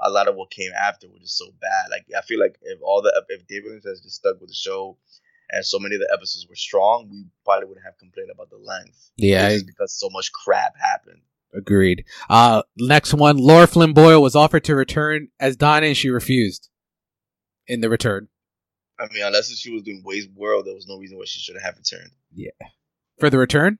[0.00, 1.90] a lot of what came after was just so bad.
[1.90, 4.54] Like I feel like if all the if David Lynch has just stuck with the
[4.54, 4.98] show,
[5.50, 8.58] and so many of the episodes were strong, we probably wouldn't have complained about the
[8.58, 9.10] length.
[9.16, 11.22] Yeah, just because so much crap happened.
[11.54, 12.04] Agreed.
[12.28, 16.68] Uh, next one, Lara Flynn Boyle was offered to return as Donna and she refused
[17.68, 18.28] in the return.
[18.98, 21.56] I mean, unless she was doing Wayne's World, there was no reason why she should
[21.60, 22.10] have returned.
[22.32, 22.50] Yeah.
[23.18, 23.78] For the return?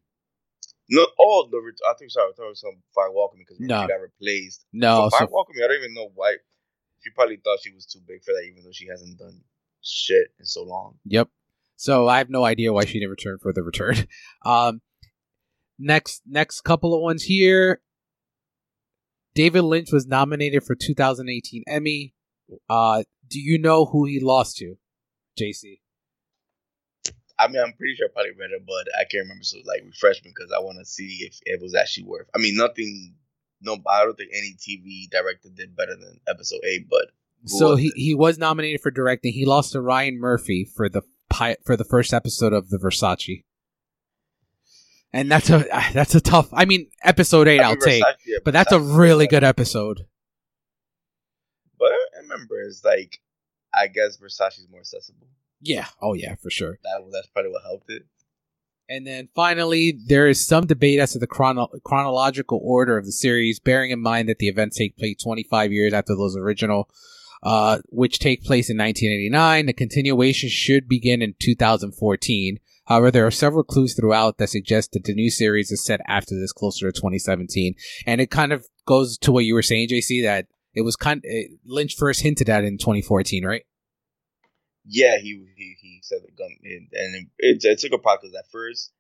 [0.91, 3.41] No, oh, the ret- I think sorry, I thought it was some Fire Walk Me
[3.47, 3.83] because No.
[3.83, 4.67] she got replaced.
[4.73, 5.09] No.
[5.09, 6.37] so Fire So, I don't even know why.
[7.03, 9.41] She probably thought she was too big for that, even though she hasn't done
[9.83, 10.99] shit in so long.
[11.05, 11.29] yep.
[11.77, 13.97] So I have no idea why she didn't return for the return.
[14.47, 14.81] Um,
[15.79, 17.81] next, next couple of ones here.
[19.35, 22.15] David Lynch was nominated for 2018 Emmy.
[22.69, 24.77] Uh, do you know who he lost to?
[25.39, 25.81] JC.
[27.39, 29.43] I mean, I'm pretty sure I probably read it, but I can't remember.
[29.43, 32.29] So like, refresh me because I want to see if it was actually worth.
[32.35, 33.15] I mean, nothing.
[33.61, 37.07] No, I don't think any TV director did better than Episode Eight, but
[37.47, 37.95] So he, it?
[37.97, 39.33] he was nominated for directing.
[39.33, 43.45] He lost to Ryan Murphy for the pi- for the first episode of the Versace.
[45.13, 46.49] And that's a ah, that's a tough.
[46.53, 50.07] I mean, episode eight I I'll take, yeah, but that's a really good episode.
[51.79, 53.21] But I remember, it's like
[53.77, 55.27] I guess Versace's more accessible.
[55.61, 55.87] Yeah.
[56.01, 56.79] Oh yeah, for sure.
[56.83, 58.03] That that's probably what helped it.
[58.89, 63.13] And then finally, there is some debate as to the chrono- chronological order of the
[63.13, 66.91] series, bearing in mind that the events take place 25 years after those original,
[67.43, 69.67] uh, which take place in 1989.
[69.67, 72.59] The continuation should begin in 2014.
[72.87, 76.39] However, there are several clues throughout that suggest that the new series is set after
[76.39, 77.75] this, closer to 2017.
[78.07, 81.21] And it kind of goes to what you were saying, JC, that it was kind
[81.25, 83.65] it, Lynch first hinted at in 2014, right?
[84.87, 88.93] Yeah, he he, he said the gun, and, it, it took a because At first,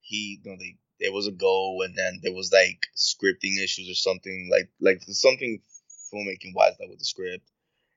[0.00, 3.90] he you know they there was a go, and then there was like scripting issues
[3.90, 5.60] or something like like something
[6.12, 7.50] filmmaking wise like with the script,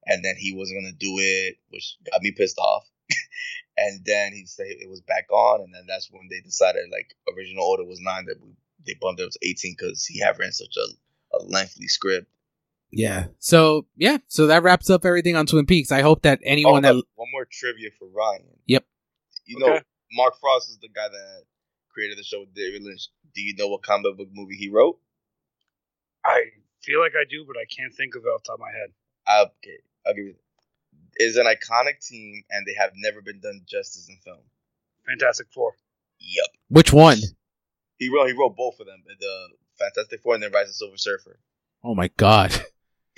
[0.05, 2.83] and then he wasn't gonna do it, which got me pissed off.
[3.77, 7.15] and then he said it was back on, and then that's when they decided like
[7.35, 8.51] original order was nine, that we,
[8.85, 12.27] they bumped it up to eighteen because he had ran such a, a lengthy script.
[12.91, 13.27] Yeah.
[13.39, 14.17] So yeah.
[14.27, 15.91] So that wraps up everything on Twin Peaks.
[15.91, 18.45] I hope that anyone Oh, that one more trivia for Ryan.
[18.67, 18.85] Yep.
[19.45, 19.83] You know, Okay.
[20.13, 21.43] Mark Frost is the guy that
[21.93, 23.09] created the show with David Lynch.
[23.35, 24.99] Do you know what comic book movie he wrote?
[26.25, 26.45] I
[26.81, 28.71] feel like I do, but I can't think of it off the top of my
[28.71, 28.89] head.
[29.45, 30.35] Okay, I'll give you.
[31.17, 34.39] Is an iconic team, and they have never been done justice in film.
[35.05, 35.73] Fantastic Four.
[36.19, 36.45] Yep.
[36.69, 37.17] Which one?
[37.97, 39.47] He wrote he wrote both of them, the
[39.77, 41.39] Fantastic Four and then Rise of Silver Surfer.
[41.83, 42.53] Oh my god.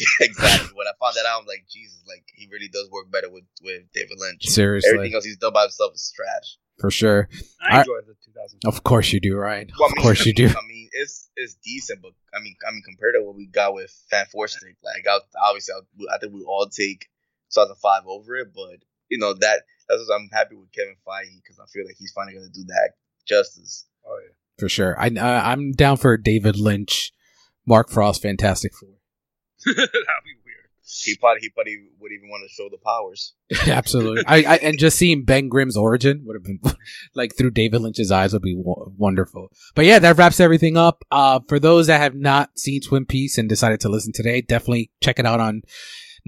[0.22, 0.70] exactly.
[0.76, 3.44] when I found that out, I'm like, Jesus, like he really does work better with
[3.64, 4.46] with David Lynch.
[4.48, 4.90] Seriously.
[4.94, 6.58] Everything else he's done by himself is trash.
[6.80, 7.30] For sure.
[7.62, 8.60] I I- enjoyed the 2000.
[8.66, 9.70] Of course you do, right?
[9.80, 10.48] Well, I Of mean, course you do.
[10.48, 13.74] I mean, it's it's decent, but I mean, I mean, compared to what we got
[13.74, 17.08] with Fan Four Stick, like I, obviously, I, I think we all take
[17.54, 18.80] 2005 over it, but
[19.10, 22.12] you know that that's what I'm happy with Kevin Feige because I feel like he's
[22.14, 22.92] finally gonna do that
[23.28, 23.86] justice.
[24.06, 24.34] Oh yeah.
[24.58, 25.00] For sure.
[25.00, 27.12] I, I I'm down for David Lynch,
[27.68, 28.90] Mark Frost, Fantastic Four.
[29.76, 29.90] That'd
[30.24, 30.62] be weird.
[30.84, 33.34] He probably he probably would even want to show the powers.
[33.68, 34.24] Absolutely.
[34.28, 36.60] I, I and just seeing Ben Grimm's origin would have been
[37.16, 39.50] like through David Lynch's eyes would be wonderful.
[39.76, 41.04] But yeah, that wraps everything up.
[41.12, 44.92] Uh, for those that have not seen Twin Peaks and decided to listen today, definitely
[45.02, 45.62] check it out on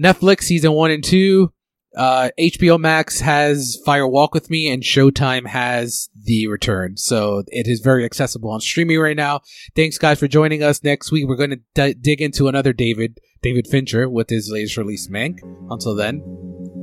[0.02, 1.52] Netflix season one and two.
[1.96, 6.96] Uh, HBO Max has Fire Walk with Me and Showtime has The Return.
[6.96, 9.40] So it is very accessible on streaming right now.
[9.76, 10.82] Thanks guys for joining us.
[10.82, 14.76] Next week, we're going to d- dig into another David, David Fincher with his latest
[14.76, 15.38] release, Mank.
[15.70, 16.20] Until then,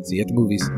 [0.04, 0.70] see you at the movies.